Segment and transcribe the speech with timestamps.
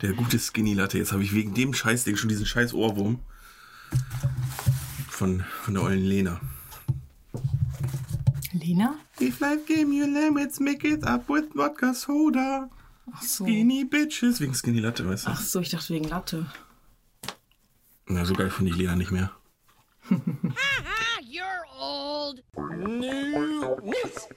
[0.00, 0.98] Der gute Skinny Latte.
[0.98, 3.20] Jetzt habe ich wegen dem Scheißding schon diesen scheiß Ohrwurm
[5.08, 6.40] von, von der ollen Lena.
[8.52, 8.96] Lena?
[9.20, 12.70] If life gave you limits, make it up with vodka soda.
[13.12, 13.44] Ach so.
[13.44, 14.40] Skinny Bitches.
[14.40, 15.30] Wegen Skinny Latte, weißt du?
[15.30, 16.46] Ach so, ich dachte wegen Latte.
[18.06, 19.30] Na, so geil finde ich Lena nicht mehr.
[20.08, 22.42] You're old.
[23.00, 23.64] News.
[23.64, 24.28] Old news.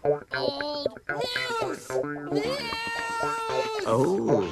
[2.32, 2.58] News.
[3.86, 4.44] Oh.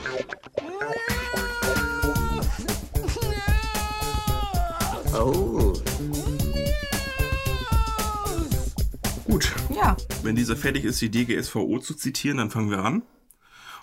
[5.13, 5.73] Oh.
[9.25, 13.03] Gut, Ja, wenn dieser fertig ist, die DGSVO zu zitieren, dann fangen wir an.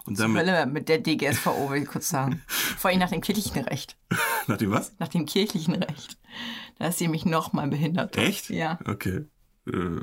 [0.04, 2.42] Und damit, Hölle mit der DGSVO, will ich kurz sagen.
[2.48, 3.96] Vor allem nach dem kirchlichen Recht.
[4.46, 4.92] nach dem was?
[4.98, 6.18] Nach dem kirchlichen Recht.
[6.78, 8.16] Da ist sie nämlich noch mal behindert.
[8.18, 8.50] Echt?
[8.50, 8.78] Ja.
[8.84, 9.24] Okay.
[9.72, 10.00] Äh,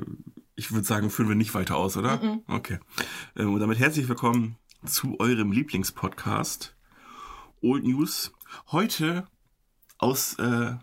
[0.54, 2.20] ich würde sagen, führen wir nicht weiter aus, oder?
[2.48, 2.78] Okay.
[3.36, 6.74] Ähm, Und damit herzlich willkommen zu eurem Lieblingspodcast
[7.60, 8.32] Old News.
[8.70, 9.26] Heute
[9.98, 10.74] aus äh,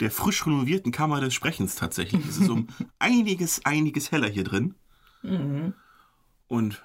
[0.00, 2.24] der frisch renovierten Kammer des Sprechens tatsächlich.
[2.26, 2.68] Es ist um
[2.98, 4.74] einiges, einiges heller hier drin.
[6.48, 6.82] Und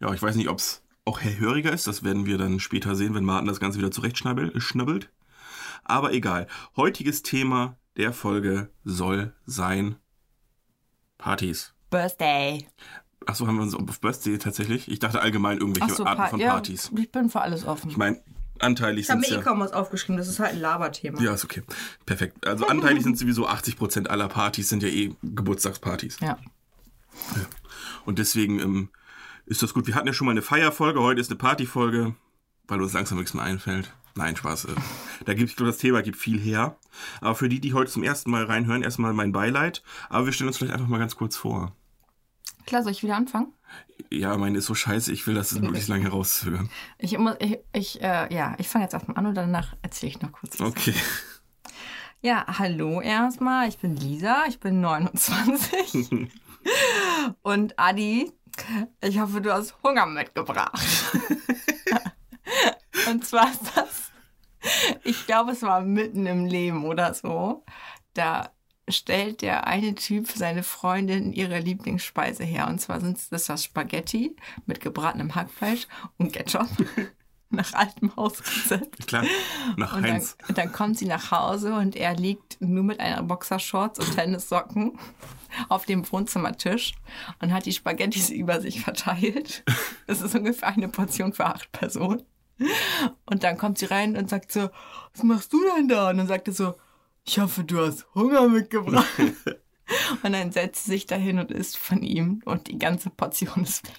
[0.00, 1.86] ja, ich weiß nicht, ob es auch hellhöriger ist.
[1.86, 5.10] Das werden wir dann später sehen, wenn Martin das Ganze wieder zurechtschnabbelt.
[5.84, 6.46] Aber egal.
[6.76, 9.96] Heutiges Thema der Folge soll sein
[11.24, 11.72] Partys.
[11.88, 12.66] Birthday.
[13.24, 14.90] Achso, haben wir uns auf Birthday tatsächlich?
[14.90, 16.90] Ich dachte allgemein irgendwelche so, Arten Pa- von ja, Partys.
[16.98, 17.88] Ich bin für alles offen.
[17.88, 18.20] Ich meine,
[18.58, 19.42] anteilig ich habe sind mir eh ja...
[19.42, 21.18] kaum was aufgeschrieben, das ist halt ein Laberthema.
[21.22, 21.62] Ja, ist okay.
[22.04, 22.46] Perfekt.
[22.46, 26.18] Also anteilig sind sowieso 80% aller Partys sind ja eh Geburtstagspartys.
[26.20, 26.36] Ja.
[28.04, 28.88] Und deswegen ähm,
[29.46, 29.86] ist das gut.
[29.86, 32.14] Wir hatten ja schon mal eine Feierfolge, heute ist eine Partyfolge,
[32.68, 33.94] weil uns langsam nichts mehr einfällt.
[34.16, 34.66] Nein, Spaß.
[34.66, 34.74] Äh,
[35.24, 36.76] da gibt ich glaube, das Thema gibt viel her.
[37.20, 39.82] Aber für die, die heute zum ersten Mal reinhören, erstmal mein Beileid.
[40.08, 41.72] Aber wir stellen uns vielleicht einfach mal ganz kurz vor.
[42.66, 43.52] Klar, soll ich wieder anfangen?
[44.10, 46.70] Ja, meine ist so scheiße, ich will das möglichst lange herauszögern.
[46.98, 50.22] Ich, muss- ich, ich äh, ja, ich fange jetzt erstmal an und danach erzähle ich
[50.22, 50.58] noch kurz.
[50.60, 50.68] was.
[50.68, 50.94] Okay.
[52.22, 53.68] Ja, hallo erstmal.
[53.68, 56.30] Ich bin Lisa, ich bin 29.
[57.42, 58.32] und Adi,
[59.02, 60.72] ich hoffe, du hast Hunger mitgebracht.
[63.10, 63.93] und zwar ist das,
[65.04, 67.64] ich glaube, es war mitten im Leben oder so.
[68.14, 68.50] Da
[68.88, 72.68] stellt der eine Typ für seine Freundin ihre Lieblingsspeise her.
[72.68, 74.36] Und zwar sind das das Spaghetti
[74.66, 75.86] mit gebratenem Hackfleisch
[76.18, 76.68] und Ketchup.
[77.50, 79.06] Nach altem Hausrezept.
[79.06, 79.24] Klar,
[79.76, 80.36] nach Und dann, Heinz.
[80.48, 84.98] dann kommt sie nach Hause und er liegt nur mit einer Boxershorts und Tennissocken
[85.68, 86.94] auf dem Wohnzimmertisch
[87.40, 89.62] und hat die Spaghettis über sich verteilt.
[90.08, 92.22] Das ist ungefähr eine Portion für acht Personen.
[93.26, 94.70] Und dann kommt sie rein und sagt so,
[95.12, 96.10] was machst du denn da?
[96.10, 96.74] Und dann sagt er so,
[97.24, 99.06] ich hoffe, du hast Hunger mitgebracht.
[100.22, 103.86] Und dann setzt sie sich dahin und isst von ihm und die ganze Portion ist
[103.86, 103.96] weg.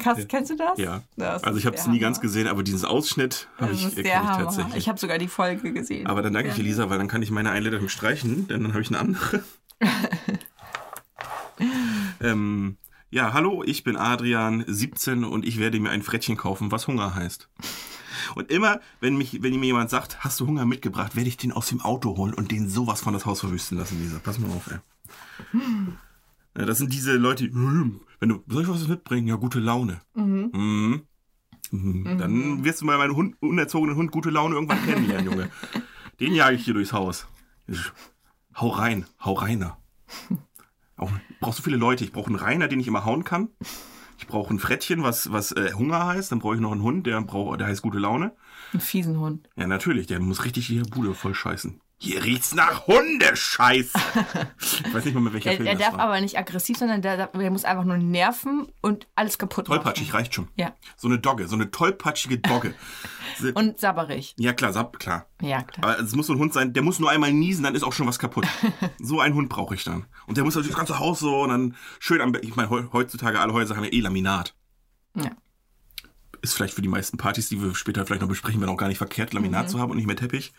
[0.00, 0.78] Krass, kennst du das?
[0.78, 1.02] Ja.
[1.16, 4.76] Das Also ich habe es nie ganz gesehen, aber diesen Ausschnitt habe ich, ich tatsächlich.
[4.76, 6.06] Ich habe sogar die Folge gesehen.
[6.06, 8.82] aber dann danke ich Elisa, weil dann kann ich meine Einleitung streichen, denn dann habe
[8.82, 9.42] ich eine andere.
[12.20, 12.76] ähm,
[13.12, 17.14] ja, hallo, ich bin Adrian, 17 und ich werde mir ein Frettchen kaufen, was Hunger
[17.14, 17.48] heißt.
[18.34, 21.52] Und immer, wenn, mich, wenn mir jemand sagt, hast du Hunger mitgebracht, werde ich den
[21.52, 24.18] aus dem Auto holen und den sowas von das Haus verwüsten lassen, Lisa.
[24.18, 24.78] Pass mal auf, ey.
[26.56, 29.26] Ja, das sind diese Leute, die, "Hm, wenn du, soll ich was mitbringen?
[29.26, 30.00] Ja, gute Laune.
[30.14, 31.02] Mhm.
[31.70, 32.18] Mhm.
[32.18, 35.50] Dann wirst du mal meinen Hund, unerzogenen Hund gute Laune irgendwann kennenlernen, Junge.
[36.20, 37.26] Den jage ich hier durchs Haus.
[38.56, 39.78] Hau rein, hau reiner.
[40.96, 42.04] Auch, ich brauche so viele Leute.
[42.04, 43.48] Ich brauche einen Reiner, den ich immer hauen kann.
[44.18, 46.30] Ich brauche ein Frettchen, was, was äh, Hunger heißt.
[46.30, 48.32] Dann brauche ich noch einen Hund, der, brauch, der heißt gute Laune.
[48.72, 49.48] Ein fiesen Hund.
[49.56, 51.80] Ja, natürlich, der muss richtig die Bude voll scheißen.
[52.04, 53.92] Hier riecht's nach Hundescheiße.
[54.60, 56.00] ich weiß nicht mal, mit welcher Der, Film der darf war.
[56.00, 60.16] aber nicht aggressiv, sondern der, der muss einfach nur nerven und alles kaputt Tollpatschig machen.
[60.16, 60.48] reicht schon.
[60.56, 60.74] Ja.
[60.96, 62.74] So eine Dogge, so eine tollpatschige Dogge.
[63.54, 64.34] Und sabberig.
[64.36, 65.26] ja, klar, sab, klar.
[65.40, 65.84] Ja, klar.
[65.94, 67.92] Aber es muss so ein Hund sein, der muss nur einmal niesen, dann ist auch
[67.92, 68.46] schon was kaputt.
[68.98, 70.04] so einen Hund brauche ich dann.
[70.26, 72.88] Und der muss natürlich das ganze Haus so und dann schön am Ich meine, heu-
[72.92, 74.54] heutzutage alle Häuser haben ja eh Laminat.
[75.14, 75.30] Ja.
[76.42, 78.88] Ist vielleicht für die meisten Partys, die wir später vielleicht noch besprechen werden, auch gar
[78.88, 79.68] nicht verkehrt, Laminat Mhm.
[79.70, 80.52] zu haben und nicht mehr Teppich.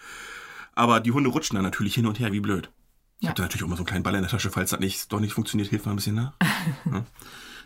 [0.75, 2.71] Aber die Hunde rutschen dann natürlich hin und her, wie blöd.
[3.19, 3.29] Ich Ja.
[3.29, 5.11] habe da natürlich auch mal so einen kleinen Ball in der Tasche, falls das nicht,
[5.11, 6.33] doch nicht funktioniert, hilft mal ein bisschen nach.
[6.91, 7.05] ja.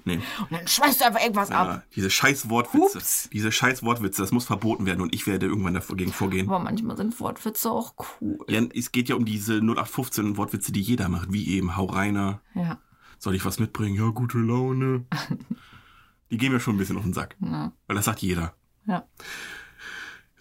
[0.06, 0.22] Nee.
[0.40, 1.68] Und dann schmeißt du einfach irgendwas ab.
[1.68, 2.96] Ja, diese scheiß Wortwitze.
[3.00, 3.30] Hups.
[3.34, 6.48] Diese scheiß Wortwitze, das muss verboten werden und ich werde irgendwann dagegen vorgehen.
[6.48, 8.38] Aber manchmal sind Wortwitze auch cool.
[8.48, 12.40] Ja, es geht ja um diese 0815 Wortwitze, die jeder macht, wie eben Hau reiner,
[12.56, 12.78] Ja.
[13.20, 13.96] soll ich was mitbringen?
[13.96, 15.06] Ja, gute Laune.
[16.32, 17.36] die gehen mir schon ein bisschen auf den Sack.
[17.42, 17.74] Ja.
[17.88, 18.54] Weil das sagt jeder.
[18.86, 19.06] Ja.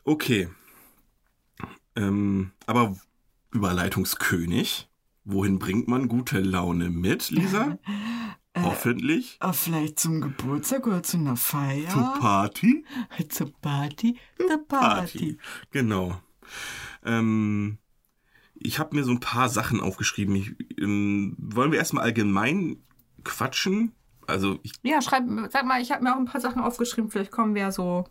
[0.05, 0.49] Okay.
[1.97, 2.97] Ähm, aber
[3.53, 4.89] Überleitungskönig,
[5.29, 7.79] Wohin bringt man gute Laune mit, Lisa?
[8.57, 9.37] Hoffentlich.
[9.41, 11.91] Ah, vielleicht zum Geburtstag oder zu einer Feier?
[11.91, 12.85] Zur Party?
[13.29, 14.17] Zur Party?
[14.39, 15.37] The Party.
[15.73, 16.21] Genau.
[17.05, 17.79] Ähm,
[18.55, 20.37] ich habe mir so ein paar Sachen aufgeschrieben.
[20.37, 22.77] Ich, ähm, wollen wir erstmal allgemein
[23.25, 23.93] quatschen?
[24.29, 27.11] Also, ich, Ja, schreib, sag mal, ich habe mir auch ein paar Sachen aufgeschrieben.
[27.11, 28.05] Vielleicht kommen wir so.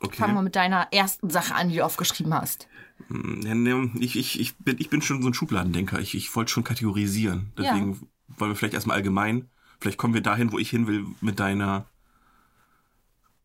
[0.00, 0.44] Fangen wir okay.
[0.44, 2.68] mit deiner ersten Sache an, die du aufgeschrieben hast.
[3.10, 5.98] Ja, ne, Ich, ich, ich, bin, ich bin schon so ein Schubladendenker.
[6.00, 7.52] Ich, ich wollte schon kategorisieren.
[7.56, 7.64] Ja.
[7.64, 9.50] Deswegen wollen wir vielleicht erstmal allgemein.
[9.78, 11.86] Vielleicht kommen wir dahin, wo ich hin will, mit deiner,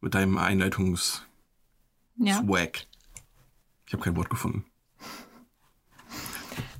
[0.02, 1.28] mit deinem Einleitungs-Swag.
[2.18, 2.86] Ja.
[3.88, 4.66] Ich habe kein Wort gefunden.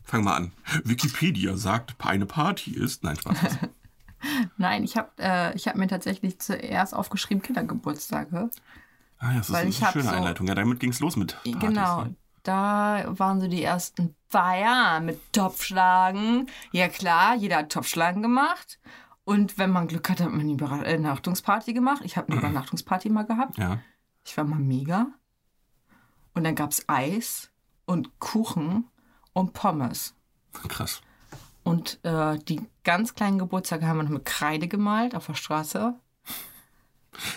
[0.04, 0.52] Fang mal an.
[0.84, 3.04] Wikipedia sagt, eine Party ist.
[3.04, 3.58] Nein, Spaß.
[4.58, 8.50] Nein, ich habe äh, ich hab mir tatsächlich zuerst aufgeschrieben Kindergeburtstage.
[9.18, 10.48] Ah, ja, das ist Weil eine ich hab schöne so- Einleitung.
[10.48, 11.60] Ja, damit ging's los mit Partys.
[11.60, 12.04] genau.
[12.06, 12.16] Ne?
[12.44, 16.48] Da waren so die ersten Feiern mit Topfschlagen.
[16.72, 18.80] Ja klar, jeder hat Topfschlagen gemacht.
[19.24, 22.02] Und wenn man Glück hat, hat man eine Übernachtungsparty gemacht.
[22.04, 23.58] Ich habe eine Übernachtungsparty mal gehabt.
[23.58, 23.80] Ja.
[24.24, 25.08] Ich war mal mega.
[26.36, 27.50] Und dann gab es Eis
[27.86, 28.86] und Kuchen
[29.34, 30.14] und Pommes.
[30.68, 31.02] Krass.
[31.64, 35.96] Und äh, die ganz kleinen Geburtstage haben wir noch mit Kreide gemalt auf der Straße.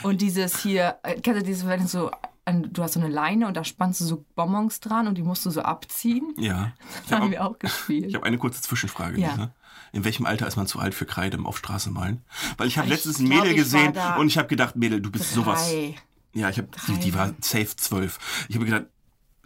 [0.02, 2.10] Und dieses hier, äh, kennst du dieses, wenn du so,
[2.46, 5.44] du hast so eine Leine und da spannst du so Bonbons dran und die musst
[5.46, 6.34] du so abziehen?
[6.38, 6.72] Ja.
[6.80, 8.06] Das Ich haben habe wir auch gespielt.
[8.06, 9.30] ich hab eine kurze Zwischenfrage, Ja.
[9.30, 9.50] Lisa.
[9.92, 12.22] In welchem Alter ist man zu alt für Kreide auf Straße malen?
[12.58, 15.66] Weil ich habe letztens ein Mädel gesehen und ich habe gedacht, Mädel, du bist sowas.
[15.68, 15.94] Drei.
[16.34, 18.18] Ja, ich habe die, die war safe zwölf.
[18.50, 18.84] Ich habe gedacht,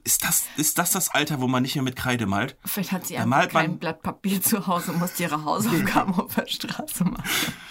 [0.05, 2.56] ist das, ist das das Alter, wo man nicht mehr mit Kreide malt?
[2.64, 6.49] Vielleicht hat sie einfach kein Blatt Papier zu Hause und musste ihre Hausaufgaben auf der
[6.49, 7.23] Straße machen.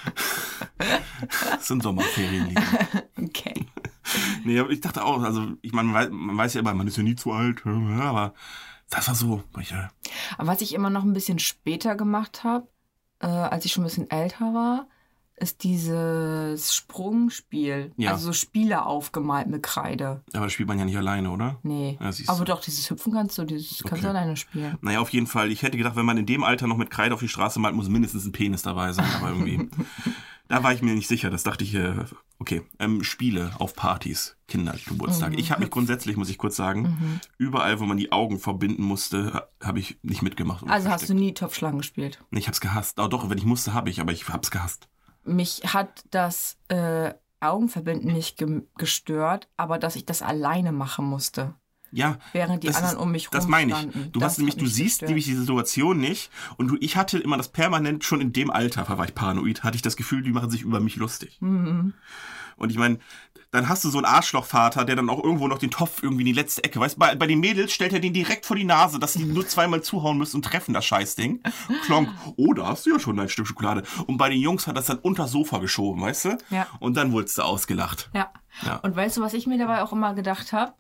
[1.56, 2.62] Das sind Sommerferien, Lisa.
[3.22, 3.66] Okay.
[4.44, 6.88] Nee, aber ich dachte auch, also ich meine, man weiß, man weiß ja immer, man
[6.88, 8.34] ist ja nie zu alt, aber
[8.90, 9.64] das war so, äh,
[10.38, 12.68] Aber was ich immer noch ein bisschen später gemacht habe,
[13.20, 14.88] äh, als ich schon ein bisschen älter war,
[15.38, 17.94] ist dieses Sprungspiel.
[17.98, 18.12] Ja.
[18.12, 20.24] Also so Spiele aufgemalt mit Kreide.
[20.34, 21.60] aber das spielt man ja nicht alleine, oder?
[21.64, 21.98] Nee.
[22.02, 24.02] Ja, Aber doch, dieses Hüpfen kannst du, dieses kannst Okay.
[24.02, 24.78] du alleine spielen.
[24.82, 25.52] Naja, auf jeden Fall.
[25.52, 27.76] Ich hätte gedacht, wenn man in dem Alter noch mit Kreide auf die Straße malt,
[27.76, 29.08] muss mindestens ein Penis dabei sein.
[29.16, 29.70] Aber irgendwie,
[30.52, 31.30] da war ich mir nicht sicher.
[31.30, 31.94] Das dachte ich, äh,
[32.40, 32.62] okay.
[32.80, 35.38] Ähm, Spiele auf Partys, Kindergeburtstage.
[35.38, 39.48] Ich habe mich grundsätzlich, muss ich kurz sagen, überall, wo man die Augen verbinden musste,
[39.62, 40.64] habe ich nicht mitgemacht.
[40.68, 41.20] Also hast du versteckt.
[41.20, 42.24] nie Topfschlagen gespielt.
[42.32, 43.00] Ich hab's gehasst.
[43.00, 44.88] Oh, doch, wenn ich musste, habe ich, aber ich hab's gehasst.
[45.24, 51.56] Mich hat das äh, Augenverbinden nicht ge gestört, aber dass ich das alleine machen musste.
[51.92, 52.18] Ja.
[52.34, 53.78] Während die anderen ist, um mich Das meine ich.
[53.78, 54.12] standen.
[54.12, 55.10] Du Das hast nämlich, du siehst gestört.
[55.10, 56.30] nämlich die Situation nicht.
[56.58, 59.76] Und du, ich hatte immer das permanent schon in dem Alter, war ich paranoid, hatte
[59.76, 61.38] ich das Gefühl, die machen sich über mich lustig.
[61.42, 61.94] Mhm.
[62.58, 63.00] Und ich meine,
[63.50, 66.28] dann hast du so einen Arschlochvater, der dann auch irgendwo noch den Topf irgendwie in
[66.28, 68.98] die letzte Ecke, weißt bei, bei den Mädels stellt er den direkt vor die Nase,
[69.00, 71.42] dass die nur zweimal zuhauen müssen und treffen das Scheißding.
[71.86, 72.08] Klonk,
[72.38, 73.84] oh, da hast du ja schon ein Stück Schokolade.
[74.08, 76.38] Und bei den Jungs hat das dann unter das Sofa geschoben, weißt du?
[76.50, 76.68] Ja.
[76.80, 78.10] Und dann wurdest du ausgelacht.
[78.14, 78.32] Ja.
[78.66, 78.78] Ja.
[78.78, 80.74] Und weißt du, was ich mir dabei auch immer gedacht habe?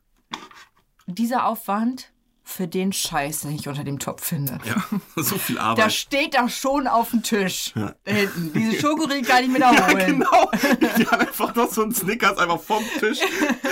[1.15, 2.11] Dieser Aufwand
[2.43, 4.57] für den Scheiß, den ich unter dem Topf finde.
[4.65, 4.83] Ja,
[5.23, 5.93] so viel Da Arbeit.
[5.93, 7.71] steht doch schon auf dem Tisch.
[7.75, 7.93] Ja.
[8.03, 8.51] Da hinten.
[8.53, 10.05] Diese Schokoriegel kann ich mir da Ja, holen.
[10.19, 10.51] genau.
[10.97, 13.19] Die haben einfach noch so einen Snickers einfach vom Tisch.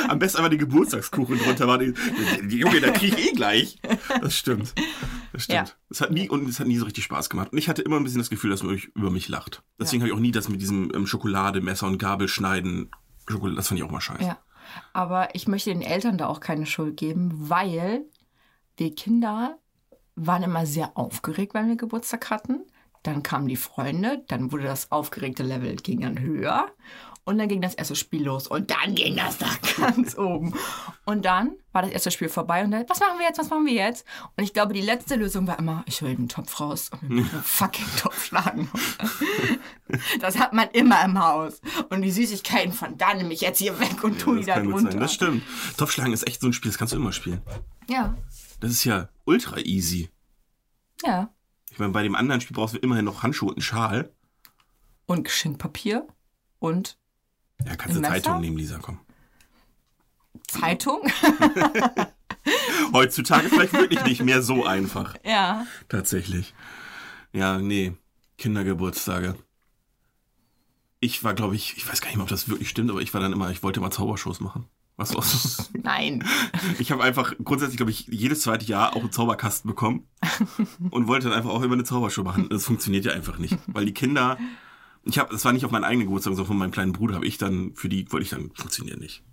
[0.08, 1.78] Am besten einfach die Geburtstagskuchen drunter war.
[1.80, 3.80] Die, die, die Junge, da krieg ich eh gleich.
[4.22, 4.74] Das stimmt.
[5.34, 5.70] Das stimmt.
[5.70, 5.74] Ja.
[5.90, 7.52] Es hat nie, und es hat nie so richtig Spaß gemacht.
[7.52, 9.62] Und ich hatte immer ein bisschen das Gefühl, dass man über mich lacht.
[9.80, 12.92] Deswegen habe ich auch nie das mit diesem ähm, Schokolade, Messer und Gabel schneiden.
[13.28, 14.24] Schokolade, das fand ich auch mal scheiße.
[14.24, 14.38] Ja.
[14.94, 18.06] Aber ich möchte den Eltern da auch keine Schuld geben, weil
[18.78, 19.58] wir Kinder
[20.16, 22.66] waren immer sehr aufgeregt, wenn wir Geburtstag hatten.
[23.04, 26.68] Dann kamen die Freunde, dann wurde das aufgeregte Level ging dann höher
[27.30, 30.54] und dann ging das erste Spiel los und dann ging das da ganz oben.
[31.06, 33.66] Und dann war das erste Spiel vorbei und dann, was machen wir jetzt, was machen
[33.68, 34.04] wir jetzt?
[34.36, 37.26] Und ich glaube, die letzte Lösung war immer, ich hole den Topf raus und einen
[37.44, 38.70] fucking Topf schlagen.
[40.22, 41.62] Das hat man immer im Haus.
[41.90, 45.00] Und die Süßigkeiten von da nehme ich jetzt hier weg und tu die da drunter.
[45.00, 45.42] Das stimmt.
[45.78, 47.42] Topfschlagen ist echt so ein Spiel, das kannst du immer spielen.
[47.88, 48.16] Ja,
[48.60, 50.10] Das ist ja ultra easy.
[51.04, 51.30] ja.
[51.72, 54.12] Ich meine, bei dem anderen Spiel brauchst du immerhin noch Handschuhe und einen Schal.
[55.08, 56.06] Und Geschenkpapier
[56.60, 56.98] und
[57.66, 58.02] Ja, kannst du?
[58.02, 59.00] Zeitung nehmen, Lisa, komm.
[60.48, 61.02] Zeitung.
[62.94, 65.16] Heutzutage vielleicht wirklich nicht mehr so einfach.
[65.26, 65.66] ja.
[65.88, 66.54] Tatsächlich.
[67.34, 67.94] Ja, nee.
[68.38, 69.36] Kindergeburtstage.
[71.02, 73.14] Ich war, glaube ich, ich weiß gar nicht mehr, ob das wirklich stimmt, aber ich
[73.14, 74.66] war dann immer, ich wollte immer Zaubershows machen.
[74.98, 75.70] Was war's?
[75.82, 76.26] Nein.
[76.78, 80.08] Ich habe einfach grundsätzlich, glaube ich, jedes zweite Jahr auch einen Zauberkasten bekommen
[80.90, 82.50] und wollte dann einfach auch immer eine Zaubershow machen.
[82.50, 84.38] Das funktioniert ja einfach nicht, weil die Kinder,
[85.04, 87.26] ich habe, das war nicht auf meinen eigenen Geburtstag, sondern von meinem kleinen Bruder, habe
[87.26, 89.24] ich dann für die wollte ich dann funktioniert nicht.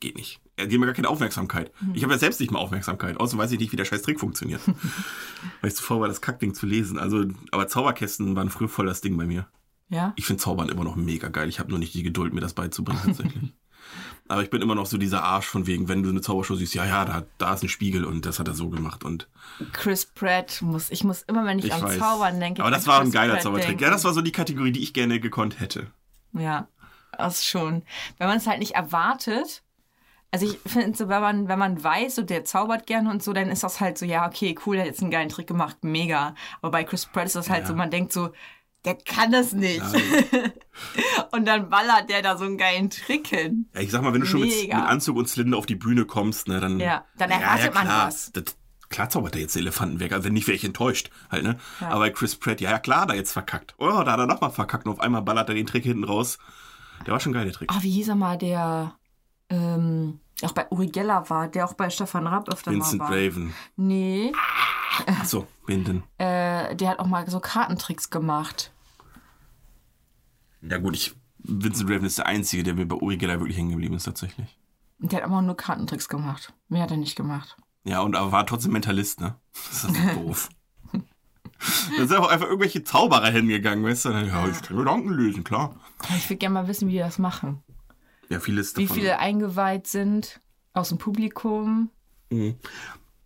[0.00, 0.40] geht nicht.
[0.56, 1.72] Er gibt mir gar keine Aufmerksamkeit.
[1.78, 1.92] Hm.
[1.94, 3.18] Ich habe ja selbst nicht mal Aufmerksamkeit.
[3.18, 4.60] Außerdem weiß ich nicht, wie der scheiß Trick funktioniert.
[5.60, 6.98] Weil ich zu faul war, das Kackding zu lesen.
[6.98, 9.46] Also, aber Zauberkästen waren früher voll das Ding bei mir.
[9.88, 10.12] Ja?
[10.16, 11.48] Ich finde Zaubern immer noch mega geil.
[11.48, 13.52] Ich habe nur nicht die Geduld, mir das beizubringen tatsächlich.
[14.28, 16.74] Aber ich bin immer noch so dieser Arsch von wegen, wenn du eine Zaubershow siehst,
[16.74, 19.28] ja, ja, da, da ist ein Spiegel und das hat er so gemacht und
[19.72, 21.98] Chris Pratt muss, ich muss immer, wenn ich, ich an weiß.
[21.98, 22.62] Zaubern denke.
[22.62, 23.68] Aber das war ein Chris geiler Pratt Zaubertrick.
[23.68, 23.84] denken.
[23.84, 25.86] Ja, das war so die Kategorie, die ich gerne gekonnt hätte.
[26.32, 26.68] Ja,
[27.16, 27.82] das schon.
[28.18, 29.62] Wenn man es halt nicht erwartet,
[30.32, 33.32] also ich finde so, wenn man, wenn man weiß, so der zaubert gerne und so,
[33.32, 35.78] dann ist das halt so, ja, okay, cool, der hat jetzt einen geilen Trick gemacht,
[35.82, 36.34] mega.
[36.60, 37.68] Aber bei Chris Pratt ist das halt Ja.
[37.68, 38.30] so, man denkt so,
[38.86, 39.78] der kann das nicht.
[39.78, 39.92] Ja,
[41.32, 43.68] Und dann ballert der da so einen geilen Trick hin.
[43.74, 44.72] ja, ich sag mal, wenn du schon mit, mit.
[44.72, 46.80] Anzug und Zylinder auf die Bühne kommst, ne, dann.
[46.80, 48.06] Ja, dann erwartet man klar.
[48.06, 48.30] was.
[48.32, 48.44] Das,
[48.88, 50.12] klar zaubert er jetzt den Elefanten weg.
[50.12, 51.58] Also wenn nicht, wäre ich enttäuscht halt, ne?
[51.80, 51.88] Ja.
[51.88, 53.74] Aber Chris Pratt, ja, ja, klar, da jetzt verkackt.
[53.78, 56.38] Oh, da hat er nochmal verkackt und auf einmal ballert er den Trick hinten raus.
[57.04, 57.70] Der war schon geil, der Trick.
[57.72, 58.94] Ah, wie hieß er mal, der
[59.50, 63.16] ähm, auch bei Uri Geller war, der auch bei Stefan Rapp öfter Vincent mal war.
[63.16, 63.54] Raven.
[63.76, 64.32] Nee,
[65.20, 66.02] Achso, wen denn?
[66.18, 68.72] äh, der hat auch mal so Kartentricks gemacht.
[70.62, 73.70] Ja gut, ich, Vincent Raven ist der Einzige, der mir bei Uri Geller wirklich hängen
[73.70, 74.58] geblieben ist tatsächlich.
[74.98, 76.54] Und der hat immer nur Kartentricks gemacht.
[76.68, 77.56] Mehr hat er nicht gemacht.
[77.84, 79.36] Ja, und aber war trotzdem Mentalist, ne?
[79.52, 80.48] Das ist so doof.
[81.96, 84.10] Da sind auch einfach irgendwelche Zauberer hingegangen, weißt du?
[84.10, 85.76] Ja, ich kann Gedanken lösen, klar.
[86.16, 87.62] Ich würde gerne mal wissen, wie die das machen.
[88.28, 88.96] Ja, vieles Wie davon.
[88.96, 90.40] viele eingeweiht sind
[90.74, 91.90] aus dem Publikum.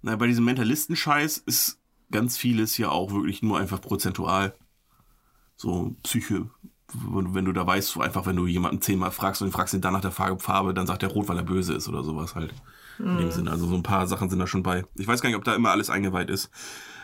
[0.02, 4.54] Na, bei diesem Mentalistenscheiß ist ganz vieles ja auch wirklich nur einfach prozentual.
[5.56, 6.50] So Psyche.
[6.92, 9.92] Wenn du da weißt, einfach, wenn du jemanden zehnmal fragst und du fragst ihn dann
[9.92, 12.52] nach der Farbe, dann sagt er rot, weil er böse ist oder sowas halt.
[12.98, 13.50] In dem Sinne.
[13.50, 14.84] Also so ein paar Sachen sind da schon bei.
[14.94, 16.50] Ich weiß gar nicht, ob da immer alles eingeweiht ist.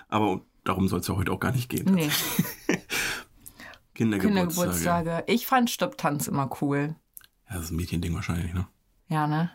[0.09, 1.87] Aber darum soll es ja heute auch gar nicht gehen.
[1.87, 2.11] Nee,
[3.95, 4.21] Kindergeburtstage.
[4.21, 5.25] Kindergeburtstage.
[5.26, 6.97] Ich fand Stopptanz immer cool.
[7.49, 8.66] Ja, das ist ein Mädchending wahrscheinlich, ne?
[9.09, 9.50] Ja, ne?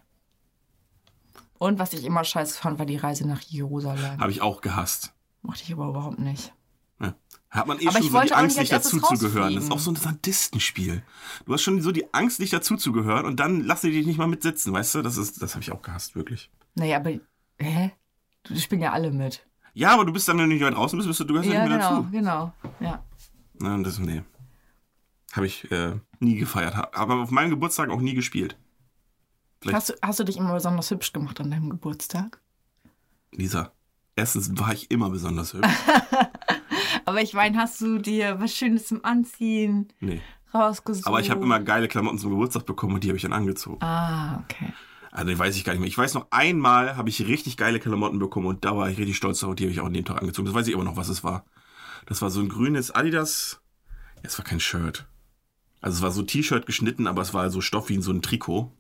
[1.60, 4.20] Und was ich immer scheiße fand, war die Reise nach Jerusalem.
[4.20, 5.14] Habe ich auch gehasst.
[5.44, 6.54] Mochte ich aber überhaupt nicht.
[7.52, 9.56] Hat man eh Aber schon so die Angst, nicht nicht als erstes dazu zu gehören.
[9.56, 11.04] Das ist auch so ein Sadistenspiel.
[11.46, 14.06] Du hast schon so die Angst, nicht dazu zu gehören und dann lassen die dich
[14.08, 15.02] nicht mal mitsitzen, weißt du?
[15.02, 16.50] Das ist, das habe ich auch gehasst, wirklich.
[16.76, 17.12] Naja, aber.
[17.60, 17.92] Hä?
[18.44, 19.46] Du spielen ja alle mit.
[19.74, 21.50] Ja, aber du bist dann, wenn du nicht mehr draußen bist, bist du, du gehörst
[21.50, 22.12] ja nicht mehr genau, dazu.
[22.12, 22.54] genau.
[22.80, 23.04] Ja.
[23.60, 24.24] Na, das, nee.
[25.34, 26.96] Habe ich äh, nie gefeiert.
[26.96, 28.58] Aber auf meinem Geburtstag auch nie gespielt.
[29.62, 32.42] Vielleicht, Hast du, hast du dich immer besonders hübsch gemacht an deinem Geburtstag?
[33.32, 33.72] Lisa,
[34.16, 35.68] erstens war ich immer besonders hübsch.
[37.12, 40.22] Aber ich meine, hast du dir was Schönes zum Anziehen nee.
[40.54, 41.06] rausgesucht?
[41.06, 43.84] Aber ich habe immer geile Klamotten zum Geburtstag bekommen und die habe ich dann angezogen.
[43.84, 44.72] Ah, okay.
[45.12, 45.90] Also, den weiß ich gar nicht mehr.
[45.90, 49.18] Ich weiß noch, einmal habe ich richtig geile Klamotten bekommen und da war ich richtig
[49.18, 50.46] stolz drauf und die habe ich auch an dem Tag angezogen.
[50.46, 51.44] Das weiß ich immer noch, was es war.
[52.06, 53.60] Das war so ein grünes Adidas.
[54.16, 55.06] Ja, es war kein Shirt.
[55.82, 58.22] Also es war so T-Shirt geschnitten, aber es war so Stoff wie in so ein
[58.22, 58.72] Trikot.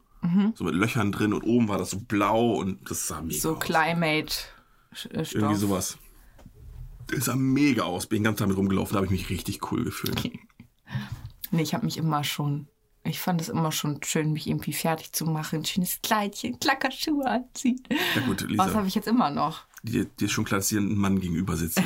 [0.55, 3.57] So mit Löchern drin und oben war das so blau und das sah mega So
[3.57, 3.59] aus.
[3.59, 4.35] Climate
[5.09, 5.33] äh, Stoff.
[5.33, 5.97] Irgendwie sowas.
[7.11, 8.07] Das sah mega aus.
[8.07, 10.31] Bin den ganzen Tag mit rumgelaufen, da habe ich mich richtig cool gefühlt.
[11.51, 12.67] Nee, ich habe mich immer schon.
[13.03, 15.65] Ich fand es immer schon schön, mich irgendwie fertig zu machen.
[15.65, 17.81] Schönes Kleidchen, Klackerschuhe anziehen.
[18.15, 19.63] Ja gut, Was habe Lisa, ich jetzt immer noch?
[19.83, 21.81] dir, dir ist schon klar, dass hier ein Mann gegenüber sitzt.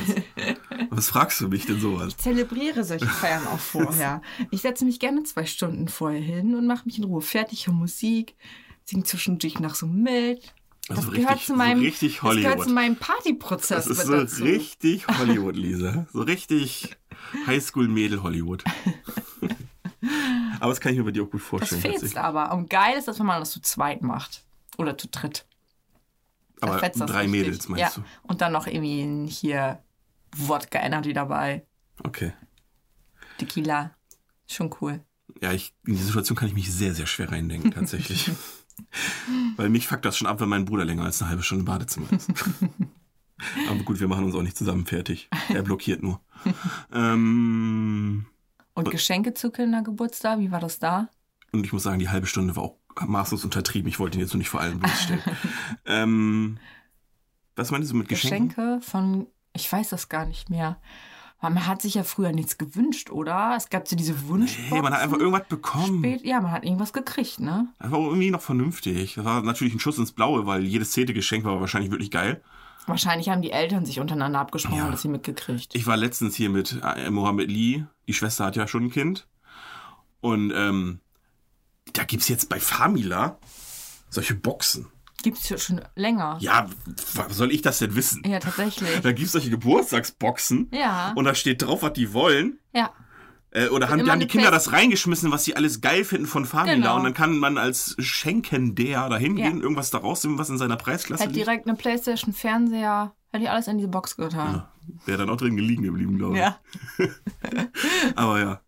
[0.90, 2.18] Was fragst du mich denn sowas?
[2.18, 4.22] Zelebriere solche Feiern auch vorher.
[4.52, 7.74] Ich setze mich gerne zwei Stunden vorher hin und mache mich in Ruhe fertig, höre
[7.74, 8.36] Musik,
[8.84, 10.54] singe zwischendurch noch so mit.
[10.88, 12.68] Das Also gehört richtig- zu so meinem, richtig das gehört Hollywood.
[12.68, 14.44] zu meinem Partyprozess Das ist so dazu.
[14.44, 16.06] richtig Hollywood, Lisa.
[16.14, 16.96] So richtig
[17.48, 18.64] Highschool-Mädel-Hollywood.
[20.60, 21.82] Aber das kann ich mir bei dir auch gut Das vorstellen.
[21.82, 22.20] fetzt tatsächlich.
[22.20, 22.54] aber.
[22.54, 24.44] Und geil ist das, wenn man das zu zweit macht.
[24.78, 25.46] Oder zu dritt.
[26.60, 27.32] Da Aber fetzt das drei richtig.
[27.42, 28.04] Mädels meinst ja.
[28.04, 28.08] du?
[28.24, 29.80] Und dann noch irgendwie hier
[30.36, 31.66] Wodka Energy dabei.
[32.04, 32.34] Okay.
[33.38, 33.92] Tequila.
[34.48, 35.02] Schon cool.
[35.42, 38.30] Ja, ich, in die Situation kann ich mich sehr, sehr schwer reindenken, tatsächlich.
[39.56, 41.66] Weil mich fuckt das schon ab, wenn mein Bruder länger als eine halbe Stunde im
[41.66, 42.30] Badezimmer ist.
[43.70, 45.30] Aber gut, wir machen uns auch nicht zusammen fertig.
[45.50, 46.22] Er blockiert nur.
[46.94, 48.26] ähm,
[48.74, 51.10] Und Geschenke zu Kindergeburtstag, wie war das da?
[51.56, 53.88] und ich muss sagen, die halbe Stunde war auch maßlos untertrieben.
[53.90, 55.24] Ich wollte ihn jetzt nur nicht vor allem bloßstellen.
[55.86, 56.58] ähm,
[57.56, 58.50] was meinst du mit Geschenken?
[58.50, 60.78] Geschenke von, ich weiß das gar nicht mehr.
[61.42, 63.54] Man hat sich ja früher nichts gewünscht, oder?
[63.56, 64.70] Es gab so diese Wunschboxen.
[64.74, 66.00] Hey, man hat einfach irgendwas bekommen.
[66.00, 67.68] Spät, ja, man hat irgendwas gekriegt, ne?
[67.78, 69.16] Einfach irgendwie noch vernünftig.
[69.16, 72.42] Das war natürlich ein Schuss ins Blaue, weil jedes zehnte Geschenk war wahrscheinlich wirklich geil.
[72.88, 74.86] Wahrscheinlich haben die Eltern sich untereinander abgesprochen Ja.
[74.86, 75.76] und das sie mitgekriegt.
[75.76, 77.84] Ich war letztens hier mit äh, Mohammed Lee.
[78.08, 79.28] Die Schwester hat ja schon ein Kind.
[80.22, 81.00] Und ähm,
[81.94, 83.38] da gibt's jetzt bei Famila
[84.10, 84.88] solche Boxen.
[85.26, 86.38] Gibt's ja schon länger.
[86.40, 86.70] Ja,
[87.30, 88.24] soll ich das denn wissen?
[88.26, 88.90] Ja, tatsächlich.
[89.04, 90.70] Da gibt's solche Geburtstagsboxen.
[90.72, 91.12] Ja.
[91.16, 92.60] Und da steht drauf, was die wollen.
[92.74, 92.92] Ja.
[93.52, 96.76] Äh, oder haben, haben die Kinder das reingeschmissen, was sie alles geil finden von Famila
[96.76, 96.96] Genau.
[96.98, 99.64] und dann kann man als Schenkender da hingehen, Ja.
[99.64, 101.48] irgendwas da rausnehmen, was in seiner Preisklasse Hätte liegt.
[101.48, 104.66] direkt eine Playstation, Fernseher, hätte ich alles in diese Box getan.
[105.06, 106.42] Wäre dann auch drin liegen geblieben, glaube ich.
[106.42, 106.60] Ja.
[108.16, 108.62] Aber ja.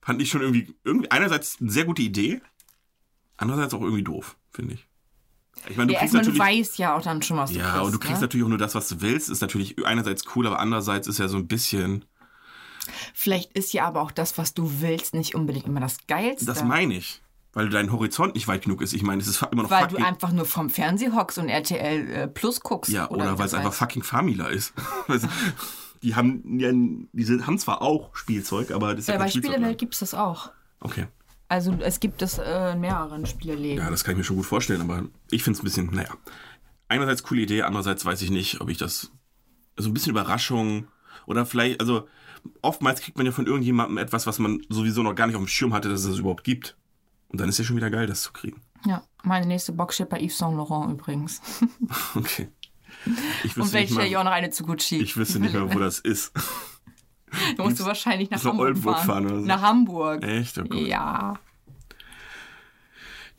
[0.00, 2.40] Fand ich schon irgendwie, irgendwie einerseits eine sehr gute Idee,
[3.36, 4.88] andererseits auch irgendwie doof, finde ich.
[5.68, 6.60] Ich meine, du Ja, kriegst erstmal, du natürlich.
[6.68, 7.86] weißt ja auch dann schon, was du Ja, kriegst.
[7.86, 8.20] und du kriegst ne?
[8.22, 9.28] natürlich auch nur das, was du willst.
[9.28, 12.04] Ist natürlich einerseits cool, aber andererseits ist ja so ein bisschen.
[13.14, 16.46] Vielleicht ist ja aber auch das, was du willst, nicht unbedingt immer das Geilste.
[16.46, 17.20] Das meine ich.
[17.52, 18.92] Weil dein Horizont nicht weit genug ist.
[18.92, 22.10] Ich meine, es ist immer noch weil du einfach nur vom Fernseher hockst und RTL
[22.10, 22.92] äh, Plus guckst.
[22.92, 24.74] Ja, oder, wie weil es einfach fucking Famila ist.
[26.02, 29.52] Die haben ja, die haben zwar auch Spielzeug, aber das ist ja, Ja, bei Spielzeug.
[29.54, 30.50] Spielewelt gibt es das auch.
[30.80, 31.06] Okay.
[31.48, 33.78] Also es gibt es äh, in mehreren Spieleläden.
[33.84, 36.14] Ja, das kann ich mir schon gut vorstellen, aber ich finde es ein bisschen, naja.
[36.88, 39.12] Einerseits coole Idee, andererseits weiß ich nicht, ob ich das.
[39.76, 40.88] So ein bisschen Überraschung
[41.26, 42.08] oder vielleicht, also
[42.62, 45.48] oftmals kriegt man ja von irgendjemandem etwas, was man sowieso noch gar nicht auf dem
[45.48, 46.76] Schirm hatte, dass es das überhaupt gibt.
[47.28, 48.62] Und dann ist ja schon wieder geil, das zu kriegen.
[48.86, 51.40] Ja, meine nächste Box steht bei Yves Saint Laurent übrigens.
[52.14, 52.48] Okay.
[53.44, 54.96] Ich Und wüsste, stelle ich mal, auch noch eine zu Gucci.
[54.96, 56.32] ich wüsste nicht mehr, wo das ist.
[57.56, 59.06] Du musst du wahrscheinlich nach Hamburg Oldenburg fahren.
[59.06, 59.46] fahren oder so.
[59.46, 60.22] Nach Hamburg.
[60.24, 60.58] Echt?
[60.58, 60.80] Oh Gott.
[60.86, 61.38] Ja,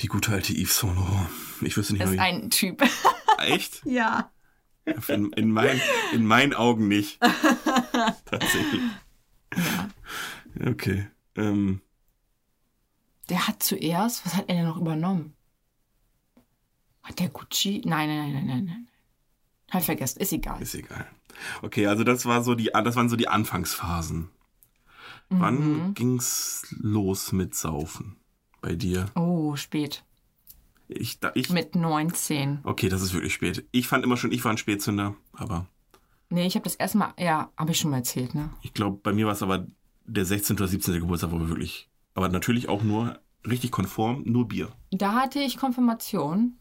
[0.01, 1.29] Die gute alte Yves Saint Laurent.
[1.61, 2.81] Ich wüsste nicht das ist mehr, ein Typ.
[2.81, 3.43] wie.
[3.43, 3.81] Echt?
[3.85, 4.29] ja.
[5.07, 5.81] In, in, mein,
[6.13, 7.19] in meinen Augen nicht.
[8.25, 8.81] Tatsächlich.
[10.65, 11.07] Okay.
[11.35, 11.81] Ähm,
[13.29, 15.33] Der hat zuerst, was hat er denn noch übernommen?
[17.03, 17.81] Hat der Gucci?
[17.85, 18.87] Nein, nein, nein, nein, nein, nein.
[19.71, 20.61] Hab ich vergessen, ist egal.
[20.61, 21.07] Ist egal.
[21.61, 24.29] Okay, also das war so die, das waren so die Anfangsphasen.
[25.29, 25.39] Mhm.
[25.39, 28.17] Wann ging's los mit Saufen
[28.61, 29.07] bei dir?
[29.15, 30.03] Oh, spät.
[30.87, 32.59] Ich, da, ich, Mit 19.
[32.63, 33.67] okay, das ist wirklich spät.
[33.71, 35.67] Ich fand immer schon, ich war ein Spätzünder, aber
[36.29, 38.49] Nee, ich habe das erstmal, ja, habe ich schon mal erzählt, ne?
[38.61, 39.65] ich glaube, bei mir war es aber
[40.05, 40.57] der 16.
[40.57, 40.99] oder 17.
[40.99, 44.69] Geburtstag, wo wir wirklich, aber natürlich auch nur richtig konform, nur Bier.
[44.91, 46.57] Da hatte ich Konfirmation.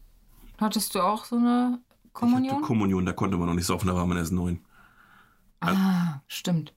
[0.57, 1.79] Hattest du auch so eine
[2.19, 2.61] Kommunion?
[2.61, 4.59] Kommunion, da konnte man noch nicht saufen, da war man erst neun.
[5.61, 6.73] ah, stimmt.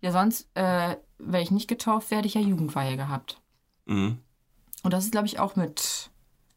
[0.00, 3.40] Ja, sonst, äh, wäre ich nicht getauft, wäre ich ja Jugendweihe gehabt.
[3.86, 4.18] Mhm.
[4.82, 6.10] Und das ist, glaube ich, auch mit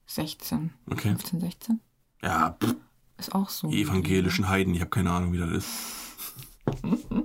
[0.08, 0.72] 16.
[0.90, 1.10] Okay.
[1.10, 1.80] 15, 16?
[2.22, 2.76] Ja, pff,
[3.18, 3.70] Ist auch so.
[3.70, 5.70] die evangelischen Heiden, ich habe keine Ahnung, wie das ist.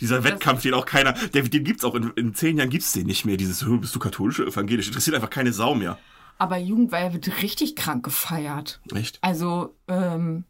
[0.00, 3.24] Dieser Wettkampf, den auch keiner, den gibt's auch in, in zehn Jahren gibt's den nicht
[3.24, 3.36] mehr.
[3.36, 4.86] Dieses, "Hö, bist du katholisch oder evangelisch?
[4.88, 5.98] Interessiert einfach keine Sau mehr.
[6.38, 8.80] Aber Jugendweihe wird richtig krank gefeiert.
[8.94, 9.18] Echt?
[9.22, 10.44] Also, ähm,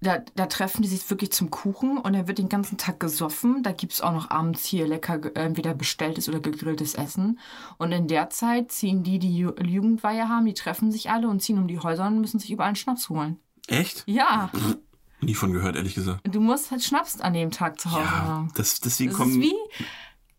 [0.00, 3.62] da, da treffen die sich wirklich zum Kuchen und er wird den ganzen Tag gesoffen.
[3.62, 7.38] Da gibt es auch noch abends hier lecker ge- entweder bestelltes oder gegrilltes Essen.
[7.78, 11.40] Und in der Zeit ziehen die, die Ju Jugendweihe haben, die treffen sich alle und
[11.40, 13.38] ziehen um die Häuser und müssen sich überall einen Schnaps holen.
[13.68, 14.02] Echt?
[14.06, 14.50] Ja,
[15.20, 16.20] Nie von gehört, ehrlich gesagt.
[16.24, 18.52] du musst halt Schnaps an dem Tag zu Hause Ja, haben.
[18.56, 19.54] das, deswegen Das kommen, ist wie,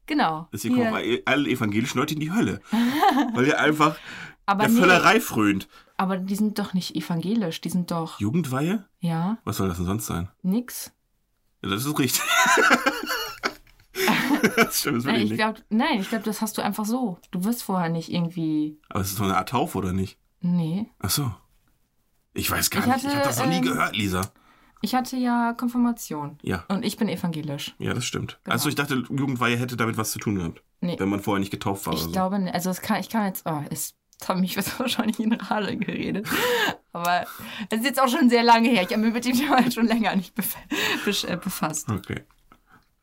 [0.08, 0.48] genau.
[0.54, 0.86] deswegen hier.
[0.90, 2.62] kommen alle evangelischen Leute in die Hölle.
[3.34, 3.96] weil ihr einfach
[4.46, 5.68] aber, der nee, Völlerei frönt.
[5.98, 8.86] aber die sind doch nicht evangelisch, die sind doch, Jugendweihe?
[9.00, 10.30] ja, Was soll das denn sonst sein?
[10.42, 10.92] nix.
[11.64, 12.22] Ja, das ist richtig.
[14.58, 17.20] das stimmt, das Nein, wirklich ich glaube, nein, ich glaube, das hast du einfach so.
[17.32, 20.18] Du wirst vorher nicht irgendwie, Aber es ist so eine Art Taufe, oder nicht?
[20.42, 20.90] nee.
[21.00, 21.34] Ach so.
[22.34, 22.98] Ich weiß gar Ich nicht.
[22.98, 24.22] ich hatte, habe das noch nie ähm, gehört, Lisa.
[24.84, 26.38] Ich hatte ja Konfirmation.
[26.42, 26.66] Ja.
[26.68, 27.74] Und ich bin evangelisch.
[27.80, 28.40] Ja, das stimmt.
[28.44, 28.54] Genau.
[28.54, 30.62] Also ich dachte, Jugendweihe hätte damit was zu tun gehabt.
[30.82, 30.98] Nee.
[31.00, 32.12] Wenn man vorher nicht getauft war Ich so.
[32.12, 32.54] glaube, nicht.
[32.54, 33.96] also es kann, ich kann jetzt, oh, es
[34.28, 36.28] habe mich wahrscheinlich in Rade geredet.
[36.92, 37.26] Aber
[37.70, 38.82] es ist jetzt auch schon sehr lange her.
[38.84, 41.90] Ich habe mich mit dem Thema halt schon länger nicht äh, befasst.
[41.90, 42.26] Okay.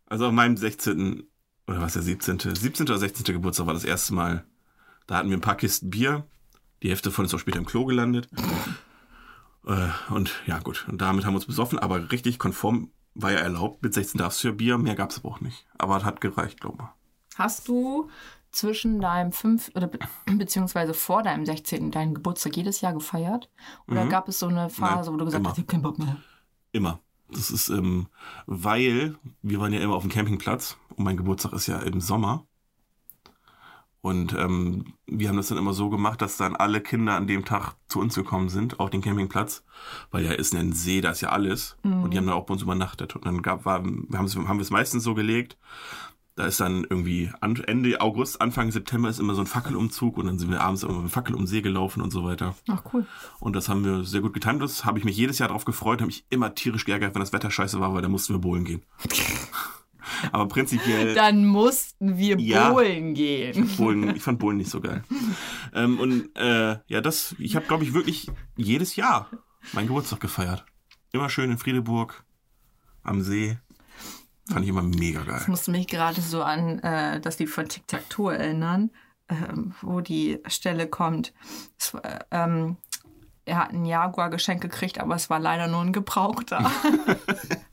[0.04, 1.22] Also auf meinem 16.
[1.66, 2.40] oder was der 17.
[2.56, 2.84] 17.
[2.86, 3.24] oder 16.
[3.24, 4.44] Geburtstag war das erste Mal.
[5.06, 6.26] Da hatten wir ein paar Kisten Bier.
[6.82, 8.28] Die Hälfte von ist auch später im Klo gelandet.
[9.66, 10.86] Äh, und ja, gut.
[10.88, 13.82] Und damit haben wir uns besoffen, aber richtig konform war ja erlaubt.
[13.82, 15.66] Mit 16 darfst du ja Bier, mehr gab es aber auch nicht.
[15.78, 17.38] Aber es hat gereicht, glaube ich.
[17.38, 18.08] Hast du
[18.52, 19.72] zwischen deinem 5.
[19.74, 19.98] oder be
[20.36, 21.90] beziehungsweise vor deinem 16.
[21.90, 23.50] deinen Geburtstag jedes Jahr gefeiert?
[23.88, 25.14] Oder gab es so eine Phase, Mhm.
[25.14, 25.50] Nein, wo du gesagt immer.
[25.50, 26.16] hast, ich hab keinen Bock mehr?
[26.72, 27.00] Immer.
[27.32, 28.08] Das ist, ähm,
[28.46, 32.44] weil wir waren ja immer auf dem Campingplatz und mein Geburtstag ist ja im Sommer.
[34.02, 37.44] Und ähm, wir haben das dann immer so gemacht, dass dann alle Kinder an dem
[37.44, 39.62] Tag zu uns gekommen sind, auf den Campingplatz,
[40.10, 41.76] weil ja ist ein See, da ist ja alles.
[41.82, 43.14] Und die haben dann auch bei uns übernachtet.
[43.14, 45.58] Und dann gab, war, wir haben es haben wir es meistens so gelegt,
[46.40, 50.38] da ist dann irgendwie Ende August, Anfang September ist immer so ein Fackelumzug und dann
[50.38, 52.54] sind wir abends immer mit Fackel um den See gelaufen und so weiter.
[52.68, 53.04] Ach, cool.
[53.40, 54.58] Und das haben wir sehr gut getan.
[54.58, 57.34] Das habe ich mich jedes Jahr drauf gefreut, habe mich immer tierisch geärgert, wenn das
[57.34, 58.82] Wetter scheiße war, weil da mussten wir bowlen gehen.
[60.32, 62.70] Aber prinzipiell, Dann mussten wir Ja.
[62.70, 63.68] bowlen gehen.
[63.76, 65.02] bowlen, ich fand Bowlen nicht so geil.
[65.74, 69.28] Ähm, und äh, ja, das, ich habe, glaube ich, wirklich jedes Jahr
[69.72, 70.64] meinen Geburtstag gefeiert.
[71.12, 72.24] Immer schön in Friedeburg,
[73.02, 73.58] am See.
[74.48, 75.38] Fand ich immer mega geil.
[75.42, 78.90] Ich musste mich gerade so an äh, das Lied von Tic Tac Toe erinnern,
[79.28, 81.32] ähm, wo die Stelle kommt.
[81.92, 82.76] War, ähm,
[83.44, 86.68] er hat einen Jaguar geschenkt gekriegt, aber es war leider nur ein gebrauchter.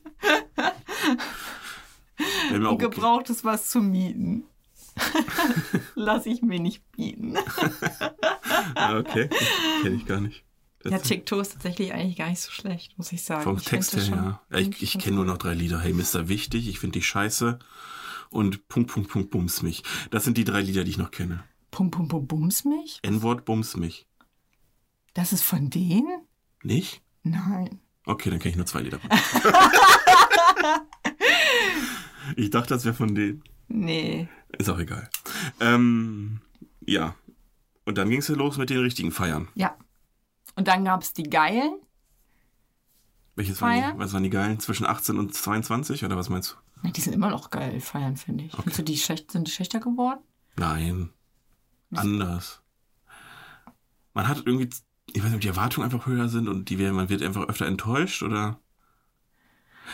[2.58, 2.90] Wäre mir auch okay.
[2.90, 4.44] gebrauchtes was zu mieten.
[5.96, 7.36] Lass ich mir nicht bieten.
[8.76, 9.30] Ah, okay,
[9.82, 10.44] kenne ich gar nicht.
[10.84, 13.44] Ja, Tic Toe ist tatsächlich eigentlich gar nicht so schlecht, muss ich sagen.
[13.44, 14.42] vom Ich Text her, ja.
[14.52, 14.58] ja.
[14.58, 15.80] Ich, ich kenne nur noch drei Lieder.
[15.80, 16.28] Hey, Mr.
[16.28, 17.60] Wichtig, ich finde dich scheiße.
[18.30, 19.84] Und Punkt, Punkt, Punkt, Bums mich.
[20.12, 21.44] Das sind die drei Lieder, die ich noch kenne.
[21.72, 23.00] Pum Pum Pum Bums mich?
[23.04, 24.08] N-Wort, Bums mich.
[25.14, 26.22] Das ist von denen?
[26.64, 27.02] Nicht?
[27.24, 27.80] Nein.
[28.06, 29.00] Okay, dann kenne ich nur zwei Lieder.
[32.36, 33.44] ich dachte, das wäre von denen.
[33.68, 34.28] Nee.
[34.58, 35.10] Ist auch egal.
[35.60, 36.42] Ähm,
[36.82, 37.16] ja.
[37.86, 39.48] Und dann ging es ja los mit den richtigen Feiern.
[39.56, 39.76] Ja.
[40.56, 41.80] Und dann gab es die Geilen.
[43.36, 43.94] Welches waren Feiern?
[43.94, 44.60] die, was waren die geilen?
[44.60, 46.82] Zwischen 18 und 22 oder was meinst du?
[46.82, 48.52] Nee, Die sind immer noch geil, feiern, finde ich.
[48.52, 50.20] Findest du, die schlecht, sind die schlechter geworden?
[50.56, 51.12] Nein.
[51.92, 52.62] Anders.
[54.16, 54.70] Man hat irgendwie,
[55.14, 57.68] ich weiß nicht, ob die Erwartungen einfach höher sind und die, man wird einfach öfter
[57.68, 58.60] enttäuscht oder.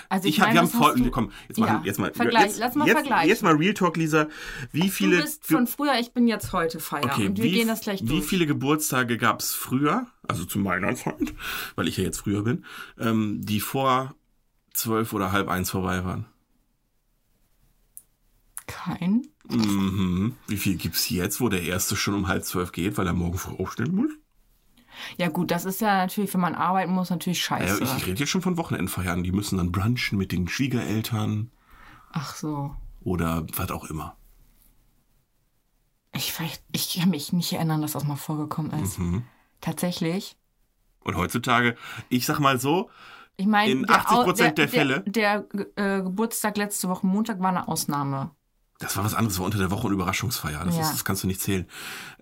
[0.09, 2.59] Also Ich hab, meine, wir haben voll, komm, jetzt Ja, mal, jetzt mal, Vergleich, jetzt,
[2.59, 3.29] lass mal jetzt, vergleichen.
[3.29, 4.27] Jetzt mal Real Talk, Lisa.
[4.71, 7.05] Wie viele, du bist von früher, ich bin jetzt heute Feier.
[7.05, 8.25] okay, und wir wie, gehen das gleich wie durch.
[8.25, 11.33] viele Geburtstage gab es früher, also zu meiner Zeit,
[11.75, 12.65] weil ich ja jetzt früher bin,
[12.99, 14.15] ähm, die vor
[14.73, 16.25] zwölf oder halb eins vorbei waren?
[18.65, 19.27] Kein.
[19.49, 20.35] Mhm.
[20.47, 23.37] Wie viel gibt's jetzt, wo der erste schon um halb zwölf geht, weil er morgen
[23.37, 24.11] früh aufstehen muss?
[25.17, 27.83] Ja gut, das ist ja natürlich, wenn man arbeiten muss, natürlich Ja, scheiße.
[27.83, 29.23] ich, ich rede jetzt schon von Wochenendfeiern.
[29.23, 31.51] Die müssen dann brunchen mit den Schwiegereltern
[32.11, 32.75] Ach so.
[33.01, 34.15] oder was auch immer.
[36.15, 36.33] Ich,
[36.71, 38.99] ich kann mich nicht erinnern, dass das mal vorgekommen ist.
[38.99, 39.23] Mhm.
[39.61, 40.37] Tatsächlich.
[40.99, 41.75] Und heutzutage,
[42.09, 42.89] ich sag mal so,
[43.35, 47.39] Ich meine, In der 80% Au- der Fälle- Der, der äh, Geburtstag letzte Woche Montag
[47.39, 48.31] war eine Ausnahme.
[48.83, 50.63] Das war was anderes, war unter der Woche eine Überraschungsfeier.
[50.65, 50.81] Das, Ja.
[50.81, 51.67] ist, das kannst du nicht zählen.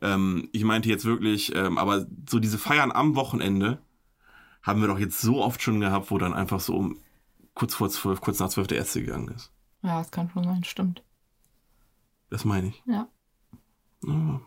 [0.01, 3.79] Ähm, ich meinte jetzt wirklich, ähm, aber so diese Feiern am Wochenende
[4.61, 6.99] haben wir doch jetzt so oft schon gehabt, wo dann einfach so um
[7.53, 9.51] kurz vor zwölf, kurz nach zwölf der erste gegangen ist.
[9.81, 11.03] Ja, das kann schon sein, stimmt.
[12.29, 12.83] Das meine ich.
[12.85, 13.07] Ja.
[14.03, 14.41] Ja.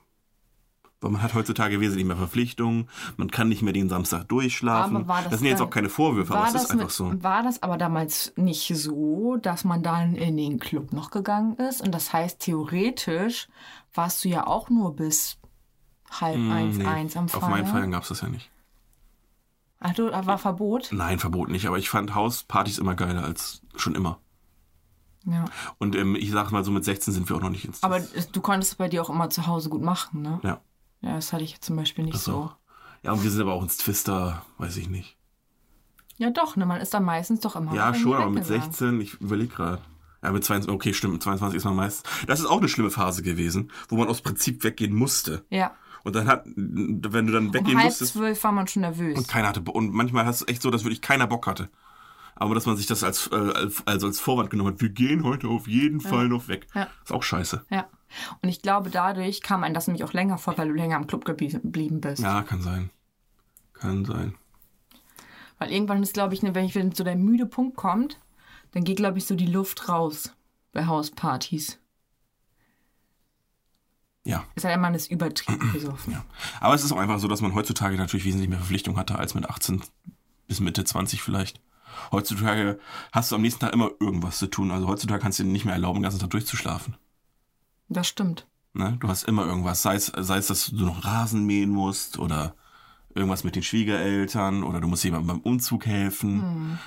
[1.04, 2.88] Weil man hat heutzutage wesentlich mehr Verpflichtungen,
[3.18, 5.06] man kann nicht mehr den Samstag durchschlafen.
[5.06, 7.22] Das das sind jetzt auch keine Vorwürfe, aber es ist einfach mit, so.
[7.22, 11.82] war das aber damals nicht so, dass man dann in den Club noch gegangen ist?
[11.82, 13.48] Und das heißt, theoretisch
[13.92, 15.36] warst du ja auch nur bis
[16.10, 17.42] halb Hm, eins, nee, eins am Feiern.
[17.42, 18.50] Auf meinen Feiern gab es das ja nicht.
[19.80, 20.88] Ach, du, war Verbot?
[20.90, 24.20] Nein, verboten nicht, aber ich fand Hauspartys immer geiler als schon immer.
[25.26, 25.44] Ja.
[25.76, 28.00] Und ähm, ich sag mal so, mit 16 sind wir auch noch nicht ins Aber
[28.00, 30.40] du konntest es bei dir auch immer zu Hause gut machen, ne?
[30.42, 30.62] Ja,
[31.04, 32.34] Ja, das hatte ich zum Beispiel nicht so.
[32.34, 32.56] auch.
[33.02, 35.18] Ja, und wir sind aber auch ins Twister, weiß ich nicht.
[36.16, 36.64] Ja, doch, ne?
[36.64, 38.72] Man ist dann meistens doch immer Ja, schon, aber mit weggegangen.
[38.72, 39.82] 16, ich überlege gerade.
[40.22, 42.08] Ja, mit 22, okay, stimmt, mit 22 ist man meist.
[42.26, 45.44] Das ist auch eine schlimme Phase gewesen, wo man aus Prinzip weggehen musste.
[45.50, 45.74] Ja.
[46.02, 49.18] Und dann hat, wenn du dann Um weggehen halb musstest, zwölf war man schon nervös.
[49.18, 51.68] und keiner hatte, und manchmal hast du echt so, dass wirklich keiner Bock hatte.
[52.36, 55.24] Aber dass man sich das als, äh, als, also als Vorwand genommen hat, wir gehen
[55.24, 56.66] heute auf jeden Fall noch weg.
[56.74, 56.88] Ja.
[57.04, 57.64] Ist auch scheiße.
[57.70, 57.86] Ja.
[58.42, 61.06] Und ich glaube, dadurch kam einem das nämlich auch länger vor, weil du länger im
[61.06, 62.22] Club geblie- geblieben bist.
[62.22, 62.90] Ja, kann sein.
[63.72, 64.34] Kann sein.
[65.58, 68.20] Weil irgendwann ist, glaube ich, ne, wenn ich wenn so der müde Punkt kommt,
[68.72, 70.32] dann geht, glaube ich, so die Luft raus
[70.72, 71.78] bei Hauspartys.
[74.24, 74.44] Ja.
[74.54, 76.12] Es sei denn, man ist übertrieben besoffen.
[76.14, 76.24] Ja.
[76.60, 79.34] Aber es ist auch einfach so, dass man heutzutage natürlich wesentlich mehr Verpflichtung hatte als
[79.34, 79.82] mit 18
[80.46, 81.60] bis Mitte 20 vielleicht.
[82.10, 82.80] Heutzutage
[83.12, 84.70] hast du am nächsten Tag immer irgendwas zu tun.
[84.70, 86.96] Also heutzutage kannst du dir nicht mehr erlauben, den ganzen Tag durchzuschlafen.
[87.94, 88.46] Das stimmt.
[88.74, 88.96] Ne?
[89.00, 89.82] Du hast immer irgendwas.
[89.82, 92.54] Sei es, sei es, dass du noch Rasen mähen musst oder
[93.14, 96.78] irgendwas mit den Schwiegereltern oder du musst jemandem beim Umzug helfen.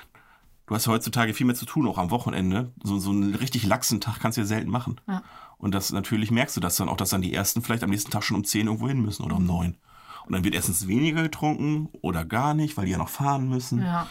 [0.67, 2.73] Du hast heutzutage viel mehr zu tun, auch am Wochenende.
[2.83, 4.99] So, so einen richtig laxen Tag kannst du ja selten machen.
[5.07, 5.23] Ja.
[5.57, 8.11] Und das natürlich merkst du das dann auch, dass dann die ersten vielleicht am nächsten
[8.11, 9.77] Tag schon um 10 irgendwo hin müssen oder um 9.
[10.25, 13.81] Und dann wird erstens weniger getrunken oder gar nicht, weil die ja noch fahren müssen.
[13.81, 14.07] Ja.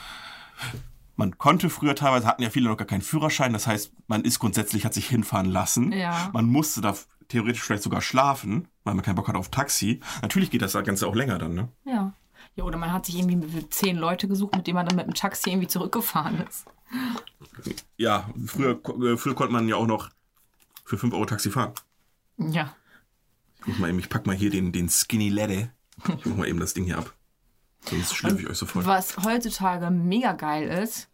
[1.17, 3.53] Man konnte früher teilweise, hatten ja viele noch gar keinen Führerschein.
[3.53, 5.93] Das heißt, man ist grundsätzlich, hat sich hinfahren lassen.
[5.93, 6.31] Ja.
[6.33, 6.95] Man musste da
[7.29, 10.01] theoretisch vielleicht sogar schlafen, weil man keinen Bock hat auf Taxi.
[10.23, 11.69] Natürlich geht das Ganze auch länger dann, ne?
[11.85, 12.13] Ja.
[12.55, 15.07] Ja, oder man hat sich irgendwie mit zehn Leute gesucht, mit denen man dann mit
[15.07, 16.67] dem Taxi irgendwie zurückgefahren ist.
[17.97, 20.11] Ja, früher, äh, früher konnte man ja auch noch
[20.85, 21.73] für 5 Euro Taxi fahren.
[22.39, 22.75] Ja.
[23.67, 25.71] Ich, mal eben, ich pack mal hier den, den Skinny Ladder.
[26.19, 27.13] Ich mach mal eben das Ding hier ab.
[27.91, 28.85] Sonst schlürfe ich euch so voll.
[28.87, 31.09] Was heutzutage mega geil ist,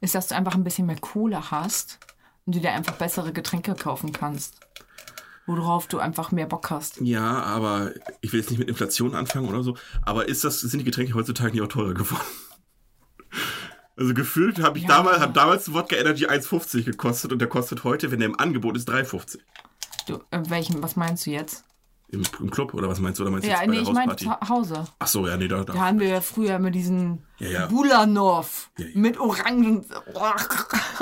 [0.00, 1.98] ist, dass du einfach ein bisschen mehr Kohle hast
[2.46, 4.54] und du dir einfach bessere Getränke kaufen kannst.
[5.46, 7.00] Worauf du einfach mehr Bock hast.
[7.00, 9.76] Ja, aber ich will jetzt nicht mit Inflation anfangen oder so.
[10.02, 12.22] Aber ist das, sind die Getränke heutzutage nicht auch teurer geworden?
[13.96, 14.96] Also gefühlt habe ich Ja.
[14.96, 18.74] damals, hat damals Wodka Energy 1,50 gekostet und der kostet heute, wenn der im Angebot
[18.78, 19.40] ist, 3,50.
[20.06, 21.64] Du, äh, welchen, was meinst du jetzt?
[22.12, 23.22] Im, Im Club oder was meinst du?
[23.22, 24.84] Oder meinst du Ja, nee, ich meine zu Hause.
[24.98, 25.78] Ach so, ja, nee, da, Da da.
[25.78, 27.66] haben wir ja früher mit diesen Ja, ja.
[27.66, 29.84] Bulanov Ja, mit Orangen.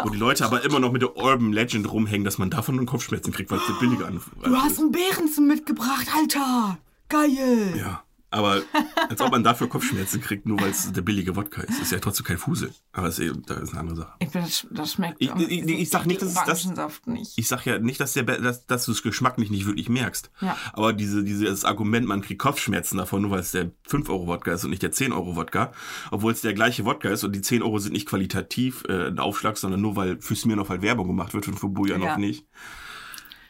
[0.04, 2.86] Wo die Leute aber immer noch mit der Urban Legend rumhängen, dass man davon einen
[2.86, 4.20] Kopfschmerzen kriegt, weil es der billige an.
[4.44, 6.78] Du hast einen Bärensen mitgebracht, Alter.
[7.08, 7.74] Geil.
[7.78, 8.62] Ja, aber
[9.08, 11.80] als ob man dafür Kopfschmerzen kriegt, nur weil es der billige Wodka ist.
[11.80, 12.70] Ist ja trotzdem kein Fusel.
[12.92, 14.12] Aber das ist, eben, das ist eine andere Sache.
[14.18, 15.16] Ich, das, das schmeckt.
[15.18, 16.66] Ich- ich- ich- sag nicht, dass das-
[17.06, 17.32] nicht.
[17.36, 20.30] Ich sag ja nicht, dass, der, dass, dass du es geschmacklich nicht wirklich merkst.
[20.40, 20.56] Ja.
[20.74, 24.70] Aber diese, dieses Argument, man kriegt Kopfschmerzen davon, nur weil es der 5-Euro-Wodka ist und
[24.70, 25.72] nicht der 10-Euro-Wodka,
[26.10, 29.18] obwohl es der gleiche Wodka ist und die 10 Euro sind nicht qualitativ äh, ein
[29.18, 32.18] Aufschlag, sondern nur weil für Smirnoff halt Werbung gemacht wird und für Bujanov Ja.
[32.18, 32.44] nicht.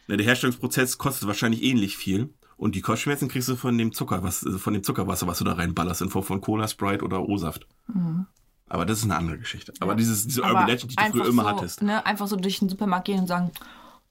[0.07, 2.33] Na, der Herstellungsprozess kostet wahrscheinlich ähnlich viel.
[2.59, 5.45] Und die Kopfschmerzen kriegst du von dem Zucker, was, äh, von dem Zuckerwasser, was du
[5.45, 7.65] da reinballerst, in Form von Cola, Sprite oder O-Saft.
[8.67, 9.73] Aber das ist eine andere Geschichte.
[9.79, 10.57] Aber dieses, diese Urban Mhm.
[10.63, 11.81] Aber Legend, die du früher immer so, hattest.
[11.81, 13.51] Ne, einfach so durch den Supermarkt gehen und sagen,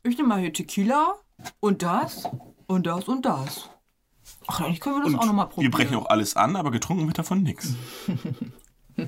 [0.02, 1.14] ich nehme mal hier Tequila
[1.60, 2.24] und das
[2.66, 3.68] und das und das.
[4.46, 5.70] Ach, eigentlich können wir das Und auch nochmal wir probieren.
[5.70, 7.74] brechen auch alles an, aber getrunken wird davon nichts.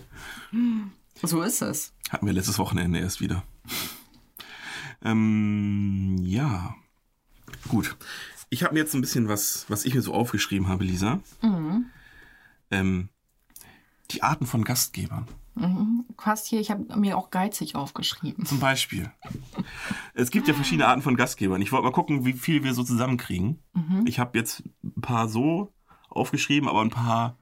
[1.22, 1.92] So ist es.
[2.08, 3.42] Hatten wir letztes Wochenende erst wieder.
[5.02, 6.74] Ähm, ja.
[7.68, 7.96] Gut.
[8.50, 11.20] Ich habe mir jetzt ein bisschen was, was ich mir so aufgeschrieben habe, Lisa.
[12.70, 13.08] Ähm,
[14.10, 15.26] die Arten von Gastgebern.
[16.18, 18.44] Fast hier, ich habe mir auch geizig aufgeschrieben.
[18.46, 19.10] Zum Beispiel.
[20.14, 21.60] Es gibt ja verschiedene Arten von Gastgebern.
[21.62, 23.62] Ich wollte mal gucken, wie viel wir so zusammenkriegen.
[24.06, 25.72] Ich habe jetzt ein paar so
[26.08, 27.36] aufgeschrieben, aber ein paar,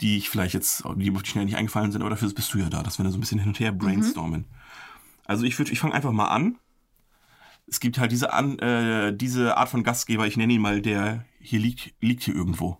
[0.00, 2.70] die ich vielleicht jetzt, die mir schnell nicht eingefallen sind, aber dafür bist du ja
[2.70, 4.46] da, dass wir da so ein bisschen hin und her brainstormen.
[5.26, 6.58] Also ich würde, ich fange einfach mal an.
[7.66, 11.24] Es gibt halt diese, an, äh, diese Art von Gastgeber, ich nenne ihn mal, der
[11.40, 12.78] hier liegt, liegt hier irgendwo.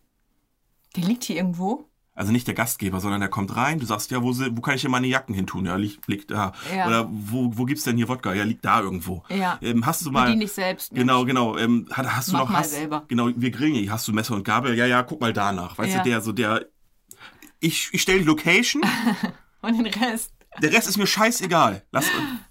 [0.96, 1.88] Der liegt hier irgendwo.
[2.16, 4.82] Also nicht der Gastgeber, sondern der kommt rein, du sagst, ja, wo, wo kann ich
[4.82, 5.66] denn meine Jacken hin tun?
[5.66, 6.52] Ja, liegt, liegt da.
[6.72, 6.86] Ja.
[6.86, 8.32] Oder wo, wo gibt's denn hier Wodka?
[8.34, 9.24] Ja, liegt da irgendwo.
[9.30, 9.58] Ja.
[9.60, 10.26] Ähm, hast du mal.
[10.26, 10.92] Bedien dich selbst.
[10.92, 11.00] Mensch.
[11.00, 11.56] Genau, genau.
[11.58, 13.04] Ähm, hast, hast du noch mal hast, selber.
[13.08, 13.90] Genau, wir grillen hier.
[13.90, 14.76] Hast du Messer und Gabel?
[14.76, 15.76] Ja, ja, guck mal danach.
[15.76, 16.02] Weißt Ja.
[16.04, 16.66] du, der so der.
[17.58, 18.82] Ich, ich stelle die Location,
[19.62, 20.33] Und den Rest.
[20.62, 21.82] Der Rest ist mir scheißegal.
[21.90, 22.06] Lass,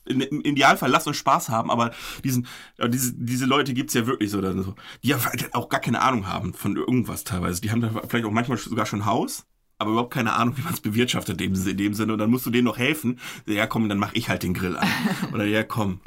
[0.06, 1.92] in, Im Idealfall lass uns Spaß haben, aber
[2.24, 2.48] diesen,
[2.88, 5.20] diese, diese Leute gibt's ja wirklich so, so, die ja
[5.54, 7.62] auch gar keine Ahnung haben von irgendwas teilweise.
[7.62, 9.46] Die haben da vielleicht auch manchmal sogar schon Haus,
[9.78, 12.14] aber überhaupt keine Ahnung, wie man es bewirtschaftet in dem, in dem Sinne.
[12.14, 13.20] Und dann musst du denen noch helfen.
[13.46, 14.88] Ja, komm, dann mach ich halt den Grill an.
[15.34, 16.00] Oder ja, komm.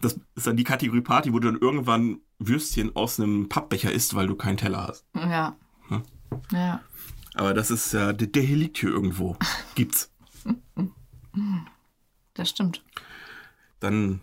[0.00, 4.14] Das ist dann die Kategorie Party, wo du dann irgendwann Würstchen aus einem Pappbecher isst,
[4.14, 5.06] weil du keinen Teller hast.
[5.14, 5.56] Ja.
[5.88, 6.02] Hm?
[6.52, 6.80] Ja.
[7.34, 9.36] Aber das ist ja, der, der hier liegt hier irgendwo.
[9.74, 10.12] Gibt's.
[12.34, 12.82] Das stimmt.
[13.80, 14.20] Dann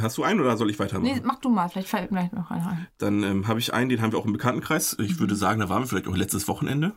[0.00, 1.12] hast du einen oder soll ich weitermachen?
[1.14, 1.68] Nee, mach du mal.
[1.68, 2.86] Vielleicht fällt mir gleich noch einer ein.
[2.98, 4.96] Dann ähm, habe ich einen, den haben wir auch im Bekanntenkreis.
[5.00, 6.94] Ich würde sagen, da waren wir vielleicht auch letztes Wochenende.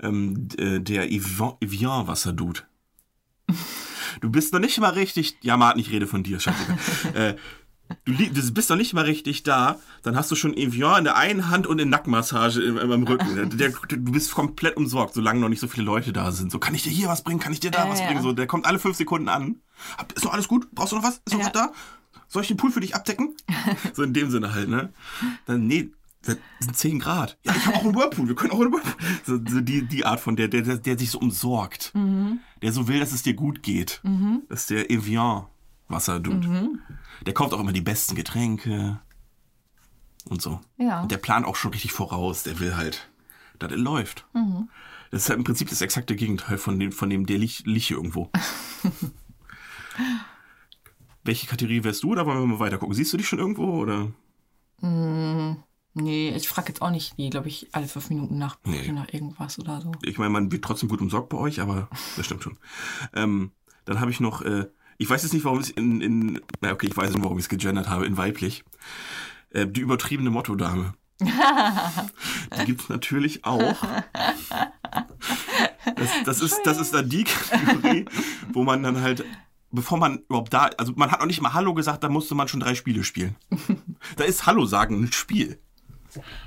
[0.00, 2.62] Ähm, äh, der Evian- Evian-Wasserdude.
[4.20, 5.36] Du bist noch nicht mal richtig.
[5.42, 6.78] Ja, Martin, ich rede von dir, scheißegal.
[7.14, 7.36] äh,
[8.04, 11.16] du, du bist noch nicht mal richtig da, dann hast du schon Evian in der
[11.16, 13.50] einen Hand und eine Nackenmassage im, im Rücken.
[13.58, 16.50] Der, du bist komplett umsorgt, solange noch nicht so viele Leute da sind.
[16.52, 17.40] So, kann ich dir hier was bringen?
[17.40, 18.06] Kann ich dir da Ja, was ja.
[18.06, 18.22] bringen?
[18.22, 19.56] So, der kommt alle fünf Sekunden an.
[20.14, 20.70] Ist noch alles gut?
[20.72, 21.20] Brauchst du noch was?
[21.24, 21.46] Ist noch Ja.
[21.46, 21.72] was da?
[22.28, 23.34] Soll ich den Pool für dich abdecken?
[23.94, 24.92] So in dem Sinne halt, ne?
[25.46, 25.90] Dann, nee,
[26.22, 27.38] das sind 10 Grad.
[27.44, 28.28] Ja, ich habe auch einen Whirlpool.
[28.28, 28.92] Wir können auch einen Whirlpool.
[29.24, 31.92] So, so die, die Art von der, der, der, der sich so umsorgt.
[32.62, 34.02] Der so will, dass es dir gut geht.
[34.48, 35.46] Das ist der Evian
[35.88, 36.70] Wasserdude.
[37.26, 39.00] Der kauft auch immer die besten Getränke.
[40.28, 40.60] Und so.
[40.76, 41.02] Ja.
[41.02, 42.42] Und der plant auch schon richtig voraus.
[42.42, 43.08] Der will halt,
[43.58, 44.26] dass es läuft.
[45.10, 47.86] Das ist halt im Prinzip das exakte Gegenteil von dem, von dem der liegt liegt
[47.86, 48.30] hier irgendwo.
[51.24, 52.12] Welche Kategorie wärst du?
[52.12, 52.94] Oder wollen wir mal weiter gucken?
[52.94, 53.64] Siehst du dich schon irgendwo?
[53.80, 54.12] Oder?
[54.80, 58.92] Nee, ich frage jetzt auch nicht, die, glaube ich, alle fünf Minuten nach, Nee.
[58.92, 59.92] nach irgendwas oder so.
[60.02, 62.56] Ich meine, man wird trotzdem gut umsorgt bei euch, aber das stimmt schon.
[63.14, 63.50] Ähm,
[63.84, 64.66] dann habe ich noch, äh,
[64.98, 67.38] ich weiß jetzt nicht, warum ich es in, in, na okay, ich weiß nicht, warum
[67.38, 68.64] ich es gegendert habe, in weiblich.
[69.50, 70.94] Äh, die übertriebene Motto-Dame.
[71.20, 73.76] die gibt es natürlich auch.
[75.96, 78.04] Das, das, ist, das ist dann die Kategorie,
[78.52, 79.24] wo man dann halt,
[79.70, 82.46] bevor man überhaupt da, also man hat noch nicht mal Hallo gesagt, da musste man
[82.48, 83.36] schon drei Spiele spielen.
[84.16, 85.60] da ist Hallo sagen ein Spiel.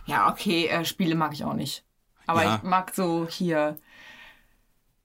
[0.05, 1.83] Ja, okay, äh, Spiele mag ich auch nicht.
[2.27, 2.55] Aber Ja.
[2.57, 3.77] ich mag so hier.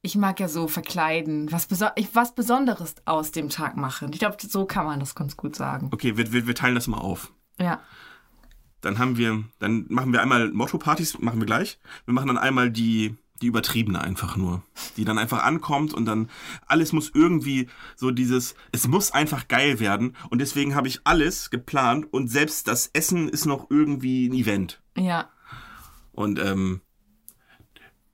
[0.06, 4.12] Ich mag ja so verkleiden, was, beso ich, was Besonderes aus dem Tag machen.
[4.12, 5.88] Ich glaube, so kann man das ganz gut sagen.
[5.90, 7.32] Okay, wir, wir, wir teilen das mal auf.
[7.58, 7.80] Ja.
[8.82, 11.80] Dann haben wir, dann machen wir einmal Motto-Partys, machen wir gleich.
[12.04, 14.62] Wir machen dann einmal die, die übertriebene einfach nur.
[14.96, 16.30] Die dann einfach ankommt und dann
[16.68, 20.14] alles muss irgendwie so dieses, es muss einfach geil werden.
[20.30, 24.80] Und deswegen habe ich alles geplant und selbst das Essen ist noch irgendwie ein Event.
[24.96, 25.30] Ja.
[26.12, 26.80] Und ähm,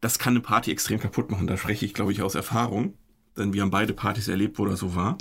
[0.02, 1.46] das kann eine Party extrem kaputt machen.
[1.46, 2.94] Da spreche ich, glaube ich, aus Erfahrung.
[3.38, 5.16] denn wir haben beide Partys erlebt, wo das so war.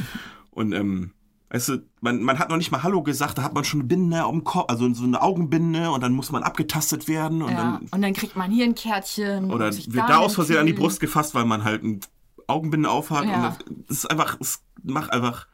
[0.50, 1.12] Und ähm,
[1.50, 3.88] weißt du, man, man hat noch nicht mal Hallo gesagt, da hat man schon eine
[3.88, 7.56] Binde am Kopf, also so eine Augenbinde und dann muss man abgetastet werden und Ja.
[7.80, 9.50] dann Und dann kriegt man hier ein Kärtchen.
[9.50, 10.72] oder wird da aus Versehen an die.
[10.72, 12.00] Brust gefasst, weil man halt ein
[12.46, 13.24] Augenbinde aufhat.
[13.26, 13.48] Ja.
[13.48, 15.48] Und das, ist einfach, es macht einfach,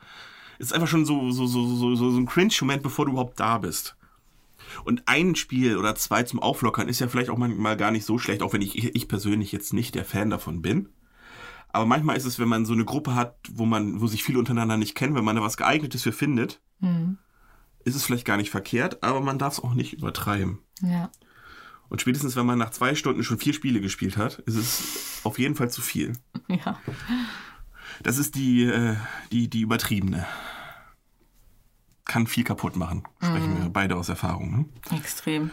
[0.58, 3.40] es ist einfach schon so, so, so, so, so, so ein Cringe-Moment, bevor du überhaupt
[3.40, 3.95] da bist.
[4.84, 8.18] Und ein Spiel oder zwei zum Auflockern ist ja vielleicht auch manchmal gar nicht so
[8.18, 10.88] schlecht, auch wenn ich, ich persönlich jetzt nicht der Fan davon bin.
[11.68, 14.38] Aber manchmal ist es, wenn man so eine Gruppe hat, wo man, wo sich viele
[14.38, 16.60] untereinander nicht kennen, wenn man da was geeignetes für findet,
[17.84, 20.58] ist es vielleicht gar nicht verkehrt, aber man darf es auch nicht übertreiben.
[20.82, 21.10] Ja.
[21.88, 25.38] Und spätestens, wenn man nach zwei Stunden schon vier Spiele gespielt hat, ist es auf
[25.38, 26.14] jeden Fall zu viel.
[26.48, 26.80] Ja.
[28.02, 28.96] Das ist die, äh,
[29.32, 30.26] die, die übertriebene.
[32.06, 33.02] Kann viel kaputt machen.
[33.20, 34.50] Sprechen wir beide aus Erfahrung.
[34.90, 34.96] Ne?
[34.96, 35.50] Extrem.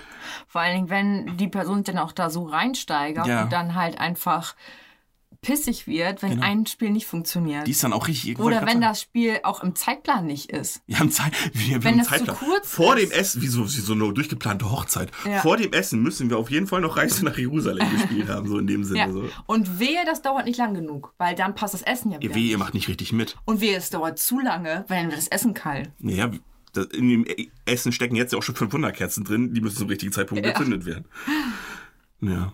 [0.47, 3.43] Vor allen Dingen, wenn die Person sich dann auch da so reinsteigert Ja.
[3.43, 4.55] und dann halt einfach
[5.43, 6.43] pissig wird, wenn Genau.
[6.43, 7.67] ein Spiel nicht funktioniert.
[7.67, 8.39] Die ist dann auch richtig.
[8.39, 10.81] wollte Oder wenn das Spiel auch im Zeitplan nicht ist.
[10.87, 11.33] Wir haben Zeit.
[11.53, 12.35] Wir, wir Wenn das zu Zeitplan.
[12.37, 13.11] kurz Vor ist.
[13.11, 15.11] dem Essen, wie so, wie so eine durchgeplante Hochzeit.
[15.29, 15.41] Ja.
[15.41, 18.57] Vor dem Essen müssen wir auf jeden Fall noch Reise nach Jerusalem gespielt haben, so
[18.57, 18.99] in dem Sinne.
[18.99, 19.11] Ja.
[19.11, 19.29] So.
[19.45, 22.33] Und wehe, das dauert nicht lang genug, weil dann passt das Essen ja wieder.
[22.33, 23.35] weh, ihr macht nicht richtig mit.
[23.45, 25.91] Und wehe, es dauert zu lange, weil dann wird das Essen kalt.
[25.99, 26.31] Naja,
[26.73, 29.77] das, in dem E- Essen stecken jetzt ja auch schon 500 Kerzen drin, die müssen
[29.77, 30.53] zum richtigen Zeitpunkt Ja.
[30.53, 31.05] gezündet werden.
[32.21, 32.53] Ja.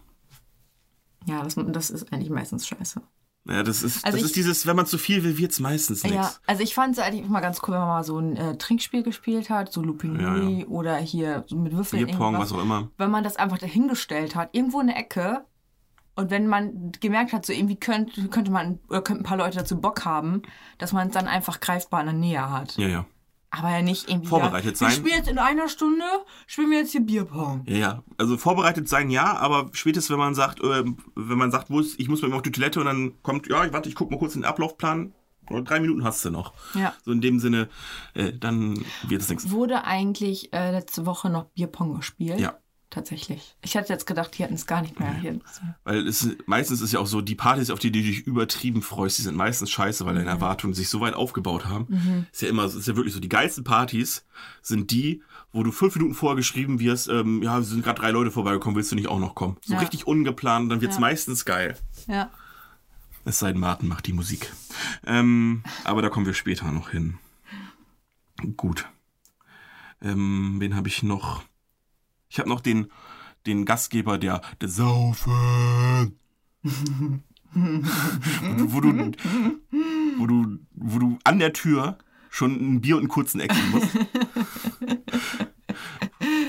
[1.25, 3.01] Ja, das, das ist eigentlich meistens scheiße.
[3.45, 6.03] Ja, das ist, Also das ich- ist dieses, wenn man zu viel will, wird's meistens
[6.03, 6.41] Ja, nichts.
[6.45, 9.01] also ich fand es eigentlich immer ganz cool, wenn man mal so ein äh, Trinkspiel
[9.01, 12.05] gespielt hat, so Looping Ja, Louis oder hier so mit Würfeln.
[12.05, 12.89] Bierpong, was auch immer.
[12.97, 15.45] Wenn man das einfach dahingestellt hat, irgendwo in der Ecke
[16.15, 19.57] und wenn man gemerkt hat, so irgendwie könnte, könnte man oder könnten ein paar Leute
[19.59, 20.41] dazu Bock haben,
[20.77, 22.75] dass man es dann einfach greifbar in der Nähe hat.
[22.77, 23.05] Ja, ja.
[23.51, 24.27] Aber ja nicht irgendwie.
[24.27, 24.89] Vorbereitet ja, sein.
[24.89, 26.05] Wir spielen jetzt in einer Stunde,
[26.45, 27.63] spielen wir jetzt hier Bierpong.
[27.67, 28.03] Ja, ja.
[28.17, 31.99] Also vorbereitet sein, ja, aber spätestens, wenn man sagt, ähm, wenn man sagt, wo ist,
[31.99, 34.33] ich muss mal auf die Toilette und dann kommt, ja, warte, ich guck mal kurz
[34.33, 35.13] den Ablaufplan.
[35.63, 36.53] Drei Minuten hast du noch.
[36.75, 36.93] Ja.
[37.03, 37.69] So in dem Sinne,
[38.13, 39.49] äh, dann wird es nichts.
[39.49, 42.39] Wurde eigentlich äh, letzte Woche noch Bierpong gespielt?
[42.39, 42.59] Ja.
[42.91, 43.55] Tatsächlich.
[43.61, 45.39] Ich hatte jetzt gedacht, die hätten es gar nicht mehr hier.
[45.83, 49.19] Weil es meistens ist ja auch so, die Partys, auf die du dich übertrieben freust,
[49.19, 52.25] die sind meistens scheiße, weil deine Erwartungen sich so weit aufgebaut haben.
[52.31, 54.25] Ist ja immer, ist ja wirklich so, die geilsten Partys
[54.63, 55.21] sind die,
[55.53, 58.75] wo du fünf Minuten vorher geschrieben wirst, ähm, ja, es sind gerade drei Leute vorbeigekommen,
[58.75, 59.57] willst du nicht auch noch kommen?
[59.63, 59.79] So Ja.
[59.79, 61.01] richtig ungeplant, dann wird's Ja.
[61.01, 61.77] meistens geil.
[62.07, 62.31] Ja.
[63.25, 64.51] Es sei denn, Martin macht die Musik.
[65.05, 67.19] Ähm, aber da kommen wir später noch hin.
[68.57, 68.87] Gut.
[70.01, 71.43] Ähm, wen habe ich noch?
[72.29, 72.87] Ich habe noch den,
[73.45, 76.19] den Gastgeber, der, der Saufen.
[77.53, 79.11] wo, du,
[80.17, 81.97] wo, du, wo du an der Tür
[82.29, 83.89] schon ein Bier und einen kurzen Ecken musst.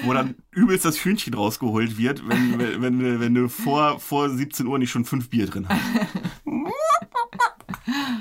[0.03, 4.67] wo dann übelst das Hühnchen rausgeholt wird, wenn, wenn, wenn, wenn du vor, vor 17
[4.67, 5.81] Uhr nicht schon fünf Bier drin hast.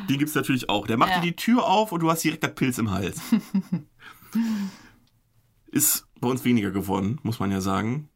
[0.09, 0.87] Den gibt's natürlich auch.
[0.87, 1.19] Der macht Ja.
[1.19, 3.19] dir die Tür auf und du hast direkt das Pilz im Hals.
[5.71, 8.09] Ist bei uns weniger geworden, muss man ja sagen.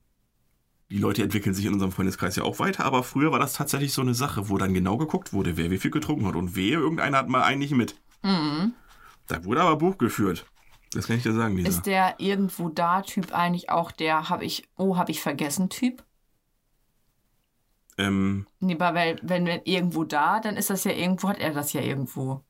[0.89, 3.93] Die Leute entwickeln sich in unserem Freundeskreis ja auch weiter, aber früher war das tatsächlich
[3.93, 6.35] so eine Sache, wo dann genau geguckt wurde, wer wie viel getrunken hat.
[6.35, 7.95] Und wehe, irgendeiner hat mal eigentlich mit.
[9.27, 10.45] Da wurde aber Buch geführt.
[10.91, 11.69] Das kann ich dir sagen, Lisa.
[11.69, 16.03] Ist der irgendwo da Typ eigentlich auch der habe ich oh habe ich vergessen Typ?
[17.97, 21.73] ähm, Nee, weil wenn wenn irgendwo da, dann ist das ja irgendwo hat er das
[21.73, 22.43] ja irgendwo.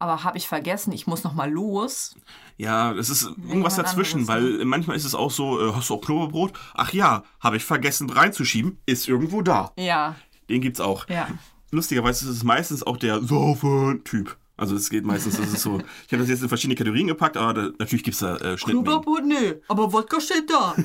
[0.00, 2.16] Aber habe ich vergessen, ich muss noch mal los.
[2.56, 5.94] ja, es ist irgendwas dazwischen, anderes, weil manchmal ist es auch so, äh, hast du
[5.94, 6.52] auch Knoblauchbrot?
[6.74, 9.72] Ach ja, habe ich vergessen reinzuschieben, ist irgendwo da.
[9.78, 10.16] Ja,
[10.48, 11.08] Den gibt's auch.
[11.08, 11.28] ja.
[11.70, 14.36] lustigerweise ist es meistens auch der Saufen-Typ.
[14.56, 15.78] Also es geht meistens, das ist so.
[16.06, 18.84] Ich habe das jetzt in verschiedene Kategorien gepackt, aber da, natürlich gibt's da äh, Schnittmengen.
[18.84, 20.74] Knoblauchbrot, nee, aber Wodka steht da.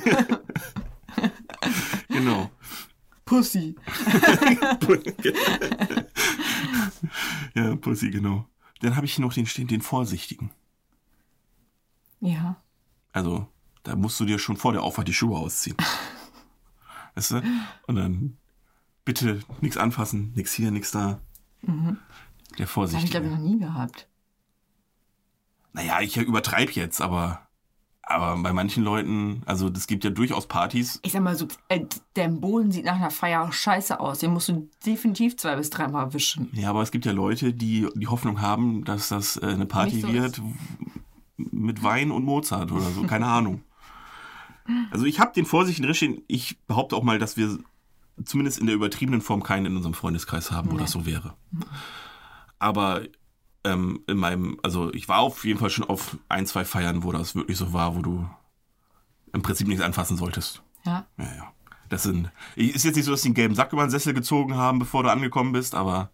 [2.09, 2.51] Genau.
[3.25, 3.75] Pussy.
[7.55, 8.45] ja, Pussy, genau.
[8.85, 10.51] Dann habe ich hier noch den stehen, den Vorsichtigen.
[12.21, 12.61] Ja.
[13.13, 13.47] Also,
[13.81, 15.75] da musst du dir schon vor der Auffahrt die Schuhe ausziehen.
[17.15, 17.41] Weißt du?
[17.87, 18.37] Und dann
[19.03, 21.19] bitte nichts anfassen, nichts hier, nichts da.
[21.63, 21.97] Der Das
[22.53, 23.25] habe ich glaube Vorsichtige.
[23.25, 24.07] ich noch nie gehabt.
[25.73, 27.44] Naja, ich übertreibe jetzt, aber,
[28.07, 31.81] aber bei manchen Leuten, also es gibt ja durchaus Partys, Ich sag mal so, äh,
[32.15, 34.19] der Boden sieht nach einer Feier scheiße aus.
[34.19, 36.49] Den musst du definitiv zwei bis dreimal wischen.
[36.53, 40.01] Ja, aber es gibt ja Leute, die die Hoffnung haben, dass das äh, eine Party
[40.01, 40.41] so wird
[41.37, 43.63] mit Wein und Mozart oder so, keine Ahnung.
[44.91, 47.57] Also ich habe den vorsichtigen Rischchen, ich behaupte auch mal, dass wir
[48.23, 50.81] zumindest in der übertriebenen Form keinen in unserem Freundeskreis haben, wo Nee.
[50.81, 51.35] das so wäre.
[52.59, 53.01] Aber
[53.65, 57.11] ähm, in meinem, also ich war auf jeden Fall schon auf ein, zwei Feiern, wo
[57.11, 58.29] das wirklich so war, wo du
[59.33, 60.61] im Prinzip nichts anfassen solltest.
[60.85, 61.05] Ja.
[61.17, 61.51] Ja, ja.
[61.89, 62.31] Das sind.
[62.55, 65.03] Ist jetzt nicht so, dass die einen gelben Sack über den Sessel gezogen haben, bevor
[65.03, 66.09] du angekommen bist, aber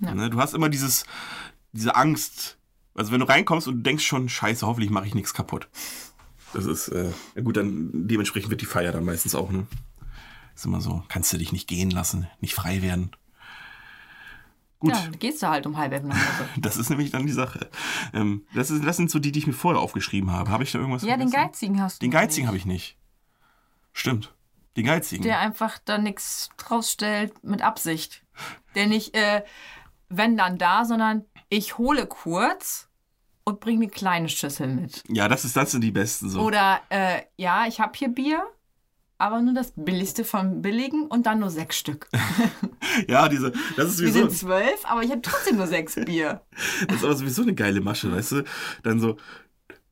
[0.00, 0.30] Ne?
[0.30, 1.04] Du hast immer dieses,
[1.72, 2.58] diese Angst.
[2.94, 5.68] Also wenn du reinkommst und du denkst schon, scheiße, hoffentlich mache ich nichts kaputt.
[6.52, 9.66] Das ist, äh, ja gut, dann dementsprechend wird die Feier dann meistens auch, ne?
[10.54, 13.12] Ist immer so, kannst du dich nicht gehen lassen, nicht frei werden.
[14.80, 16.48] Gut, Ja, gehst du halt um halb elf nach Hause.
[16.58, 17.68] das ist nämlich dann die Sache.
[18.12, 20.50] Ähm, das, ist, das sind so die, die ich mir vorher aufgeschrieben habe.
[20.50, 21.50] Habe ich da irgendwas Ja, den vergessen?
[21.52, 22.06] Geizigen hast du.
[22.06, 22.96] Den Geizigen habe ich nicht.
[23.92, 24.34] Stimmt.
[24.76, 25.22] Den Geizigen.
[25.22, 28.24] Der einfach da nichts draus stellt mit Absicht.
[28.74, 29.44] Der nicht, äh,
[30.08, 32.88] wenn dann da, sondern ich hole kurz
[33.44, 35.02] und bringe eine kleine Schüssel mit.
[35.08, 36.40] ja, das, ist, das sind die besten so.
[36.40, 38.44] Oder, äh, ja, ich habe hier Bier,
[39.20, 42.08] aber nur das billigste vom billigen und dann nur sechs Stück.
[43.06, 46.40] Ja, diese, das ist Wir sowieso, sind zwölf, aber ich habe trotzdem nur sechs Bier.
[46.88, 48.44] das ist aber sowieso eine geile Masche, weißt du?
[48.82, 49.16] Dann so,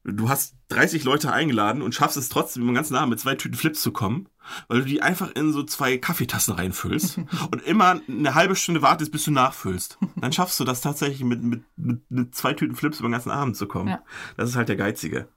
[0.03, 3.57] du hast 30 Leute eingeladen und schaffst es trotzdem, immer ganz nah mit zwei Tüten
[3.57, 4.29] Flips zu kommen,
[4.66, 7.18] weil du die einfach in so zwei Kaffeetassen reinfüllst
[7.51, 9.99] und immer eine halbe Stunde wartest, bis du nachfüllst.
[10.16, 13.31] Dann schaffst du das tatsächlich mit, mit, mit, mit zwei Tüten Flips über den ganzen
[13.31, 13.89] Abend zu kommen.
[13.89, 14.03] Ja.
[14.37, 15.29] Das ist halt der Geizige.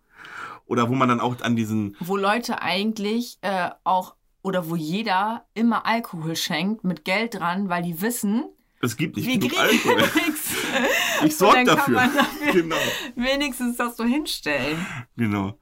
[0.72, 5.44] Oder wo man dann auch an diesen, Wo Leute eigentlich äh, auch, oder wo jeder
[5.54, 8.46] immer Alkohol schenkt mit Geld dran, weil die wissen,
[8.82, 10.10] es gibt nicht wir genug kriegen Alkohol.
[10.26, 10.52] nichts.
[11.26, 11.96] Ich sorge dafür.
[11.96, 12.78] dafür Genau.
[13.16, 14.78] wenigstens das so hinstellen.
[15.18, 15.60] Genau.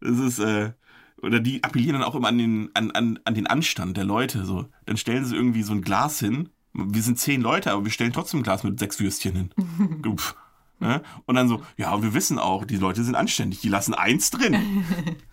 [0.00, 0.72] Das ist, äh,
[1.22, 4.44] oder die appellieren dann auch immer an den, an, an, an den Anstand der Leute.
[4.44, 4.66] So.
[4.84, 6.50] Dann stellen sie irgendwie so ein Glas hin.
[6.74, 9.50] Wir sind zehn Leute, aber wir stellen trotzdem ein Glas mit sechs Würstchen hin.
[10.82, 11.02] Ne?
[11.26, 14.30] Und dann so, ja, und wir wissen auch, die Leute sind anständig, die lassen eins
[14.30, 14.84] drin.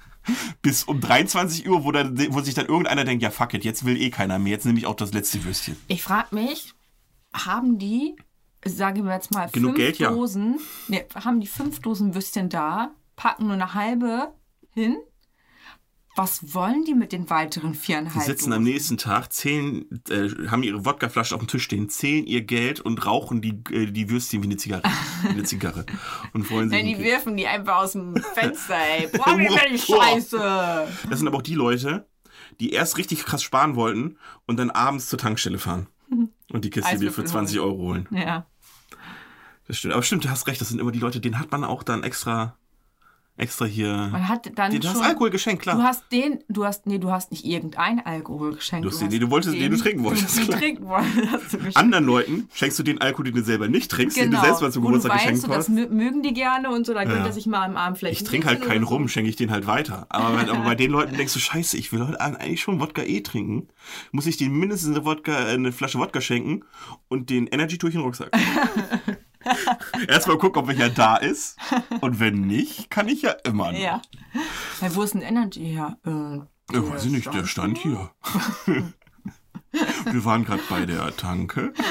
[0.61, 3.83] Bis um 23 Uhr, wo, dann, wo sich dann irgendeiner denkt, ja fuck it, jetzt
[3.83, 5.75] will eh keiner mehr, jetzt nehme ich auch das letzte Würstchen.
[5.87, 6.75] Ich frage mich,
[7.33, 8.15] haben die,
[8.63, 10.11] sagen wir jetzt mal, Genug fünf Geld, ja.
[10.11, 14.33] Dosen, nee, haben die fünf Dosen Würstchen da, packen nur eine halbe
[14.71, 14.97] hin?
[16.15, 18.73] Was wollen die mit den weiteren Die viereinhalb sitzen am Dosen?
[18.73, 23.05] nächsten Tag, zählen, äh, haben ihre Wodkaflasche auf dem Tisch stehen, zählen ihr Geld und
[23.05, 24.83] rauchen die, äh, die Würstchen wie eine Zigarre.
[25.23, 25.85] wie eine Zigarre.
[26.33, 26.77] Und freuen sich.
[26.77, 27.11] Nein, die wirklich.
[27.13, 29.07] werfen die einfach aus dem Fenster, ey.
[29.13, 29.77] Boah, wie die.
[29.77, 30.87] Scheiße.
[31.09, 32.07] Das sind aber auch die Leute,
[32.59, 35.87] die erst richtig krass sparen wollten und dann abends zur Tankstelle fahren.
[36.51, 38.07] Und die Kiste Bier für Eiswürfel 20 Euro holen.
[38.09, 38.47] Ja.
[39.67, 39.93] Das stimmt.
[39.93, 42.01] Aber stimmt, du hast recht, das sind immer die Leute, denen hat man auch dann
[42.01, 42.57] extra,
[43.39, 44.09] extra hier.
[44.11, 44.97] Man hat dann Den, du schon...
[44.97, 45.75] hast Alkohol geschenkt, klar.
[45.77, 48.85] Du hast den, du hast, nee, du hast nicht irgendein Alkohol geschenkt.
[48.85, 50.59] Du hast den, den du wolltest, den du trinken wolltest, Den du klar.
[50.59, 51.59] trinken wolltest, du.
[51.75, 54.71] Anderen Leuten schenkst du den Alkohol, den du selber nicht trinkst, den du selbst mal
[54.71, 54.97] zum Genau.
[54.97, 55.69] Du Geburtstag weißt, geschenkt so, das hast.
[55.69, 57.15] mö- mögen die gerne und so, dann Ja.
[57.15, 58.89] könnte sich mal am Abend vielleicht Ich trinke halt keinen so.
[58.89, 60.05] Rum, schenke ich den halt weiter.
[60.09, 63.21] Aber, aber bei den Leuten denkst du, scheiße, ich will heute eigentlich schon Wodka eh
[63.21, 63.67] trinken.
[64.11, 66.61] Muss ich denen mindestens eine, Wodka, eine Flasche Wodka schenken
[67.07, 68.31] und den Energy in den Rucksack.
[70.07, 71.57] Erstmal gucken, ob welcher da ist.
[72.01, 73.79] Und wenn nicht, kann ich ja immer noch.
[73.79, 74.01] Ja.
[74.81, 74.95] ja.
[74.95, 75.97] Wo ist denn Energy her?
[76.05, 78.11] Äh, Ja, weiß ich nicht, der stand hier.
[80.11, 81.73] Wir waren gerade bei der Tanke.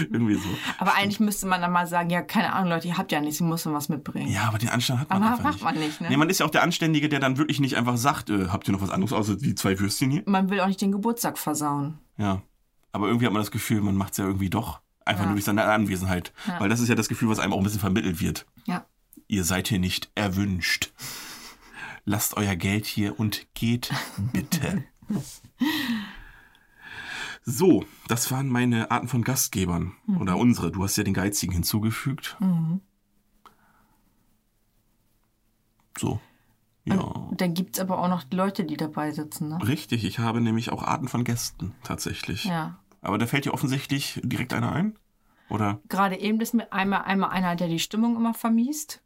[0.00, 0.48] Irgendwie so.
[0.78, 3.40] aber eigentlich müsste man dann mal sagen, ja, keine Ahnung, Leute, ihr habt ja nichts,
[3.40, 4.30] ihr müsst was mitbringen.
[4.30, 5.64] Ja, aber den Anstand hat man Aber einfach macht nicht.
[5.64, 6.08] man nicht, ne?
[6.10, 8.68] Nee, man ist ja auch der Anständige, der dann wirklich nicht einfach sagt, äh, habt
[8.68, 10.22] ihr noch was anderes außer die zwei Würstchen hier?
[10.26, 11.98] Man will auch nicht den Geburtstag versauen.
[12.18, 12.42] Ja.
[12.92, 14.80] Aber irgendwie hat man das Gefühl, man macht es ja irgendwie doch.
[15.04, 15.26] Einfach Ja.
[15.28, 16.32] nur durch seine Anwesenheit.
[16.58, 18.46] Weil das ist ja das Gefühl, was einem auch ein bisschen vermittelt wird.
[18.66, 18.84] Ja.
[19.28, 20.92] Ihr seid hier nicht erwünscht.
[22.04, 23.90] Lasst euer Geld hier und geht
[24.32, 24.84] bitte.
[27.42, 29.94] So, das waren meine Arten von Gastgebern.
[30.20, 30.70] Oder unsere.
[30.70, 32.36] Du hast ja den Geizigen hinzugefügt.
[35.98, 36.20] So.
[36.84, 36.96] Ja.
[36.96, 39.58] Und dann gibt es aber auch noch Leute, die dabei sitzen, ne?
[39.66, 42.44] Richtig, ich habe nämlich auch Arten von Gästen tatsächlich.
[42.44, 42.78] Ja.
[43.02, 44.98] Aber da fällt dir offensichtlich direkt einer ein?
[45.48, 49.02] Oder Gerade eben ist mit einmal, einmal einer, der die Stimmung immer vermiest.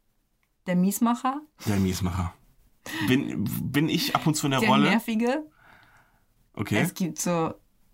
[0.67, 1.41] Der Miesmacher.
[1.65, 2.33] der Miesmacher?
[3.07, 4.89] Bin, bin ich ab und zu in der, Der Rolle?
[4.89, 5.43] Nervige.
[6.53, 6.77] Okay.
[6.79, 7.53] Es gibt so,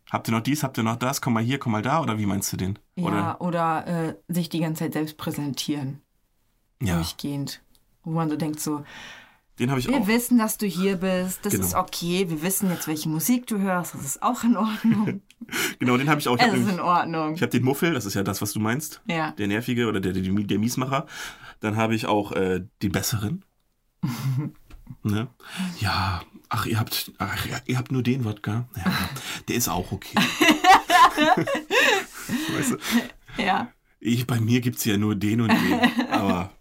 [0.10, 1.22] Habt ihr noch dies, habt ihr noch das?
[1.22, 2.02] Komm mal hier, komm mal da?
[2.02, 2.78] Oder wie meinst du den?
[2.98, 3.42] ja, Oder?
[3.42, 6.02] oder äh, sich die ganze Zeit selbst präsentieren.
[6.82, 7.62] Ja, Durchgehend.
[8.04, 8.84] Wo man so denkt so,
[9.60, 10.08] den habe ich wir auch.
[10.08, 11.46] wissen, dass du hier bist.
[11.46, 11.66] Das Genau.
[11.66, 12.30] ist okay.
[12.30, 13.94] Wir wissen jetzt, welche Musik du hörst.
[13.94, 15.22] Das ist auch in Ordnung.
[15.80, 16.36] Genau, den habe ich auch.
[16.38, 17.36] Ich habe ist in Ordnung.
[17.40, 19.02] hab den Muffel, das ist ja das, was du meinst.
[19.08, 19.32] Ja.
[19.32, 21.08] Der Nervige oder der, der, der Miesmacher.
[21.60, 23.44] Dann habe ich auch äh, den Besseren.
[25.04, 25.28] ne?
[25.80, 28.68] Ja, ach, ihr habt, ach, ihr habt nur den Wodka.
[28.78, 28.92] Ja,
[29.48, 30.16] der ist auch okay.
[32.56, 32.78] weißt du,
[33.42, 33.72] Ja.
[34.00, 35.80] ich, bei mir gibt es ja nur den und den.
[36.12, 36.52] Aber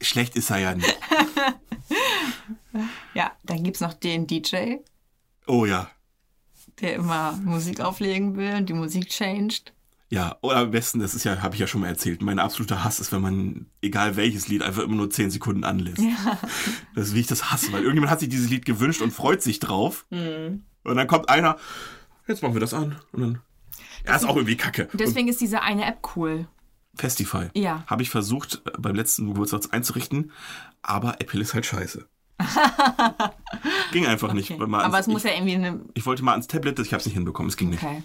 [0.00, 0.98] schlecht ist er ja nicht.
[3.14, 4.76] Ja, dann gibt es noch den DJ,
[5.46, 5.90] Oh ja.
[6.80, 9.72] Der immer Musik auflegen will und die Musik changed.
[10.10, 12.82] Ja, oder am besten, das ist ja, habe ich ja schon mal erzählt, mein absoluter
[12.82, 16.02] Hass ist, wenn man, egal welches Lied, einfach immer nur 10 Sekunden anlässt.
[16.94, 19.42] Das ist, wie ich das hasse, weil irgendjemand hat sich dieses Lied gewünscht und freut
[19.42, 20.06] sich drauf.
[20.10, 21.58] Und dann kommt einer,
[22.26, 22.96] jetzt machen wir das an.
[23.12, 23.40] Und dann,
[24.06, 24.88] Ja, ist auch irgendwie kacke.
[24.90, 26.48] Und Deswegen ist diese eine App cool.
[26.94, 27.48] Festify.
[27.54, 27.84] Ja.
[27.86, 30.32] Habe ich versucht, äh, beim letzten Geburtstag einzurichten,
[30.82, 32.06] aber Apple ist halt scheiße.
[33.92, 34.50] Ging einfach nicht.
[34.50, 34.60] Okay.
[34.60, 35.80] weil mal Aber es muss ich, ja irgendwie eine.
[35.94, 37.82] ich wollte mal ans Tablet, ich habe es nicht hinbekommen, es ging nicht.
[37.82, 38.02] Okay.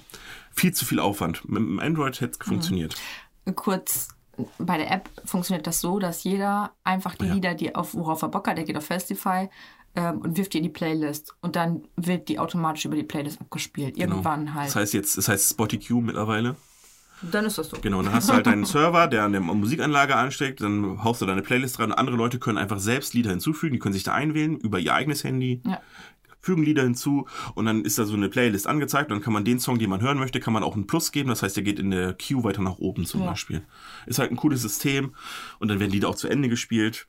[0.52, 1.48] Viel zu viel Aufwand.
[1.48, 2.96] Mit dem Android hätte es funktioniert.
[3.56, 4.10] Kurz,
[4.58, 7.34] bei der App funktioniert das so, dass jeder einfach die Ja.
[7.34, 9.50] Lieder, die auf, worauf er Bock hat, der geht auf Festify
[9.96, 11.36] ähm, und wirft die in die Playlist.
[11.42, 13.96] Und dann wird die automatisch über die Playlist abgespielt.
[13.96, 14.16] Genau.
[14.16, 14.68] Irgendwann halt.
[14.68, 16.56] Das heißt jetzt, das heißt Spotify mittlerweile.
[17.22, 17.78] Dann ist das so.
[17.82, 21.26] Genau, dann hast du halt deinen Server, der an der Musikanlage ansteckt, dann haust du
[21.26, 21.92] deine Playlist dran.
[21.92, 25.24] Andere Leute können einfach selbst Lieder hinzufügen, die können sich da einwählen über ihr eigenes
[25.24, 25.80] Handy, Ja.
[26.42, 29.46] fügen Lieder hinzu und dann ist da so eine Playlist angezeigt und dann kann man
[29.46, 31.30] den Song, den man hören möchte, kann man auch einen Plus geben.
[31.30, 33.28] Das heißt, der geht in der Queue weiter nach oben zum Ja.
[33.30, 33.64] Beispiel.
[34.06, 35.14] Ist halt ein cooles System
[35.60, 37.08] und dann werden Lieder auch zu Ende gespielt.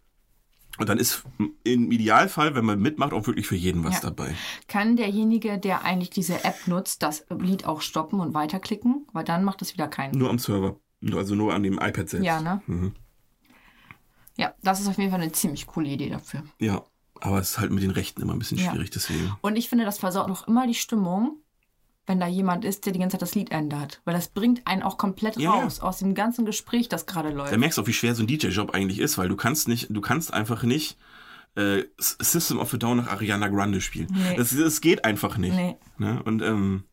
[0.79, 1.23] Und dann ist
[1.63, 4.11] im Idealfall, wenn man mitmacht, auch wirklich für jeden was Ja.
[4.11, 4.35] dabei.
[4.67, 9.07] Kann derjenige, der eigentlich diese App nutzt, das Lied auch stoppen und weiterklicken?
[9.13, 10.19] Weil dann macht es wieder keinen.
[10.19, 10.77] Nur am Server.
[11.13, 12.25] Also nur an dem iPad selbst.
[12.27, 12.63] Ja, ne?
[12.67, 12.95] Mhm.
[14.37, 16.43] Ja, das ist auf jeden Fall eine ziemlich coole Idee dafür.
[16.59, 16.83] Ja,
[17.21, 18.71] aber es ist halt mit den Rechten immer ein bisschen Ja.
[18.73, 19.33] schwierig, deswegen.
[19.43, 21.39] Und ich finde, das versaut noch immer die Stimmung,
[22.07, 24.01] wenn da jemand ist, der die ganze Zeit das Lied ändert.
[24.05, 25.63] Weil das bringt einen auch komplett Ja, ja.
[25.63, 27.53] raus aus dem ganzen Gespräch, das gerade läuft.
[27.53, 29.87] Da merkst du auch, wie schwer so ein DJ-Job eigentlich ist, weil du kannst nicht,
[29.91, 30.99] du kannst einfach nicht
[31.57, 34.09] äh, System of a Down nach Ariana Grande spielen.
[34.13, 34.37] Nee.
[34.37, 35.55] Das, das geht einfach nicht.
[35.55, 35.77] Nee.
[35.99, 36.23] Ne?
[36.25, 36.85] Und ähm,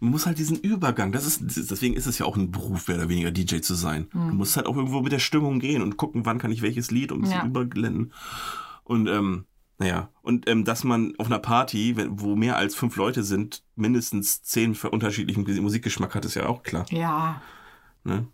[0.00, 2.98] man muss halt diesen Übergang, das ist, deswegen ist es ja auch ein Beruf, mehr
[2.98, 4.06] oder weniger DJ zu sein.
[4.12, 6.90] Du musst halt auch irgendwo mit der Stimmung gehen und gucken, wann kann ich welches
[6.92, 7.46] Lied und ein bisschen Ja.
[7.46, 8.12] überblenden.
[8.84, 9.44] Und ähm,
[9.78, 13.62] naja, und ähm, dass man auf einer Party, wenn, wo mehr als fünf Leute sind,
[13.76, 16.84] mindestens zehn für unterschiedlichen Musikgeschmack hat, ist ja auch klar.
[16.90, 17.40] Ja,
[18.04, 18.26] Ne?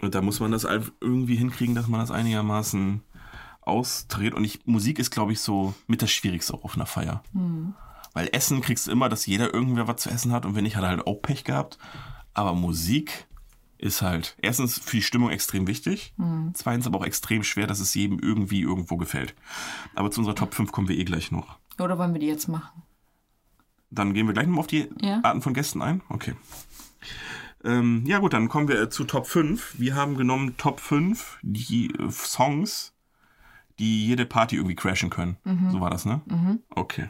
[0.00, 0.66] Und da muss man das
[1.00, 3.02] irgendwie hinkriegen, dass man das einigermaßen
[3.60, 4.34] ausdreht.
[4.34, 7.22] Und ich, Musik ist, glaube ich, so mit das Schwierigste auch auf einer Feier.
[8.12, 10.76] Weil Essen kriegst du immer, dass jeder irgendwer was zu essen hat und wenn nicht,
[10.76, 11.78] hat er halt auch Pech gehabt.
[12.34, 13.26] Aber Musik
[13.80, 16.12] ist halt erstens für die Stimmung extrem wichtig,
[16.54, 19.34] zweitens aber auch extrem schwer, dass es jedem irgendwie irgendwo gefällt.
[19.94, 21.58] Aber zu unserer Top 5 kommen wir eh gleich noch.
[21.78, 22.82] oder wollen wir die jetzt machen?
[23.90, 25.20] Dann gehen wir gleich nochmal auf die Ja.
[25.22, 26.02] Arten von Gästen ein.
[26.10, 26.34] Okay.
[27.64, 29.74] Ähm, ja gut, dann kommen wir äh, zu Top 5.
[29.78, 32.92] Wir haben genommen Top 5, die äh, Songs,
[33.78, 35.36] die jede Party irgendwie crashen können.
[35.44, 35.70] Mhm.
[35.70, 36.20] So war das, ne?
[36.70, 37.08] Okay.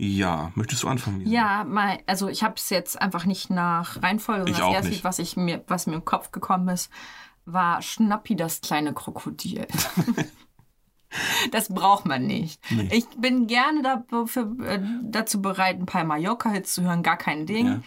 [0.00, 1.18] Ja, möchtest du anfangen?
[1.18, 1.30] Lisa?
[1.32, 4.48] Ja, mal, also ich habe es jetzt einfach nicht nach Reihenfolge.
[4.48, 5.02] Ich das erste nicht.
[5.02, 6.88] Was, ich mir, was mir im Kopf gekommen ist,
[7.46, 9.66] war Schnappi, das kleine Krokodil.
[11.50, 12.60] das braucht man nicht.
[12.70, 12.88] Nee.
[12.92, 17.66] Ich bin gerne dafür, äh, dazu bereit, ein paar Mallorca-Hits zu hören, gar kein Ding.
[17.66, 17.80] Ja.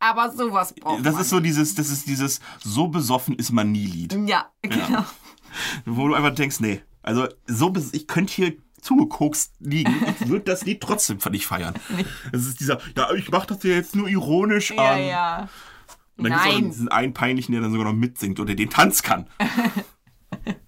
[0.00, 1.22] Aber sowas braucht Das man.
[1.22, 4.12] ist so dieses, das ist dieses so besoffen ist man nie Lied.
[4.26, 5.04] Ja, genau.
[5.84, 8.56] Wo du einfach denkst, nee, also so ich könnte hier
[8.88, 11.74] zugekokst liegen, ich würde das Lied trotzdem nicht feiern.
[12.32, 15.06] Das ist dieser, ja, ich mach das ja jetzt nur ironisch Ja, an.
[15.06, 15.48] ja.
[16.16, 18.70] Und dann gibt es auch diesen einen peinlichen, der dann sogar noch mitsingt oder den
[18.70, 19.28] Tanz kann.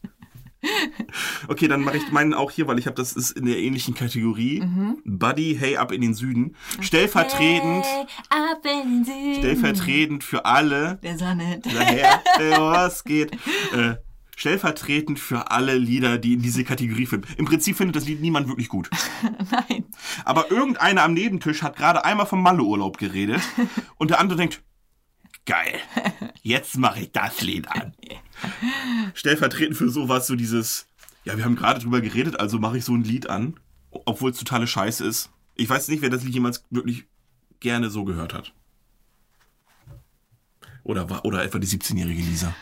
[1.49, 3.95] okay, dann mache ich meinen auch hier, weil ich habe, das ist in der ähnlichen
[3.95, 4.61] Kategorie.
[4.61, 4.99] Mhm.
[5.05, 6.55] Buddy, hey, ab in den Süden.
[6.81, 10.99] Stellvertretend, Hey, ab in den Süden stellvertretend für alle.
[11.03, 11.61] der Sonne.
[11.65, 12.23] Daher,
[12.59, 13.33] was geht?
[13.73, 13.97] Äh,
[14.41, 17.27] stellvertretend für alle Lieder, die in diese Kategorie fallen.
[17.37, 18.89] Im Prinzip findet das Lied niemand wirklich gut.
[19.51, 19.85] Nein.
[20.25, 23.43] Aber irgendeiner am Nebentisch hat gerade einmal vom Malle-Urlaub geredet
[23.99, 24.63] und der andere denkt,
[25.45, 25.79] geil,
[26.41, 27.93] jetzt mache ich das Lied an.
[29.15, 30.87] Stellvertretend für sowas, so dieses,
[31.25, 33.61] ja, wir haben gerade drüber geredet, also mache ich so ein Lied an,
[33.91, 35.29] obwohl es totale Scheiße ist.
[35.55, 37.05] Ich weiß nicht, wer das Lied jemals wirklich
[37.61, 38.55] gerne so gehört hat.
[40.83, 42.55] Oder, war- oder etwa die 17-jährige Lisa.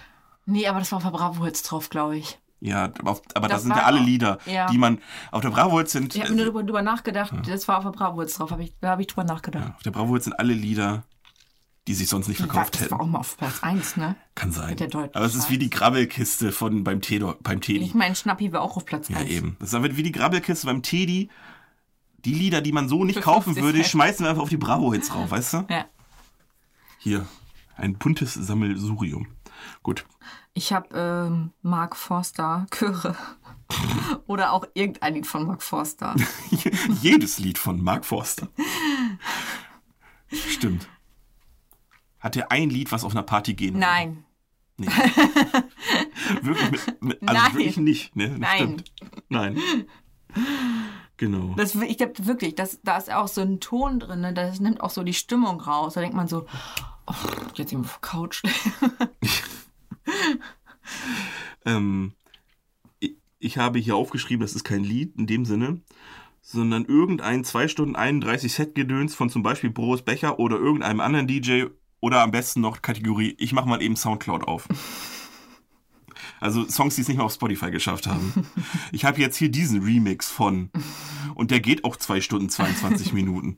[0.50, 2.38] Nee, aber das war auf der Bravo jetzt drauf, glaube ich.
[2.60, 4.66] Ja, aber, aber das, Das sind ja alle Lieder, ja.
[4.66, 4.98] die man
[5.30, 6.16] auf der Bravo sind.
[6.16, 8.72] Ich habe nur drüber, drüber nachgedacht, das war auf der Bravo jetzt drauf, hab ich,
[8.80, 9.74] da habe ich drüber nachgedacht.
[9.76, 11.04] auf der Bravo sind alle Lieder,
[11.86, 13.00] die sich sonst nicht verkauft das war hätten.
[13.00, 14.16] auch mal auf Platz 1, ne?
[14.34, 14.76] Kann sein.
[15.12, 17.30] Aber es ist wie die Grabbelkiste von beim Teddy.
[17.42, 17.84] Beim Teddy.
[17.84, 19.28] Ich meine, Schnappi war auch auf Platz Ja, 1.
[19.30, 19.56] eben.
[19.60, 21.28] Das ist wie die Grabbelkiste beim Teddy.
[22.24, 25.14] Die Lieder, die man so nicht kaufen 50 würde, schmeißen wir einfach auf die Bravo-Hits
[25.14, 25.66] rauf, weißt du?
[25.70, 25.84] Ja.
[26.98, 27.26] Hier.
[27.76, 29.28] Ein buntes Sammelsurium.
[29.84, 30.04] Gut.
[30.58, 33.14] Ich habe ähm, Mark Forster Chöre.
[34.26, 36.16] Oder auch irgendein Lied von Mark Forster.
[37.00, 38.48] Jedes Lied von Mark Forster.
[40.26, 40.88] Stimmt.
[42.18, 43.86] Hat er ein Lied, was auf einer Party gehen würde?
[43.86, 44.24] Nein.
[44.78, 44.86] Nee.
[46.42, 47.54] wirklich, mit, mit, also Nein.
[47.54, 48.16] wirklich nicht.
[48.16, 48.36] Ne?
[48.36, 48.56] Nein.
[48.56, 48.92] Stimmt.
[49.28, 49.60] Nein.
[51.18, 51.54] Genau.
[51.56, 54.34] Das, ich glaube wirklich, das, da ist auch so ein Ton drin, ne?
[54.34, 55.94] das nimmt auch so die Stimmung raus.
[55.94, 56.46] Da denkt man so,
[57.06, 57.14] oh,
[57.54, 58.42] jetzt irgendwo auf Couch.
[61.68, 62.12] Ähm,
[63.38, 65.80] ich, habe hier aufgeschrieben, das ist kein Lied in dem Sinne,
[66.40, 71.66] sondern irgendein 2 Stunden 31 Set-Gedöns von zum Beispiel Boris Becher oder irgendeinem anderen DJ
[72.00, 74.66] oder am besten noch Kategorie, ich mach mal eben Soundcloud auf.
[76.40, 78.46] Also Songs, die es nicht mal auf Spotify geschafft haben.
[78.92, 80.70] Ich habe jetzt hier diesen Remix von
[81.34, 83.56] und der geht auch 2 Stunden 22 Minuten.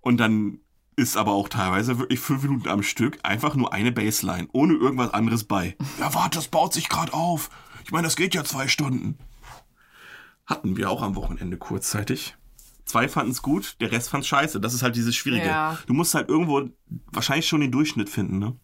[0.00, 0.60] Und dann
[1.00, 5.14] ist aber auch teilweise wirklich fünf Minuten am Stück einfach nur eine Bassline, ohne irgendwas
[5.14, 5.76] anderes bei.
[5.98, 7.48] Ja, warte, das baut sich gerade auf.
[7.84, 9.18] Ich meine, das geht ja zwei Stunden.
[10.46, 12.36] Hatten wir auch am Wochenende kurzzeitig.
[12.84, 14.60] Zwei fanden es gut, der Rest fand scheiße.
[14.60, 15.46] Das ist halt dieses Schwierige.
[15.46, 15.78] Ja.
[15.86, 16.68] Du musst halt irgendwo
[17.12, 18.56] wahrscheinlich schon den Durchschnitt finden, ne?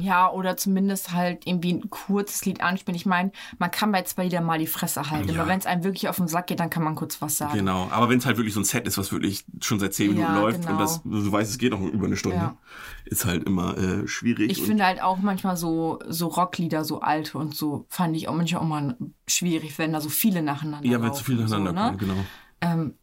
[0.00, 2.96] Ja, oder zumindest halt irgendwie ein kurzes Lied anspielen.
[2.96, 5.30] Ich meine, man kann bei zwei Liedern mal die Fresse halten.
[5.30, 5.40] Ja.
[5.40, 7.58] Aber wenn es einem wirklich auf den Sack geht, dann kann man kurz was sagen.
[7.58, 7.88] Genau.
[7.90, 10.34] Aber wenn es halt wirklich so ein Set ist, was wirklich schon seit zehn Minuten
[10.34, 10.72] Ja, läuft genau.
[10.72, 12.56] und das, du weißt, es geht noch über eine Stunde, Ja.
[13.04, 14.50] ist halt immer äh, schwierig.
[14.50, 18.34] Ich finde halt auch manchmal so, so Rocklieder, so alte und so, fand ich auch
[18.34, 18.96] manchmal auch mal
[19.26, 22.14] schwierig, wenn da so viele nacheinander ja, wenn zu viel und nacheinander so, kommt, genau.
[22.60, 22.94] Ähm,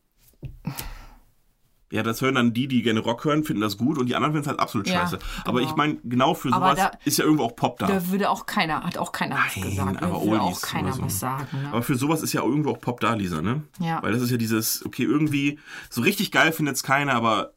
[1.91, 4.33] Ja, das hören dann die, die gerne Rock hören, finden das gut und die anderen
[4.33, 5.19] finden es halt absolut Ja, scheiße.
[5.45, 5.69] Aber genau.
[5.71, 7.87] ich meine, genau für Aber sowas da- ist ja irgendwo auch Pop da.
[7.87, 10.01] da würde auch keiner, hat auch keiner was Nein, gesagt.
[10.01, 11.03] Da aber würde auch keiner so.
[11.03, 11.45] was sagen.
[11.61, 11.69] Ne?
[11.69, 13.63] Aber für sowas ist ja irgendwo auch Pop da, Lisa, ne?
[13.79, 14.01] Ja.
[14.01, 15.59] Weil das ist ja dieses, okay, irgendwie,
[15.91, 17.53] so richtig geil findet es keiner, aber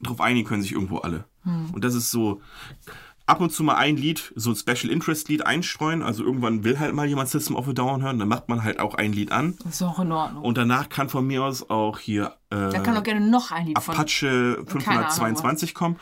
[0.00, 1.24] drauf einigen können sich irgendwo alle.
[1.44, 1.70] Hm.
[1.70, 2.40] Und das ist so,
[3.32, 6.02] ab und zu mal ein Lied, so ein Special Interest Lied einstreuen.
[6.02, 8.78] Also irgendwann will halt mal jemand System of a Down hören, dann macht man halt
[8.78, 9.56] auch ein Lied an.
[9.64, 10.44] Das ist auch in Ordnung.
[10.44, 13.66] Und danach kann von mir aus auch hier äh, da kann doch gerne noch ein
[13.66, 13.94] Lied von.
[13.94, 15.96] Apache Ahnung 522 kommen.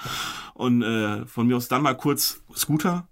[0.55, 3.07] Und äh, von mir aus dann mal kurz Scooter.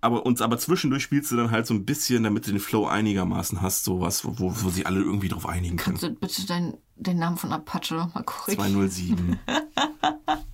[0.00, 2.86] Aber uns aber zwischendurch spielst du dann halt so ein bisschen, damit du den Flow
[2.86, 5.98] einigermaßen hast, sowas, wo, wo, wo sie alle irgendwie drauf einigen können.
[5.98, 8.70] Kannst du bitte dein, den Namen von Apache noch mal korrigieren?
[8.74, 9.40] 207.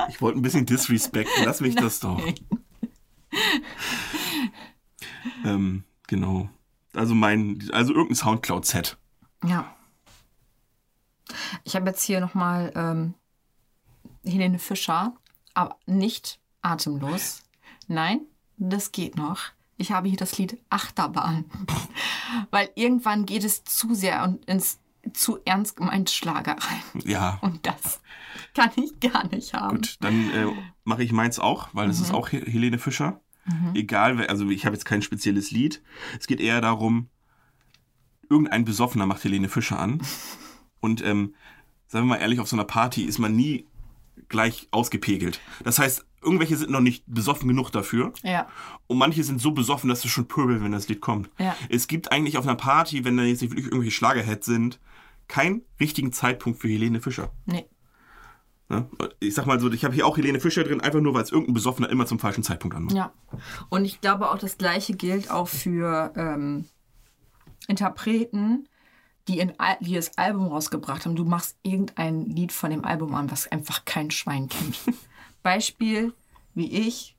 [0.09, 2.19] Ich wollte ein bisschen disrespekten, lass mich das doch.
[5.45, 6.49] Ähm, genau.
[6.95, 8.97] Also mein, also irgendein Soundcloud-Set.
[9.47, 9.75] Ja.
[11.65, 13.15] Ich habe jetzt hier nochmal ähm,
[14.25, 15.15] Helene Fischer,
[15.55, 17.43] aber nicht atemlos.
[17.89, 18.21] Nein,
[18.57, 19.41] das geht noch.
[19.77, 21.45] Ich habe hier das Lied Achterbahn.
[22.51, 24.79] Weil irgendwann geht es zu sehr und ins
[25.13, 27.03] zu ernst gemeint Schlager rein.
[27.05, 28.01] Ja, Und das
[28.55, 29.77] kann ich gar nicht haben.
[29.77, 29.97] gut.
[30.01, 30.47] Dann äh,
[30.85, 33.21] mache ich meins auch, weil es ist auch He- Helene Fischer.
[33.75, 35.83] Egal, wer, also ich habe jetzt kein spezielles Lied.
[36.19, 37.09] Es geht eher darum,
[38.29, 40.01] irgendein Besoffener macht Helene Fischer an.
[40.81, 41.35] Und ähm,
[41.87, 43.67] sagen wir mal ehrlich, auf so einer Party ist man nie
[44.29, 45.41] gleich ausgepegelt.
[45.63, 48.13] Das heißt, irgendwelche sind noch nicht besoffen genug dafür.
[48.23, 48.49] Ja.
[48.87, 51.31] Und manche sind so besoffen, dass du schon pöbel, wenn das Lied kommt.
[51.39, 51.57] Ja.
[51.69, 54.81] Es gibt eigentlich auf einer Party, wenn da jetzt nicht wirklich irgendwelche Schlagerheads sind,
[55.29, 57.33] keinen richtigen Zeitpunkt für Helene Fischer.
[57.47, 57.67] Nee.
[58.75, 58.89] Ne?
[59.21, 61.31] Ich sag mal so, ich habe hier auch Helene Fischer drin, einfach nur, weil es
[61.31, 62.97] irgendein Besoffener immer zum falschen Zeitpunkt anmacht.
[62.97, 63.13] Ja.
[63.69, 66.67] Und ich glaube auch das Gleiche gilt auch für ähm,
[67.69, 68.69] Interpreten,
[69.29, 71.17] die, in, die das Album rausgebracht haben.
[71.17, 74.79] Du machst irgendein Lied von dem Album an, was einfach kein Schwein kennt.
[75.43, 76.13] Beispiel
[76.55, 77.17] wie ich,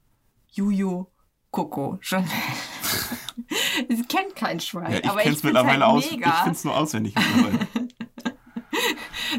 [0.52, 1.08] Juju,
[1.52, 2.30] Coco, Chanel.
[3.90, 4.92] Sie kennt kein Schwein.
[4.92, 6.12] Ja, ich aber kenn's ich mittlerweile halt aus.
[6.12, 7.68] Ich find's nur auswendig mittlerweile.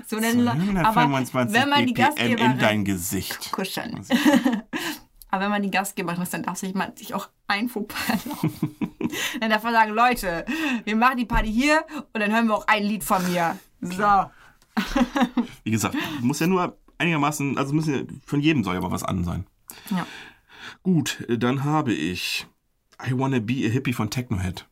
[0.06, 0.50] so eine,
[0.84, 3.52] aber 125 wenn man die BPM in dein Gesicht.
[3.52, 4.04] kuscheln.
[5.28, 8.76] Aber wenn man die Gastgeberin ist, dann darf sich man sich auch ein Fauxpas erlauben.
[9.40, 10.46] dann darf man sagen, Leute,
[10.84, 11.84] wir machen die Party hier
[12.14, 13.58] und dann hören wir auch ein Lied von mir.
[13.80, 14.30] So.
[15.64, 19.02] Wie gesagt, muss ja nur einigermaßen, also müssen ja, von jedem soll ja mal was
[19.02, 19.46] an sein.
[19.90, 20.06] Ja.
[20.82, 22.46] Gut, dann habe ich
[23.04, 24.66] I Wanna Be a Hippie von Technohead.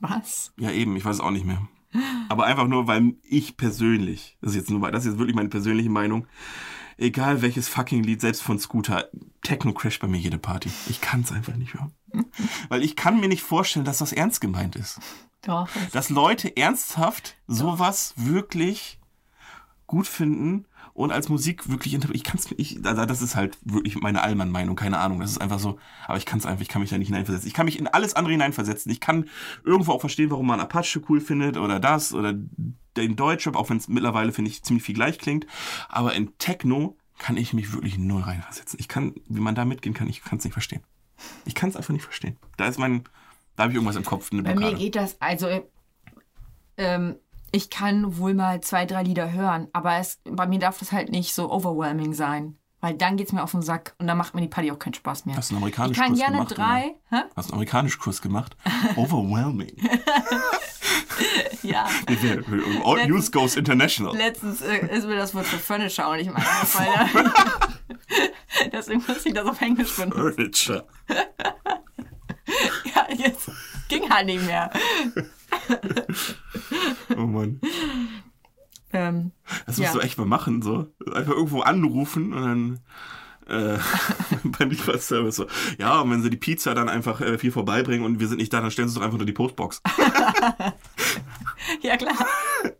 [0.00, 0.52] Was?
[0.58, 1.68] Ja, eben, ich weiß es auch nicht mehr.
[2.28, 5.48] Aber einfach nur, weil ich persönlich, das ist jetzt nur, das ist jetzt wirklich meine
[5.48, 6.26] persönliche Meinung,
[6.98, 9.08] egal welches fucking Lied, selbst von Scooter,
[9.42, 10.70] Techno crasht bei mir jede Party.
[10.88, 11.92] Ich kann es einfach nicht hören.
[12.68, 15.00] Weil ich kann mir nicht vorstellen, dass das ernst gemeint ist.
[15.42, 15.68] Doch.
[15.92, 18.98] Dass Leute ernsthaft sowas wirklich
[19.86, 21.92] gut finden und als Musik wirklich.
[22.12, 25.20] Ich kann es ich, das ist halt wirklich meine Allmann-Meinung, keine Ahnung.
[25.20, 27.48] Das ist einfach so, aber ich kann es einfach, ich kann mich da nicht hineinversetzen.
[27.48, 28.90] Ich kann mich in alles andere hineinversetzen.
[28.92, 29.28] Ich kann
[29.64, 32.32] irgendwo auch verstehen, warum man Apache cool findet oder das oder
[32.96, 35.46] den Deutschrap, auch wenn es mittlerweile, finde ich, ziemlich viel gleich klingt.
[35.88, 38.78] Aber in Techno kann ich mich wirklich null reinversetzen.
[38.78, 40.82] Ich kann, wie man da mitgehen kann, ich kann es nicht verstehen.
[41.44, 42.36] Ich kann es einfach nicht verstehen.
[42.56, 43.02] Da ist mein,
[43.56, 45.48] da habe ich irgendwas im Kopf, eine Bei mir geht das, also
[46.76, 47.16] ähm,
[47.54, 51.10] ich kann wohl mal zwei, drei Lieder hören, aber es, bei mir darf das halt
[51.10, 52.58] nicht so overwhelming sein.
[52.80, 54.92] Weil dann geht's mir auf den Sack und dann macht mir die Party auch keinen
[54.92, 55.36] Spaß mehr.
[55.36, 56.58] Hast du einen ich amerikanischen kann Kurs gerne gemacht?
[56.58, 56.80] drei.
[57.08, 57.16] Hä?
[57.16, 57.24] Oder?
[57.36, 58.56] Hast du einen amerikanischen Kurs gemacht?
[58.96, 59.76] Overwhelming.
[61.62, 61.86] Ja.
[62.84, 64.14] All News goes international.
[64.16, 66.44] Letztens äh, ist mir das Wort für Furniture und ich meine.
[68.72, 70.34] Deswegen muss ich das auf Englisch benutzen.
[70.34, 70.86] Furniture.
[72.94, 73.50] Ja, jetzt
[73.88, 74.70] ging halt nicht mehr.
[77.16, 77.60] Oh Mann.
[78.92, 79.32] Ähm,
[79.66, 79.84] Das Ja.
[79.84, 80.86] musst du echt mal machen, so.
[81.12, 82.80] Einfach irgendwo anrufen und dann
[83.46, 83.78] äh,
[84.44, 85.46] beim Lieferservice so.
[85.78, 88.52] Ja, und wenn sie die Pizza dann einfach äh, viel vorbeibringen und wir sind nicht
[88.52, 89.82] da, dann stellen sie es doch einfach unter die Postbox.
[91.82, 92.14] ja, klar.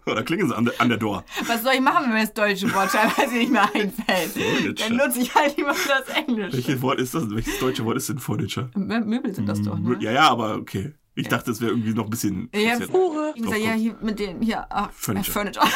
[0.07, 1.25] Oder klingen sie an der, an der Door.
[1.47, 4.31] Was soll ich machen, wenn mir das deutsche Wort teilweise nicht mehr einfällt?
[4.33, 4.75] Furniture.
[4.75, 6.53] Dann nutze ich halt immer das Englische.
[6.57, 7.29] Welches Wort ist das?
[7.31, 8.71] Welches deutsche Wort ist denn Furniture?
[8.75, 9.97] Mö- Möbel sind das doch, ne?
[10.01, 10.95] Ja, ja, aber okay.
[11.17, 12.51] Ich dachte, es wäre irgendwie noch ein bisschen.
[12.55, 13.33] Ja, speziell.
[13.37, 15.33] ich sag, ja, hier mit den, hier, ah, Furniture.
[15.33, 15.67] Furniture.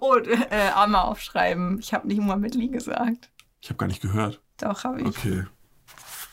[0.00, 1.78] Und äh, einmal aufschreiben.
[1.80, 3.30] Ich habe nicht mal mit Lee gesagt.
[3.60, 4.40] Ich habe gar nicht gehört.
[4.58, 5.06] Doch, habe ich.
[5.06, 5.44] Okay.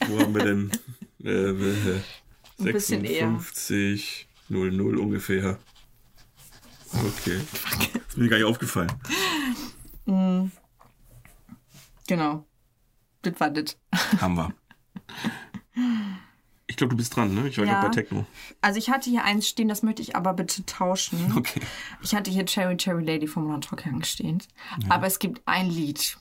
[0.07, 0.71] Wo haben wir denn?
[1.23, 2.01] Äh, äh,
[2.59, 3.27] Ein bisschen eher.
[3.29, 5.57] 56, 00 ungefähr.
[6.93, 7.39] Okay.
[8.07, 8.91] Ist mir gar nicht aufgefallen.
[12.07, 12.45] Genau.
[13.21, 13.77] Das war das.
[14.19, 14.53] Haben wir.
[16.71, 17.47] Ich glaube, du bist dran, ne?
[17.47, 17.73] Ich war Ja.
[17.81, 18.25] gerade bei Techno.
[18.61, 21.33] Also ich hatte hier eins stehen, das möchte ich aber bitte tauschen.
[21.35, 21.61] Okay.
[22.03, 24.41] Ich hatte hier Cherry Cherry Lady vom Landrockern stehen.
[24.87, 26.17] Aber es gibt ein Lied.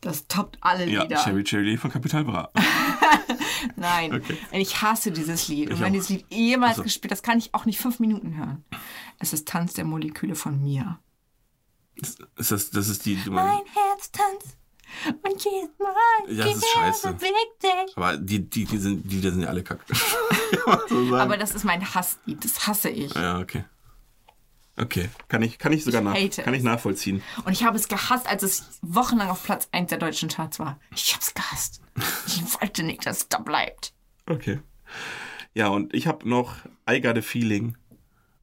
[0.00, 1.16] Das toppt alle Ja, Lieder.
[1.24, 2.50] Cherry Cherry von Capital Bra.
[3.76, 4.14] Nein.
[4.14, 4.36] Okay.
[4.52, 5.68] Und ich hasse dieses Lied.
[5.70, 5.92] Und Ich wenn auch.
[5.92, 8.64] dieses Lied jemals Also- gespielt, das kann ich auch nicht fünf Minuten hören.
[9.18, 11.00] Es ist Tanz der Moleküle von mir.
[11.96, 13.16] Ist das, das ist die.
[13.28, 14.56] Mein Herz tanzt
[15.06, 15.94] und jedes Mal
[16.28, 17.16] Ja, das ist scheiße.
[17.96, 19.62] aber die, die, die, sind, die, die sind ja alle
[20.66, 21.16] man so.
[21.16, 22.44] Aber das ist mein Hasslied.
[22.44, 23.14] Das hasse ich.
[23.14, 23.64] ja, okay.
[24.76, 25.10] Okay.
[25.28, 27.22] Kann ich, kann ich sogar nach, kann ich nachvollziehen.
[27.44, 30.78] Und ich habe es gehasst, als es wochenlang auf Platz 1 der deutschen Charts war.
[30.94, 31.82] Ich habe es gehasst.
[32.26, 33.92] Ich wollte nicht, dass es da bleibt.
[34.26, 34.60] Okay.
[35.52, 36.54] Ja, und ich habe noch
[36.88, 37.76] I Got a Feeling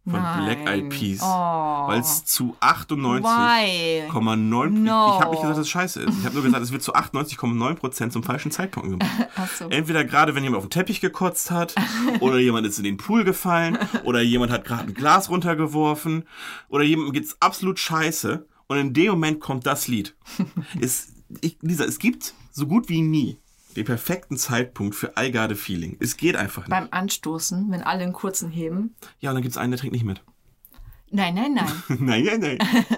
[0.10, 0.46] von Nein.
[0.46, 1.20] Black Eyed Peas.
[1.22, 1.26] Oh.
[1.26, 4.80] Weil es zu 98,9 Why?
[4.80, 5.16] No.
[5.16, 6.18] Ich habe nicht gesagt, dass es scheiße ist.
[6.20, 9.30] Ich habe nur gesagt, es wird zu 98,9% zum falschen Zeitpunkt gemacht.
[9.36, 9.70] Ach so.
[9.70, 11.76] Entweder gerade, wenn jemand auf den Teppich gekotzt hat,
[12.22, 16.24] oder jemand ist in den Pool gefallen, oder jemand hat gerade ein Glas runtergeworfen,
[16.70, 18.46] oder jemandem geht's absolut scheiße.
[18.68, 20.16] Und in dem Moment kommt das Lied.
[20.82, 23.38] Es, ich, Lisa, es gibt so gut wie nie
[23.78, 25.98] den perfekten Zeitpunkt für I Got a Feeling.
[26.00, 26.70] Es geht einfach nicht.
[26.72, 28.96] Beim Anstoßen, wenn alle einen kurzen heben.
[29.20, 30.24] Ja, und dann gibt's einen, der trinkt nicht mit.
[31.12, 31.72] Nein, nein, nein.
[32.00, 32.58] Nein, nein, nein.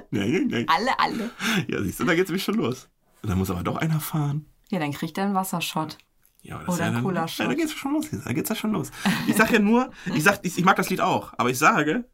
[0.09, 0.65] Nein, nein, nein.
[0.67, 1.29] alle, alle.
[1.67, 2.89] Ja, siehst du, da geht's nämlich schon los.
[3.21, 4.47] Und dann muss aber doch einer fahren.
[4.69, 5.97] Ja, dann kriegt er einen Wassershot.
[6.41, 7.39] Ja, aber das Oder ist ja ein dann, Cola-Shot.
[7.39, 8.05] Ja, da geht's schon los.
[8.09, 8.91] Da geht's ja schon los.
[9.27, 12.05] Ich sag ja nur, ich sag, ich, ich mag das Lied auch, aber ich sage,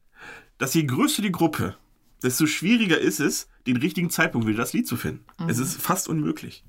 [0.58, 1.78] dass je größer die Gruppe,
[2.24, 5.26] desto schwieriger ist es, den richtigen Zeitpunkt für das Lied zu finden.
[5.48, 6.64] Es ist fast unmöglich.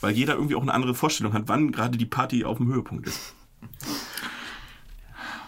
[0.00, 3.06] Weil jeder irgendwie auch eine andere Vorstellung hat, wann gerade die Party auf dem Höhepunkt
[3.06, 3.34] ist.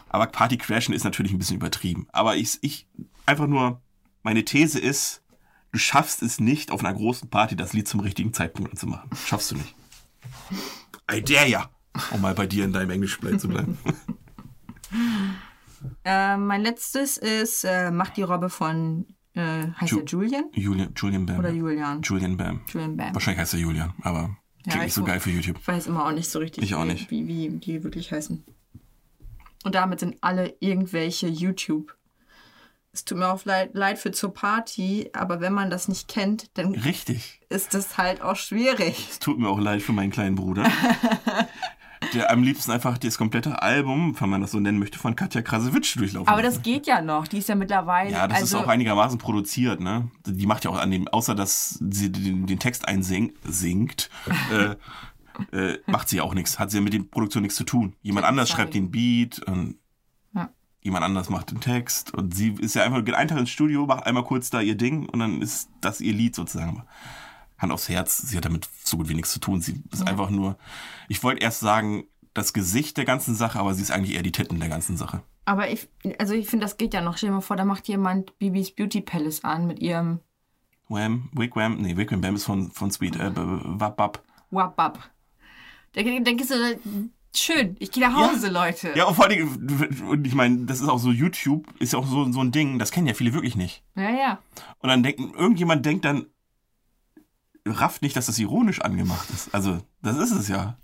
[0.09, 2.07] Aber Party crashen ist natürlich ein bisschen übertrieben.
[2.13, 2.87] Aber ich, ich
[3.25, 3.81] einfach nur,
[4.23, 5.23] meine These ist,
[5.73, 9.09] du schaffst es nicht, auf einer großen Party das Lied zum richtigen Zeitpunkt anzumachen.
[9.25, 9.75] Schaffst du nicht.
[11.11, 11.71] I dare ya.
[12.11, 13.79] Um mal bei dir in deinem Englisch zu bleiben.
[16.05, 20.45] Äh, mein letztes ist äh, Macht die Robbe von, äh, heißt Ju- er Julian?
[20.53, 21.39] Julian, Julian Bam.
[21.39, 22.03] Oder Julian?
[22.03, 22.61] Julian Bam.
[22.73, 23.15] Julian Bam.
[23.15, 25.59] Wahrscheinlich heißt er Julian, aber klingt ich nicht so geil für YouTube.
[25.61, 27.11] Ich weiß immer auch nicht so richtig, Ich auch wie, nicht.
[27.11, 28.45] Wie, wie die wirklich heißen.
[29.65, 31.97] Und damit sind alle irgendwelche YouTube.
[32.95, 36.51] Es tut mir auch leid, leid für zur Party, aber wenn man das nicht kennt,
[36.59, 37.41] dann Richtig.
[37.49, 39.09] ist das halt auch schwierig.
[39.11, 40.65] Es tut mir auch leid für meinen kleinen Bruder.
[42.13, 45.43] der am liebsten einfach das komplette Album, wenn man das so nennen möchte, von Katja
[45.43, 46.57] Krasowitsch durchlaufen Aber lassen.
[46.57, 47.27] das geht ja noch.
[47.27, 48.11] Die ist ja mittlerweile.
[48.11, 50.11] Ja, das also, ist auch einigermaßen produziert, ne?
[50.27, 54.11] Die macht ja auch an dem, außer dass sie den, den Text einsingt, singt,
[54.51, 54.77] äh,
[55.57, 56.59] äh, macht sie auch nichts.
[56.59, 57.95] Hat sie ja mit der Produktion nichts zu tun.
[58.03, 59.77] Jemand anders schreibt den Beat und
[60.35, 60.51] Ja.
[60.83, 63.87] jemand anders macht den Text und sie ist ja einfach, geht einen Tag ins Studio,
[63.87, 66.85] macht einmal kurz da ihr Ding und dann ist das ihr Lied sozusagen.
[67.63, 69.61] Hand aufs Herz, sie hat damit so gut wie nichts zu tun.
[69.61, 70.59] Sie ist einfach nur,
[71.09, 72.05] ich wollte erst sagen,
[72.35, 75.23] das Gesicht der ganzen Sache, aber sie ist eigentlich eher die Titten der ganzen Sache.
[75.45, 75.89] Aber ich,
[76.19, 77.17] also ich finde, das geht ja noch.
[77.17, 80.21] Stell dir mal vor, da macht jemand Bibis Beauty Palace an mit ihrem
[80.89, 84.23] Wham, Wigwam, nee, Wigwam Bam ist von, von Sweet, äh, Wap, Wap.
[84.51, 85.11] Wabab.
[85.95, 86.79] Da denkst du,
[87.35, 88.93] schön, ich gehe nach Hause, Leute.
[88.95, 89.49] Ja, und vor allem,
[90.09, 92.79] und ich meine, das ist auch so, YouTube ist ja auch so, so ein Ding,
[92.79, 93.83] das kennen ja viele wirklich nicht.
[93.97, 94.11] ja.
[94.11, 94.39] ja.
[94.81, 96.27] Und dann denken, irgendjemand denkt dann,
[97.67, 99.55] rafft nicht, dass das ironisch angemacht ist.
[99.55, 100.77] Also, das ist es ja.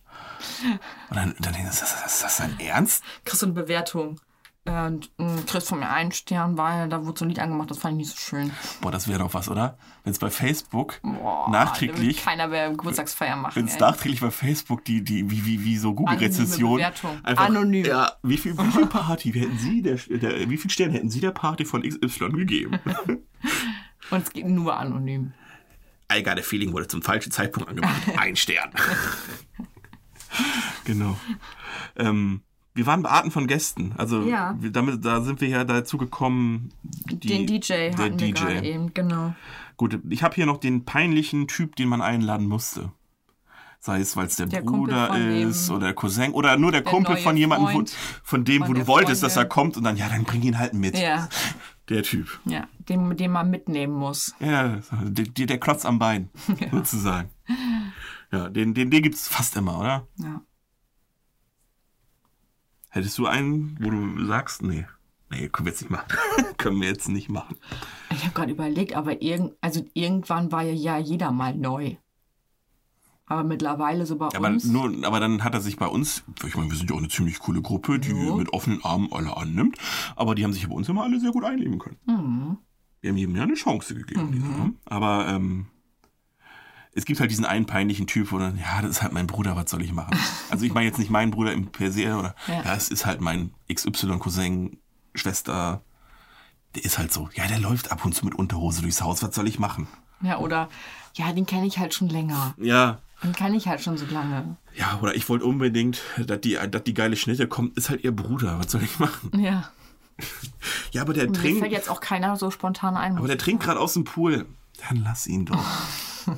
[1.11, 3.03] Und dann, dann ist das, ist das dein Ernst?
[3.24, 4.20] Kriegst du eine Bewertung.
[4.64, 4.99] Mh,
[5.47, 7.99] kriegst von mir einen Stern, weil da wurde so ein Lied angemacht, das fand ich
[7.99, 8.51] nicht so schön.
[8.83, 9.79] Boah, das wäre doch was, oder?
[10.05, 13.57] Wenn es bei Facebook Boah, nachträglich, Keiner mehr Geburtstagsfeier machen.
[13.57, 16.83] wenn es nachträglich bei Facebook die, die, wie, wie, wie so Google-Rezession.
[17.24, 17.87] Anonym.
[17.87, 21.20] Ja, wie viel, wie viel Party hätten Sie der, der, wie viel Sterne hätten Sie
[21.20, 22.79] der Party von XY gegeben?
[24.11, 25.33] Und es geht nur anonym.
[26.13, 28.01] I got a feeling wurde zum falschen Zeitpunkt angemacht.
[28.17, 28.71] Ein Stern.
[30.85, 31.19] genau.
[31.97, 32.43] Ähm,
[32.75, 33.93] wir waren bei Arten von Gästen.
[33.97, 34.57] Also Ja.
[34.61, 36.71] wir, damit, da sind wir ja dazu gekommen.
[37.11, 38.33] Die, Den DJ der hatten wir DJ.
[38.33, 39.35] gerade eben, genau.
[39.77, 42.93] Gut, ich habe hier noch den peinlichen Typ, den man einladen musste.
[43.81, 46.91] Sei es, weil es der, Der Bruder ist oder der Cousin oder nur der, Der
[46.91, 47.87] Kumpel von jemandem,
[48.25, 49.49] von dem, von wo du wolltest, dass er Freundin.
[49.51, 50.99] kommt und dann, ja, dann bring ihn halt mit.
[50.99, 51.29] Ja,
[51.89, 52.41] Der Typ.
[52.45, 54.34] ja, den, den man mitnehmen muss.
[54.41, 56.28] Ja, der, der Klotz am Bein,
[56.70, 57.30] sozusagen.
[58.30, 60.07] Ja, den, den, den gibt's fast immer, oder?
[60.16, 60.43] Ja.
[62.91, 64.86] Hättest du einen, wo du sagst, nee,
[65.30, 66.09] nee, können wir jetzt nicht machen.
[66.59, 67.57] können wir jetzt nicht machen.
[68.11, 71.97] Ich habe gerade überlegt, aber irgend, also irgendwann war ja, ja jeder mal neu.
[73.29, 74.64] Aber mittlerweile so bei Aber, uns.
[74.64, 77.09] nur, aber dann hat er sich bei uns, ich meine, wir sind ja auch eine
[77.09, 78.35] ziemlich coole Gruppe, die Ja.
[78.35, 79.76] mit offenen Armen alle annimmt,
[80.16, 81.99] aber die haben sich bei uns immer alle sehr gut einleben können.
[82.07, 82.59] Mhm.
[83.01, 84.33] Wir haben jedem ja eine Chance gegeben.
[84.33, 85.66] diese, Aber ähm,
[86.93, 89.55] es gibt halt diesen einen peinlichen Typ, wo dann, ja, das ist halt mein Bruder,
[89.57, 90.16] was soll ich machen?
[90.51, 92.74] Also ich meine jetzt nicht meinen Bruder im per se, oder Ja.
[92.74, 94.79] es ist halt mein XY-Cousin,
[95.14, 95.83] Schwester,
[96.74, 99.35] der ist halt so, ja, der läuft ab und zu mit Unterhose durchs Haus, was
[99.35, 99.87] soll ich machen?
[100.22, 100.68] Ja, oder,
[101.14, 102.55] ja, den kenne ich halt schon länger.
[102.59, 104.57] Ja, Den kenne ich halt schon so lange.
[104.77, 108.12] ja, oder ich wollte unbedingt, dass die, dass die geile Schnitte kommt, ist halt ihr
[108.14, 109.31] Bruder, was soll ich machen?
[109.39, 109.71] Ja.
[110.91, 113.19] Ja, aber der Mir fällt trinkt, jetzt auch keiner so spontan ein.
[113.19, 114.47] aber der trinkt gerade aus dem Pool.
[114.89, 115.62] Dann lass ihn doch.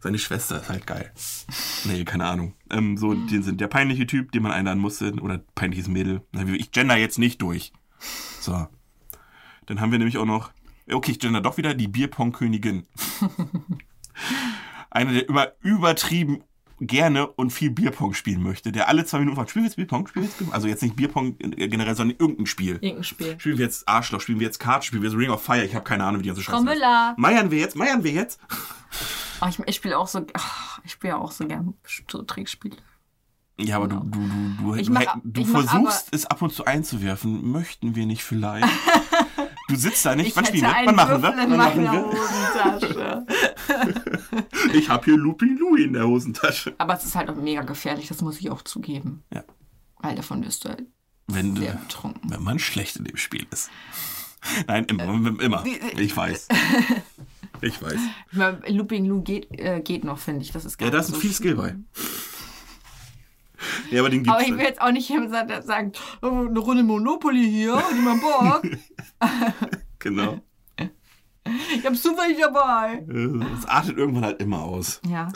[0.00, 1.12] Seine Schwester ist halt geil.
[1.84, 2.54] Nee, keine Ahnung.
[2.70, 6.22] Ähm, so, den sind der peinliche Typ, den man einladen musste, oder peinliches Mädel.
[6.56, 7.72] Ich gender jetzt nicht durch.
[8.40, 8.66] So.
[9.66, 10.50] Dann haben wir nämlich auch noch,
[10.90, 12.86] okay, ich gender doch wieder, die Bierpong-Königin.
[14.90, 16.42] Einer, der immer übertrieben
[16.80, 20.06] gerne und viel Bierpong spielen möchte, der alle zwei Minuten fragt, spielen wir jetzt Bierpong,
[20.06, 20.54] spielen wir jetzt Bierpong?
[20.54, 22.74] Also jetzt nicht Bierpong generell, sondern irgendein Spiel.
[22.80, 23.34] Irgendein Spiel.
[23.40, 25.74] Spielen wir jetzt Arschloch, spielen wir jetzt Kart, spielen wir jetzt Ring of Fire, ich
[25.74, 27.14] habe keine Ahnung, wie die ganze Scheiße Frau.
[27.16, 28.40] Meiern wir jetzt, meiern wir jetzt?
[29.40, 31.74] Oh, ich ich spiele auch so, ach, ich spiele ja auch so gern
[32.10, 32.76] so Trickspiele.
[33.60, 37.48] Ja, aber du, du, du, du, du, mach- du versuchst es ab und zu einzuwerfen.
[37.52, 38.66] Möchten wir nicht vielleicht?
[39.68, 40.28] Du sitzt da nicht.
[40.28, 40.74] Ich Wann spielen wir?
[40.86, 41.34] Wann machen wir?
[41.36, 42.06] Wann machen wir?
[42.06, 43.26] Hosentasche.
[44.72, 46.74] Ich habe hier Lupi Louie in der Hosentasche.
[46.78, 49.22] Aber es ist halt auch mega gefährlich, das muss ich auch zugeben.
[49.32, 49.44] Ja.
[50.00, 50.84] Weil davon wirst du halt
[51.26, 52.30] Wenn, du, sehr betrunken.
[52.30, 53.70] wenn man schlecht in dem Spiel ist.
[54.66, 55.04] Nein, immer.
[55.40, 55.64] immer.
[55.96, 56.48] Ich weiß.
[57.60, 57.98] Ich weiß.
[58.68, 60.52] Looping Lou geht, äh, geht noch, finde ich.
[60.52, 61.76] Das ist gar Ja, da ist so viel Skill bei.
[63.90, 64.38] Ja, aber den gibt's.
[64.38, 65.92] Aber ich will jetzt auch nicht sagen, sagen,
[66.22, 68.62] oh, eine Runde Monopoly hier, niemand Bock.
[70.00, 70.38] Genau.
[71.74, 73.04] Ich hab zufällig dabei.
[73.58, 75.00] Es artet irgendwann halt immer aus.
[75.08, 75.28] Ja.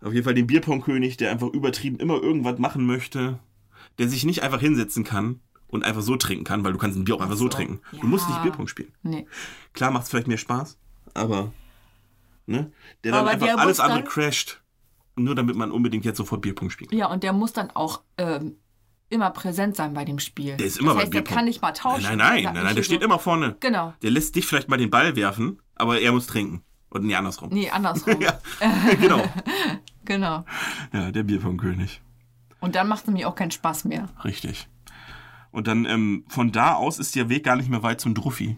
[0.00, 3.40] Auf jeden Fall den Bierpong-König, der einfach übertrieben immer irgendwas machen möchte,
[3.98, 7.04] der sich nicht einfach hinsetzen kann und einfach so trinken kann, weil du kannst ein
[7.04, 7.48] Bier auch einfach so, so.
[7.48, 7.80] trinken.
[7.92, 8.00] Ja.
[8.00, 8.92] Du musst nicht Bierpong spielen.
[9.02, 9.26] Nee.
[9.72, 10.78] Klar macht es vielleicht mehr Spaß,
[11.14, 11.52] aber
[12.46, 12.70] ne?
[13.02, 14.62] Der dann Aber einfach alles andere crasht,
[15.16, 16.92] nur damit man unbedingt jetzt sofort Bierpong spielt.
[16.92, 18.56] Ja, und der muss dann auch ähm,
[19.08, 20.56] immer präsent sein bei dem Spiel.
[20.56, 22.02] Der ist immer das bei heißt, der kann nicht mal tauschen.
[22.02, 23.56] Nein, nein, nein, nein, nicht der steht immer vorne.
[23.60, 23.94] Genau.
[24.02, 26.62] Der lässt dich vielleicht mal den Ball werfen, aber er muss trinken.
[26.88, 27.48] Und nie andersrum.
[27.52, 28.20] Nee, andersrum.
[28.20, 28.38] Ja,
[29.00, 29.22] genau.
[30.04, 30.44] Genau.
[30.92, 32.00] Ja, der Bierpong-König.
[32.60, 34.08] Und dann macht es nämlich auch keinen Spaß mehr.
[34.24, 34.68] Richtig.
[35.50, 38.56] Und dann ähm, von da aus ist der Weg gar nicht mehr weit zum Druffi.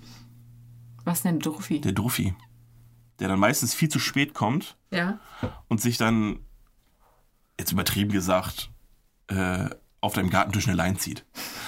[1.05, 1.81] Was denn Druffi?
[1.81, 2.35] Der Druffi.
[3.19, 5.21] Der dann meistens viel zu spät kommt Ja.
[5.69, 6.41] und sich dann,
[7.59, 8.71] jetzt übertrieben gesagt,
[9.29, 9.69] äh,
[10.01, 11.25] auf deinem Gartentisch eine Lein zieht.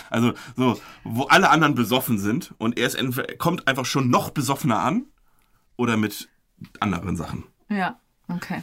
[0.09, 2.99] Also so, wo alle anderen besoffen sind und er ist
[3.39, 5.07] kommt einfach schon noch besoffener an
[5.77, 6.29] oder mit
[6.79, 7.45] anderen Sachen.
[7.69, 7.99] Ja.
[8.29, 8.63] Okay.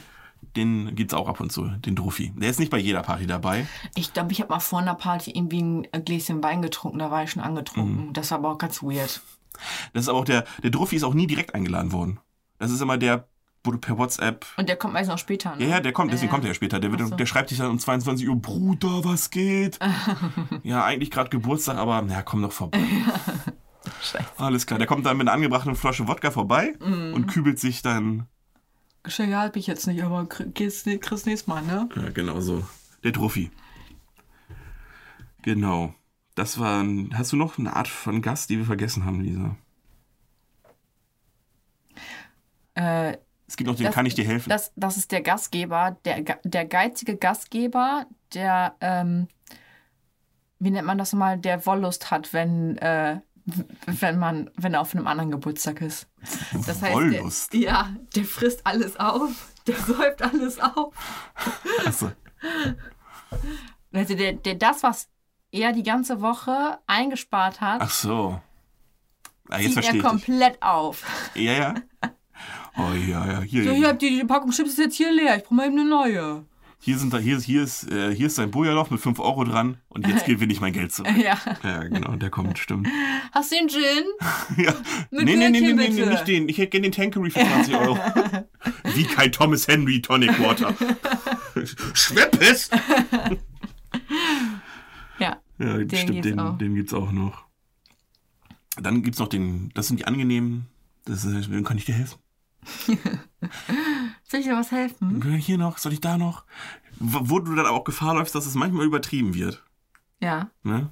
[0.56, 2.32] Den gibt's auch ab und zu, den Druffi.
[2.36, 3.66] Der ist nicht bei jeder Party dabei.
[3.94, 7.24] Ich glaube, ich habe mal vor einer Party irgendwie ein Gläschen Wein getrunken, da war
[7.24, 8.08] ich schon angetrunken.
[8.08, 8.12] Mhm.
[8.12, 9.20] Das war aber auch ganz weird.
[9.92, 12.20] Das ist aber auch der, der Druffi ist auch nie direkt eingeladen worden.
[12.58, 13.28] Das ist immer der,
[13.64, 15.54] du per WhatsApp Und der kommt meist noch später.
[15.56, 15.64] Ne?
[15.64, 16.80] Ja, ja, der kommt, deswegen Ja, kommt er ja später.
[16.80, 17.14] Der, wird, so.
[17.14, 19.78] der schreibt dich dann um 22 Uhr, Bruder, was geht?
[20.62, 22.80] ja, eigentlich gerade Geburtstag, aber na, komm doch vorbei.
[24.36, 27.14] Alles klar, der kommt dann mit einer angebrachten Flasche Wodka vorbei Mhm.
[27.14, 28.26] und kübelt sich dann,
[29.02, 31.88] Geschenke habe ich jetzt nicht, aber kriegst kriegst nächstes Mal, ne?
[31.96, 32.66] ja, genau so,
[33.04, 33.50] der Druffi.
[35.42, 35.94] Genau.
[36.34, 39.56] Das war, ein- hast du noch eine Art von Gast, die wir vergessen haben, Lisa?
[42.74, 43.16] Äh,
[43.48, 44.50] Es gibt noch den Das- Kann ich dir helfen?
[44.50, 49.26] das, das ist der Gastgeber, der, der geizige Gastgeber, der, ähm,
[50.58, 53.20] wie nennt man das mal, der Wollust hat, wenn, äh,
[53.86, 56.08] wenn man, wenn er auf einem anderen Geburtstag ist.
[56.66, 57.52] Das heißt, Wollust?
[57.54, 59.30] Der, ja, der frisst alles auf,
[59.66, 60.94] der säuft alles auf.
[61.86, 62.12] Also,
[63.92, 65.08] Also der, der das, was
[65.50, 68.40] er die ganze Woche eingespart hat, ach so.
[69.48, 70.02] Ah, jetzt zieht er ich dich.
[70.02, 71.04] komplett auf.
[71.34, 71.74] Ja, ja.
[72.78, 73.64] Oh ja, ja, hier.
[73.64, 75.78] So, hier habt ihr die Packung Chips ist jetzt hier leer, ich brauche mal eben
[75.78, 76.44] eine neue.
[76.80, 79.42] hier, sind da, hier, ist- hier, ist, äh, hier ist dein Bojaloch mit 5 Euro
[79.44, 81.10] dran und jetzt will ich mein Geld zurück.
[81.16, 81.36] Ja.
[81.64, 82.86] Ja, genau, der kommt, stimmt.
[83.32, 84.04] Hast du den Gin?
[84.64, 84.74] Ja.
[85.10, 86.48] Mit nee, nee, nee, nee, nee, nee, nicht den.
[86.48, 87.98] Ich hätte gerne den Tankery für 20 Euro.
[88.94, 90.74] Wie kein Thomas Henry Tonic Water.
[91.94, 92.70] Schweppes!
[95.18, 95.40] Ja.
[95.58, 96.58] Ja, Den stimmt, gibt's den, auch.
[96.58, 97.46] den gibt's auch noch.
[98.80, 100.66] Dann gibt's noch den, das sind die angenehmen,
[101.04, 102.18] das, wem kann ich dir helfen?
[104.24, 105.22] Soll ich dir was helfen?
[105.38, 106.44] Hier noch, soll ich da noch?
[106.98, 109.64] Wo du dann auch Gefahr läufst, dass es manchmal übertrieben wird.
[110.20, 110.50] Ja.
[110.62, 110.90] Ne?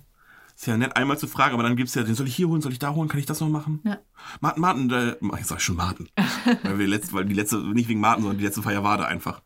[0.54, 2.62] Ist ja nett, einmal zu fragen, aber dann gibt's ja, den soll ich hier holen,
[2.62, 3.80] soll ich da holen, kann ich das noch machen?
[3.84, 3.98] Ja.
[4.40, 6.08] Martin, Martin, äh, jetzt sag ich schon Martin.
[6.62, 9.04] weil, wir letzt, weil die letzte, nicht wegen Martin, sondern die letzte Feier war da
[9.04, 9.42] einfach.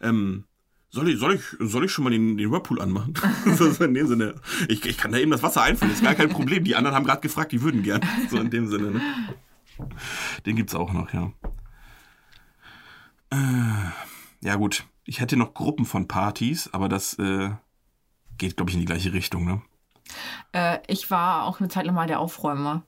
[0.00, 0.44] Ähm,
[0.88, 3.14] soll ich, soll ich, soll ich schon mal den, den Whirlpool anmachen?
[3.56, 4.34] so, so in dem Sinne.
[4.68, 6.64] Ich, ich kann da eben das Wasser einfüllen, ist gar kein Problem.
[6.64, 8.00] Die anderen haben gerade gefragt, die würden gern.
[8.30, 9.00] So in dem Sinne, ne?
[10.46, 11.32] Den gibt's auch noch, ja.
[13.30, 13.90] Äh,
[14.40, 14.86] ja, gut.
[15.04, 17.50] Ich hätte noch Gruppen von Partys, aber das äh,
[18.38, 19.62] geht, glaube ich, in die gleiche Richtung, ne?
[20.52, 22.84] Äh, ich war auch eine Zeit lang mal der Aufräumer.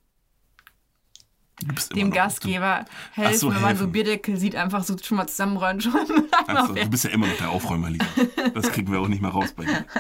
[1.95, 3.87] Dem Gastgeber helfen, so, wenn man so.
[3.87, 5.81] Bierdeckel sieht, einfach so schon mal zusammenräumen.
[5.81, 6.27] Schon mal Du,
[6.59, 8.05] Achso, du bist ja immer noch der Aufräumer, Lisa.
[8.53, 9.85] Das kriegen wir auch nicht mehr raus bei dir.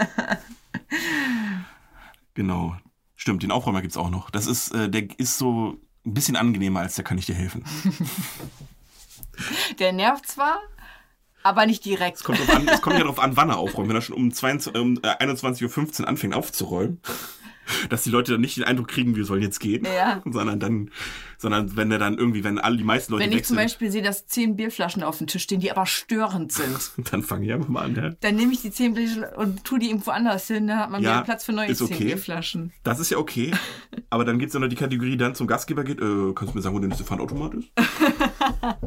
[2.34, 2.76] Genau.
[3.14, 4.30] Stimmt, den Aufräumer gibt's auch noch.
[4.30, 7.64] Das ist, äh, der ist so ein bisschen angenehmer als der kann ich dir helfen.
[9.78, 10.58] Der nervt zwar,
[11.42, 12.18] aber nicht direkt.
[12.18, 13.88] Es kommt, an, es kommt ja darauf an, wann er aufräumt.
[13.88, 17.00] Wenn er schon um, 22, um äh, 21.15 Uhr anfängt aufzuräumen,
[17.88, 20.22] dass die Leute dann nicht den Eindruck kriegen, wir sollen jetzt gehen, Ja.
[20.24, 20.90] sondern dann,
[21.38, 23.90] sondern wenn er dann irgendwie, wenn alle die meisten Leute Wenn ich zum sind, Beispiel
[23.90, 27.52] sehe, dass zehn Bierflaschen auf dem Tisch stehen, die aber störend sind, dann fangen die
[27.52, 27.94] einfach mal an.
[27.96, 28.10] Ja.
[28.20, 31.02] dann nehme ich die zehn Bierflaschen und tue die irgendwo anders hin, dann hat man
[31.02, 32.04] Ja, wieder Platz für neue ist zehn okay.
[32.04, 32.72] Bierflaschen.
[32.84, 33.52] Das ist ja okay.
[34.10, 36.62] Aber dann gibt's ja noch die Kategorie, dann zum Gastgeber geht, äh, kannst du mir
[36.62, 37.68] sagen, wo der nächste Pfandautomat ist?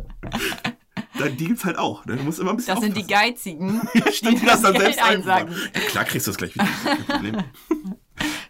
[1.19, 2.05] dann, die gibt's halt auch.
[2.05, 2.17] Ne?
[2.17, 3.25] Du musst immer ein bisschen Das sind die aufpassen.
[3.27, 5.49] Geizigen, Ja, stimmt, die das dann Geld selbst einsagen.
[5.53, 5.71] einsagen.
[5.73, 6.67] Ja, klar kriegst du das gleich wieder.
[6.83, 7.35] Kein Problem.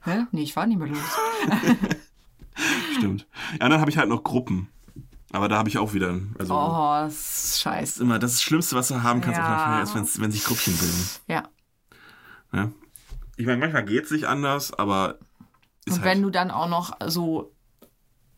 [0.03, 0.25] Hä?
[0.31, 0.97] Nee, ich fahr nicht mehr los.
[2.97, 3.27] Stimmt.
[3.59, 4.69] Ja, dann habe ich halt noch Gruppen.
[5.31, 7.83] Aber da habe ich auch wieder, also Oh, das ist das scheiße.
[7.95, 9.65] ist immer das, das Schlimmste, was du haben kannst auf einer Ja.
[9.65, 11.09] Feier, ist, wenn's- wenn sich Gruppchen bilden.
[11.27, 11.43] Ja.
[12.53, 12.71] Ne?
[13.35, 15.17] Ich meine, manchmal geht's nicht anders, aber
[15.87, 17.51] Und halt, wenn du dann auch noch so,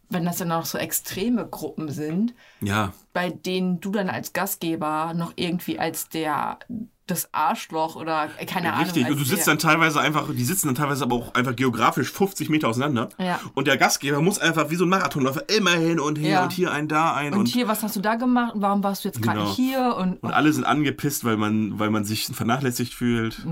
[0.10, 5.14] wenn das dann auch so extreme Gruppen sind, ja, bei denen du dann als Gastgeber
[5.16, 6.60] noch irgendwie als der
[7.08, 8.86] das Arschloch oder keine Ahnung.
[8.88, 12.12] Richtig, und du sitzt dann teilweise einfach, die sitzen dann teilweise aber auch einfach geografisch
[12.12, 13.08] 50 Meter auseinander.
[13.18, 13.40] Ja.
[13.54, 16.44] Und der Gastgeber muss einfach wie so ein Marathonläufer immer hin und her Ja.
[16.44, 17.32] und hier ein, da ein.
[17.32, 18.56] und, Und, hier, was hast du da gemacht?
[18.56, 19.56] Und warum warst du jetzt gerade Genau.
[19.56, 19.96] hier?
[19.98, 23.46] Und, und alle sind angepisst, weil man, weil man sich vernachlässigt fühlt.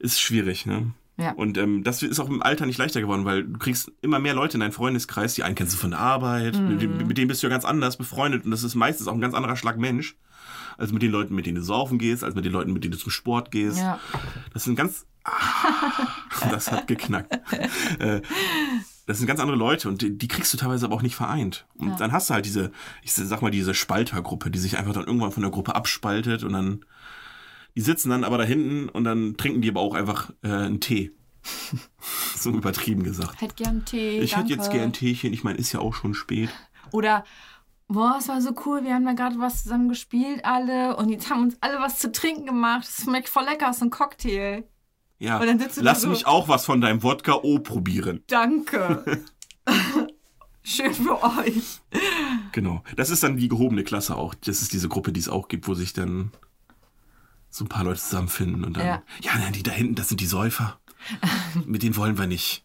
[0.00, 0.90] Ist schwierig, ne?
[1.16, 1.32] Ja.
[1.32, 4.34] Und ähm, das ist auch im Alter nicht leichter geworden, weil du kriegst immer mehr
[4.34, 6.76] Leute in deinen Freundeskreis, die einen kennst du von der Arbeit, Mhm.
[6.76, 9.20] mit, mit denen bist du ja ganz anders befreundet und das ist meistens auch ein
[9.20, 10.16] ganz anderer Schlag Mensch,
[10.76, 12.92] als mit den Leuten, mit denen du saufen gehst, als mit den Leuten, mit denen
[12.92, 13.78] du zum Sport gehst.
[13.78, 14.00] ja.
[14.52, 15.06] Das sind ganz.
[15.22, 15.30] Ah,
[16.50, 17.32] das hat geknackt.
[18.00, 18.20] Äh,
[19.06, 21.66] Das sind ganz andere Leute und die, die kriegst du teilweise aber auch nicht vereint.
[21.76, 25.04] Und dann hast du halt diese, ich sag mal, diese Spaltergruppe, die sich einfach dann
[25.04, 26.84] irgendwann von der Gruppe abspaltet und dann,
[27.76, 30.80] die sitzen dann aber da hinten und dann trinken die aber auch einfach äh, einen
[30.80, 31.12] Tee.
[32.36, 33.40] so übertrieben gesagt.
[33.40, 34.20] Hätte gern Tee.
[34.20, 36.48] Ich hätte jetzt gern Teechen, ich meine, ist ja auch schon spät.
[36.92, 37.24] Oder,
[37.88, 40.96] boah, es war so cool, wir haben da gerade was zusammen gespielt, alle.
[40.96, 42.86] Und jetzt haben uns alle was zu trinken gemacht.
[42.88, 44.64] Es schmeckt voll lecker, es ist ein Cocktail.
[45.18, 48.22] Ja, Und dann sitzt du lass so- mich auch was von deinem Wodka O probieren.
[48.26, 49.22] Danke.
[50.62, 51.80] Schön für euch.
[52.52, 52.82] Genau.
[52.96, 54.34] Das ist dann die gehobene Klasse auch.
[54.34, 56.30] Das ist diese Gruppe, die es auch gibt, wo sich dann
[57.54, 58.84] so ein paar Leute zusammenfinden und dann.
[58.84, 59.02] Ja.
[59.22, 60.80] Ja, nein, die da hinten, das sind die Säufer.
[61.66, 62.64] Mit denen wollen wir nicht.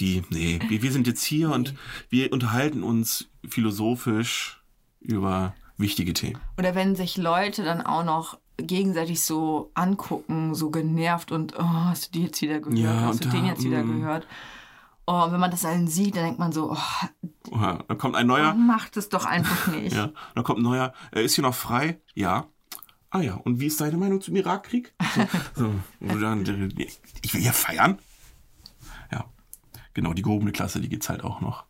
[0.00, 1.74] Die, nee, wir, wir sind jetzt hier und
[2.10, 4.62] wir unterhalten uns philosophisch
[5.00, 6.38] über wichtige Themen.
[6.58, 12.08] Oder wenn sich Leute dann auch noch gegenseitig so angucken, so genervt und oh, hast
[12.08, 12.78] du die jetzt wieder gehört?
[12.78, 14.00] Ja, hast du und den da, jetzt wieder mm.
[14.00, 14.26] gehört?
[15.06, 18.14] Oh, und wenn man das allen sieht, dann denkt man so, oh, Ja, dann kommt
[18.14, 18.52] ein neuer.
[18.52, 19.96] macht es doch einfach nicht.
[19.96, 20.92] Ja, dann kommt ein neuer.
[21.12, 22.00] Äh, ist hier noch frei?
[22.14, 22.48] Ja.
[23.10, 24.94] Ah ja, und wie ist deine Meinung zum Irakkrieg?
[25.54, 26.44] So, so, dann,
[27.22, 27.98] ich will hier feiern.
[29.10, 29.24] Ja,
[29.94, 31.64] genau, die gehobene Klasse, die gibt's halt auch noch.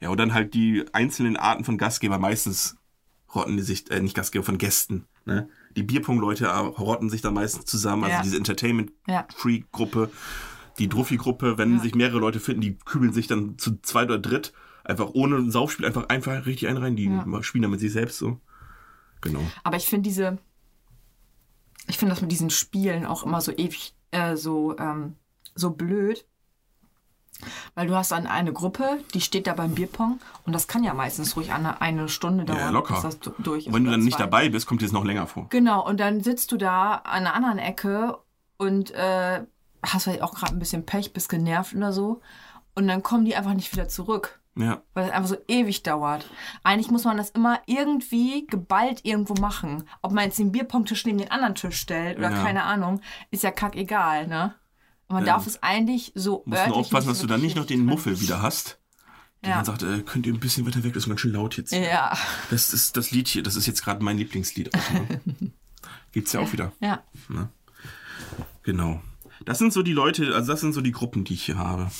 [0.00, 2.76] Ja, und dann halt die einzelnen Arten von Gastgeber, meistens
[3.34, 5.06] rotten die sich, äh, nicht Gastgeber, von Gästen.
[5.24, 5.48] Ne?
[5.74, 8.22] Die Bierpong-Leute äh, rotten sich dann meistens zusammen, also Ja.
[8.22, 8.38] diese Ja.
[8.38, 10.10] Entertainment-Freak-Gruppe,
[10.78, 14.52] die Druffi-Gruppe, wenn sich mehrere Leute finden, die kübeln sich dann zu zweit oder dritt,
[14.84, 17.42] einfach ohne ein Saufspiel, einfach, einfach richtig einen rein, die Ja.
[17.42, 18.40] spielen dann mit sich selbst so.
[19.20, 19.40] Genau.
[19.64, 20.38] Aber ich finde diese,
[21.88, 25.16] ich finde das mit diesen Spielen auch immer so ewig, äh, so, ähm,
[25.54, 26.24] so blöd.
[27.74, 30.94] Weil du hast dann eine Gruppe, die steht da beim Bierpong und das kann ja
[30.94, 32.94] meistens ruhig eine, eine Stunde dauern, Ja, locker.
[32.94, 33.66] bis das du- durch ist.
[33.66, 35.46] Und wenn du dann nicht dabei bist, kommt dir das noch länger vor.
[35.50, 38.18] Genau, und dann sitzt du da an einer anderen Ecke
[38.56, 39.42] und äh,
[39.84, 42.22] hast vielleicht auch gerade ein bisschen Pech, bist genervt oder so.
[42.74, 44.80] Und dann kommen die einfach nicht wieder zurück, Ja.
[44.94, 46.28] weil es einfach so ewig dauert.
[46.62, 49.84] Eigentlich muss man das immer irgendwie geballt irgendwo machen.
[50.00, 52.42] Ob man jetzt den Bierpongtisch neben den anderen Tisch stellt oder Ja.
[52.42, 53.00] keine Ahnung,
[53.30, 54.54] ist ja kackegal, ne?
[55.08, 55.34] Und man Ja.
[55.34, 57.84] darf es eigentlich so Musst nur örtlich aufpassen, nicht dass du dann nicht noch den
[57.84, 58.78] Muffel wieder hast.
[59.42, 59.56] Der Ja.
[59.56, 61.72] dann sagt, äh, könnt ihr ein bisschen weiter weg, das ist ganz schön laut jetzt.
[61.72, 62.16] Ja,
[62.50, 64.74] Das ist das Lied hier, das ist jetzt gerade mein Lieblingslied.
[64.74, 65.20] Auch, ne?
[66.12, 66.72] Gibt's ja auch wieder.
[66.80, 67.02] ja.
[68.62, 69.02] Genau.
[69.44, 71.90] Das sind so die Leute, also das sind so die Gruppen, die ich hier habe.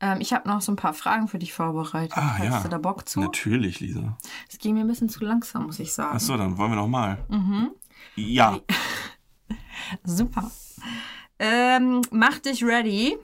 [0.00, 2.16] Ähm, ich habe noch so ein paar Fragen für dich vorbereitet.
[2.16, 2.60] Ah, Hast ja.
[2.62, 3.20] du da Bock zu?
[3.20, 4.16] Natürlich, Lisa.
[4.48, 6.16] Es ging mir ein bisschen zu langsam, muss ich sagen.
[6.16, 7.18] Achso, dann wollen wir noch mal.
[7.28, 7.70] Mhm.
[8.16, 8.58] Ja,
[10.04, 10.50] Super.
[11.38, 13.16] Ähm, mach dich ready.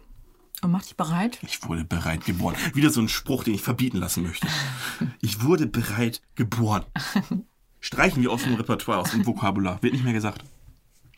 [0.62, 1.38] Und mach dich bereit.
[1.42, 2.56] ich wurde bereit geboren.
[2.74, 4.48] Wieder so ein Spruch, den ich verbieten lassen möchte.
[5.20, 6.84] Ich wurde bereit geboren.
[7.80, 9.82] Streichen wir aus dem Repertoire, aus dem Vokabular.
[9.82, 10.44] Wird nicht mehr gesagt.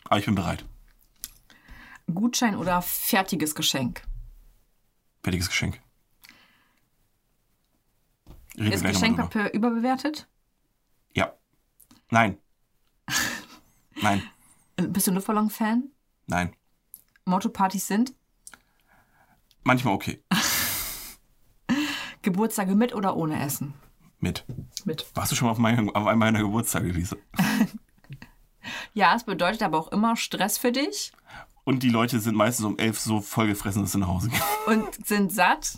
[0.05, 0.65] Aber ich bin bereit.
[2.13, 4.01] Gutschein oder fertiges Geschenk?
[5.23, 5.81] Fertiges Geschenk.
[8.57, 8.83] Reden Ist.
[8.83, 10.27] Geschenkpapier überbewertet?
[11.13, 11.33] Ja.
[12.09, 12.37] Nein.
[14.01, 14.23] Nein.
[14.75, 15.89] Bist du Luftballon-Fan?
[16.27, 16.55] Nein.
[17.25, 18.13] Motto-Partys sind?
[19.63, 20.23] Manchmal okay.
[22.21, 23.73] Geburtstage mit oder ohne Essen?
[24.19, 24.45] Mit.
[24.85, 25.05] Mit.
[25.15, 27.15] Warst du schon mal auf, meinem, auf einem meiner Geburtstage, Lisa?
[28.93, 31.11] Ja, es bedeutet aber auch immer Stress für dich
[31.69, 34.41] Und die Leute sind meistens um elf so vollgefressen, dass sie nach Hause gehen.
[34.65, 35.77] und sind satt.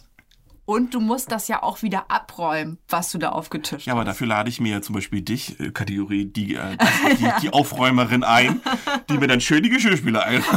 [0.64, 4.26] Und du musst das ja auch wieder abräumen, was du da aufgetischt Ja, aber dafür
[4.26, 6.78] lade ich mir zum Beispiel dich, äh, Kategorie die, äh,
[7.20, 8.62] die, die Aufräumerin ein,
[9.10, 10.42] die mir dann schön die Geschirrspüler ein.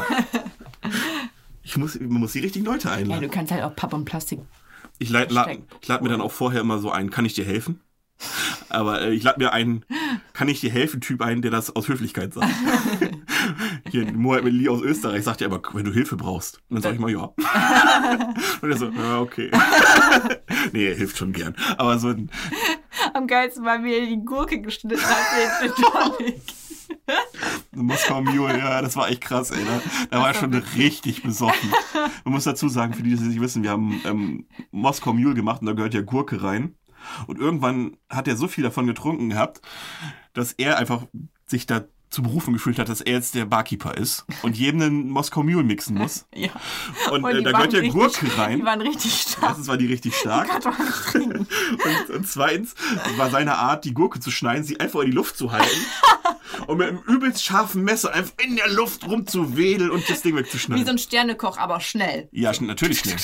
[1.67, 3.23] Ich muss, man muss die richtigen Leute Ja, einladen.
[3.23, 4.39] du kannst halt auch Papp und Plastik.
[4.99, 7.81] Ich lade lad, lad mir dann auch vorher immer so ein, kann ich dir helfen?
[8.69, 9.85] Aber äh, ich lade mir einen,
[10.35, 12.53] kann ich dir helfen, Typ ein, der das aus Höflichkeit sagt.
[13.91, 16.61] Hier, Mohamed Lee aus Österreich sagt ja immer, wenn du Hilfe brauchst.
[16.69, 17.25] Und dann sage ich mal, ja.
[18.63, 19.51] Und er so, ja, okay.
[20.73, 21.55] nee, er hilft schon gern.
[21.77, 22.31] Aber so ein,
[23.13, 25.71] Am geilsten war, er die Gurke geschnitten hat, den
[26.19, 26.43] Tonic.
[27.73, 29.65] Moskau Mule, ja, das war echt krass, ey.
[29.65, 29.81] Da,
[30.11, 31.71] da war er schon richtig besoffen.
[32.25, 35.35] Man muss dazu sagen, für die, die das nicht wissen, wir haben ähm, Moskau Mule
[35.35, 36.77] gemacht und da gehört ja Gurke rein.
[37.27, 39.61] Und irgendwann hat er so viel davon getrunken gehabt,
[40.33, 41.07] dass er einfach
[41.47, 41.85] sich da
[42.15, 45.63] zu berufen gefühlt hat, dass er jetzt der Barkeeper ist und jedem einen Moskau Mule
[45.65, 46.25] mixen muss.
[46.35, 46.51] Ja.
[47.11, 48.59] Und, äh, die da gehört ja richtig- Gurke rein.
[48.61, 49.43] Die waren richtig stark.
[49.51, 50.49] Erstens war die richtig stark.
[51.11, 51.47] Trinken.
[52.09, 52.75] Und, und zweitens
[53.17, 55.69] war seine Art, die Gurke zu schneiden, sie einfach in die Luft zu halten
[56.67, 60.39] und mit einem übelst scharfen Messer einfach in der Luft rumzuwedeln und das Ding Wie
[60.41, 60.85] wegzuschneiden.
[60.85, 62.29] so ein Sternekoch, aber schnell.
[62.33, 63.17] ja, schn- natürlich schnell.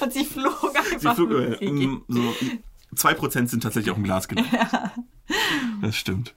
[0.00, 0.98] Und sie flog einfach.
[1.10, 2.34] Sie flog, äh, die mm, so,
[2.96, 4.52] 2% sind tatsächlich auch im Glas gelandet.
[5.82, 6.34] Das stimmt.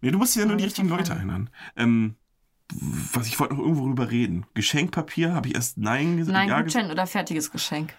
[0.00, 1.50] Nee, du musst ja nur die richtigen Leute einladen.
[1.76, 2.16] Ähm,
[3.14, 4.46] was ich wollte noch irgendwo drüber reden.
[4.54, 6.32] Geschenkpapier, habe ich erst Nein gesagt?
[6.34, 7.94] Nein, ja, Gutschein oder fertiges Geschenk.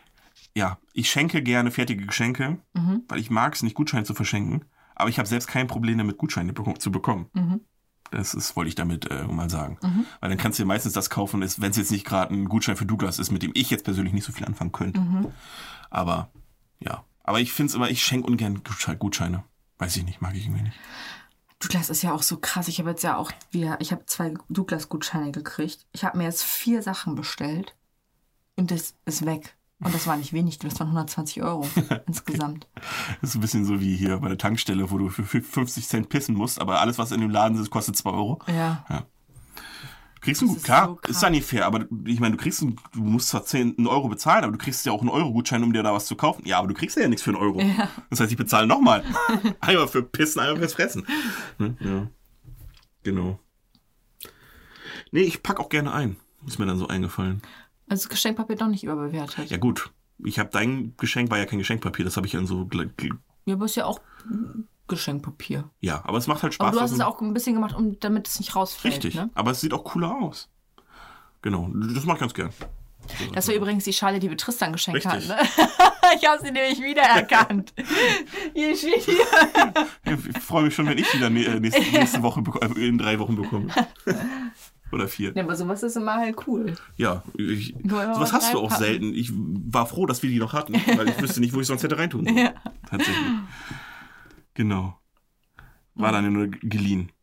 [0.56, 3.04] ja, ich schenke gerne fertige Geschenke, Mhm.
[3.08, 4.66] weil ich mag es nicht, Gutscheine zu verschenken.
[4.95, 7.28] Aber ich habe selbst kein Problem damit, Gutscheine beko- zu bekommen.
[7.34, 7.62] Mhm.
[8.12, 9.78] Das ist, wollte ich damit äh, mal sagen.
[10.20, 12.76] Weil dann kannst du dir meistens das kaufen, wenn es jetzt nicht gerade ein Gutschein
[12.76, 15.00] für Douglas ist, mit dem ich jetzt persönlich nicht so viel anfangen könnte.
[15.00, 15.28] Mhm.
[15.89, 16.32] Aber
[16.80, 17.04] ja.
[17.24, 19.43] Aber ich finde es immer, ich schenke ungern Gutsche- Gutscheine.
[19.78, 20.78] Weiß ich nicht, mag ich irgendwie nicht.
[21.60, 22.68] Douglas ist ja auch so krass.
[22.68, 25.86] Ich habe jetzt ja auch wieder, ich habe zwei Douglas-Gutscheine gekriegt.
[25.91, 27.76] Ich habe mir jetzt vier Sachen bestellt
[28.55, 29.55] und das ist weg.
[29.82, 31.66] Und das war nicht wenig, das waren 120 Euro
[32.07, 32.68] insgesamt.
[33.22, 36.10] Das ist ein bisschen so wie hier bei der Tankstelle, wo du für 50 Cent
[36.10, 38.39] pissen musst, aber alles, was in dem Laden ist, kostet 2 Euro.
[38.47, 38.84] Ja.
[38.88, 39.05] Kriegst
[40.41, 42.76] du gut, ist klar, so ist ja nicht fair, aber ich meine, du kriegst, einen-
[42.94, 45.72] du musst zwar 10 einen Euro bezahlen, aber du kriegst ja auch einen Euro-Gutschein, um
[45.74, 46.44] dir da was zu kaufen.
[46.46, 47.62] Ja, aber du kriegst ja nichts für einen Euro.
[47.62, 47.90] Ja.
[48.10, 49.04] Das heißt, ich bezahle nochmal.
[49.62, 51.06] einmal für Pissen, einmal fürs Fressen.
[51.58, 51.78] Ne?
[51.80, 52.08] Ja.
[53.04, 53.40] Genau.
[55.12, 56.18] Nee, ich pack auch gerne ein.
[56.46, 57.41] Ist mir dann so eingefallen.
[57.88, 59.50] Also Geschenkpapier doch nicht überbewertet.
[59.50, 59.91] Ja, gut.
[60.24, 62.70] Ich habe dein Geschenk, war ja kein Geschenkpapier, das habe ich dann so.
[63.46, 64.00] Ja, aber ist ja auch
[64.90, 65.70] Geschenkpapier.
[65.80, 66.68] Ja, aber es macht halt Spaß.
[66.68, 68.95] Aber du hast es auch ein bisschen gemacht, um, damit es nicht rausfällt.
[68.95, 69.16] Richtig.
[69.16, 69.30] Ne?
[69.34, 70.49] Aber es sieht auch cooler aus.
[71.41, 72.49] Genau, das mache ich ganz gern.
[73.34, 75.28] Das war übrigens die Schale, die wir Tristan geschenkt hatten.
[75.28, 75.38] Ne?
[76.20, 77.74] ich habe sie nämlich wiedererkannt.
[78.53, 79.16] Hier steht hier.
[80.06, 83.18] Ja, Ich freue mich schon, wenn ich nä- äh, nächste, nächste Woche äh, in drei
[83.20, 83.68] Wochen bekomme.
[84.91, 85.34] Oder vier.
[85.36, 86.74] Ja, aber sowas ist immer halt cool.
[86.98, 89.14] Ja, ich, sowas was hast du auch selten.
[89.14, 91.84] Ich war froh, dass wir die noch hatten, weil ich wüsste nicht, wo ich sonst
[91.84, 92.38] hätte reintun sollen.
[92.38, 92.53] Ja.
[92.90, 93.16] Tatsächlich.
[94.60, 94.99] Genau.
[95.95, 97.14] War dann nur geliehen.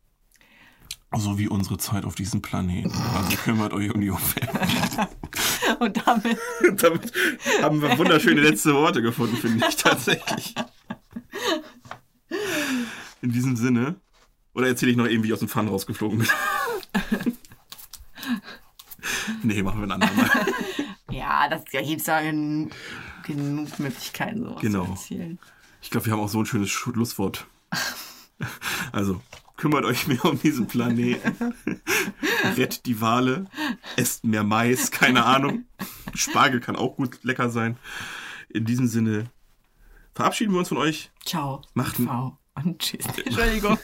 [1.15, 2.91] So wie unsere Zeit auf diesem Planeten.
[3.15, 4.49] Also kümmert euch um die Umwelt.
[5.79, 6.35] Und damit
[6.81, 7.13] Damit
[7.61, 10.55] haben wir wunderschöne letzte Worte gefunden, finde ich tatsächlich.
[13.21, 13.97] In diesem Sinne.
[14.55, 16.27] Oder erzähle ich noch irgendwie aus dem Pfann rausgeflogen bin?
[19.43, 20.31] nee, machen wir ein andermal.
[21.11, 22.71] Ja, das ja, gibt ja gen-
[23.27, 24.85] genug Möglichkeiten, sowas Genau.
[24.85, 25.39] zu erzählen.
[25.81, 27.47] Ich glaube, wir haben auch so ein schönes Schlusswort.
[28.91, 29.19] Also,
[29.55, 31.55] kümmert euch mehr um diesen Planeten.
[32.55, 33.47] Rettet die Wale.
[33.95, 34.91] Esst mehr Mais.
[34.91, 35.65] Keine Ahnung.
[36.13, 37.77] Spargel kann auch gut lecker sein.
[38.49, 39.31] In diesem Sinne
[40.13, 41.09] verabschieden wir uns von euch.
[41.25, 41.63] Ciao.
[41.73, 42.37] Macht- Ciao.
[42.63, 43.05] Und tschüss.
[43.25, 43.77] Entschuldigung.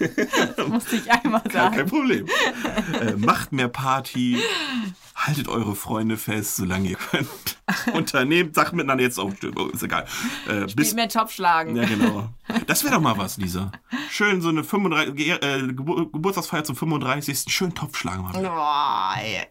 [0.57, 1.75] Das musste ich einmal Kein, sagen.
[1.75, 2.25] kein Problem.
[2.99, 4.37] Äh, macht mehr Party.
[5.15, 7.27] Haltet eure Freunde fest, solange ihr könnt.
[7.93, 9.31] Unternehmt Sachen miteinander jetzt auch.
[9.55, 10.05] oh, Ist egal.
[10.49, 11.75] Äh, bis, mehr Topfschlagen.
[11.75, 12.29] Ja, genau.
[12.67, 13.71] Das wäre doch mal was, Lisa.
[14.11, 17.45] Schön so eine 35, Ge- äh, Gebur Geburtstagsfeier zum 35.
[17.47, 18.33] Schön Topf schlagen mal.
[18.35, 19.41] Oh, ey.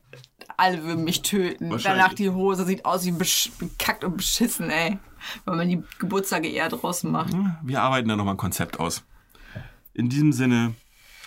[0.57, 1.75] Alle würden mich töten.
[1.83, 4.99] Danach die Hose sieht aus wie bekackt und beschissen, ey.
[5.45, 7.35] Weil man die Geburtstage eher draußen macht.
[7.63, 9.05] Wir arbeiten da nochmal ein Konzept aus.
[9.95, 10.75] In diesem Sinne,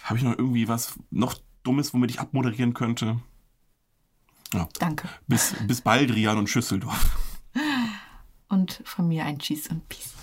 [0.03, 3.19] habe ich noch irgendwie was noch Dummes, womit ich abmoderieren könnte?
[4.79, 5.09] Danke.
[5.27, 7.17] Bis, bis bald, Rian und Schüsseldorf.
[8.47, 10.14] Und von mir ein Cheese und Peace.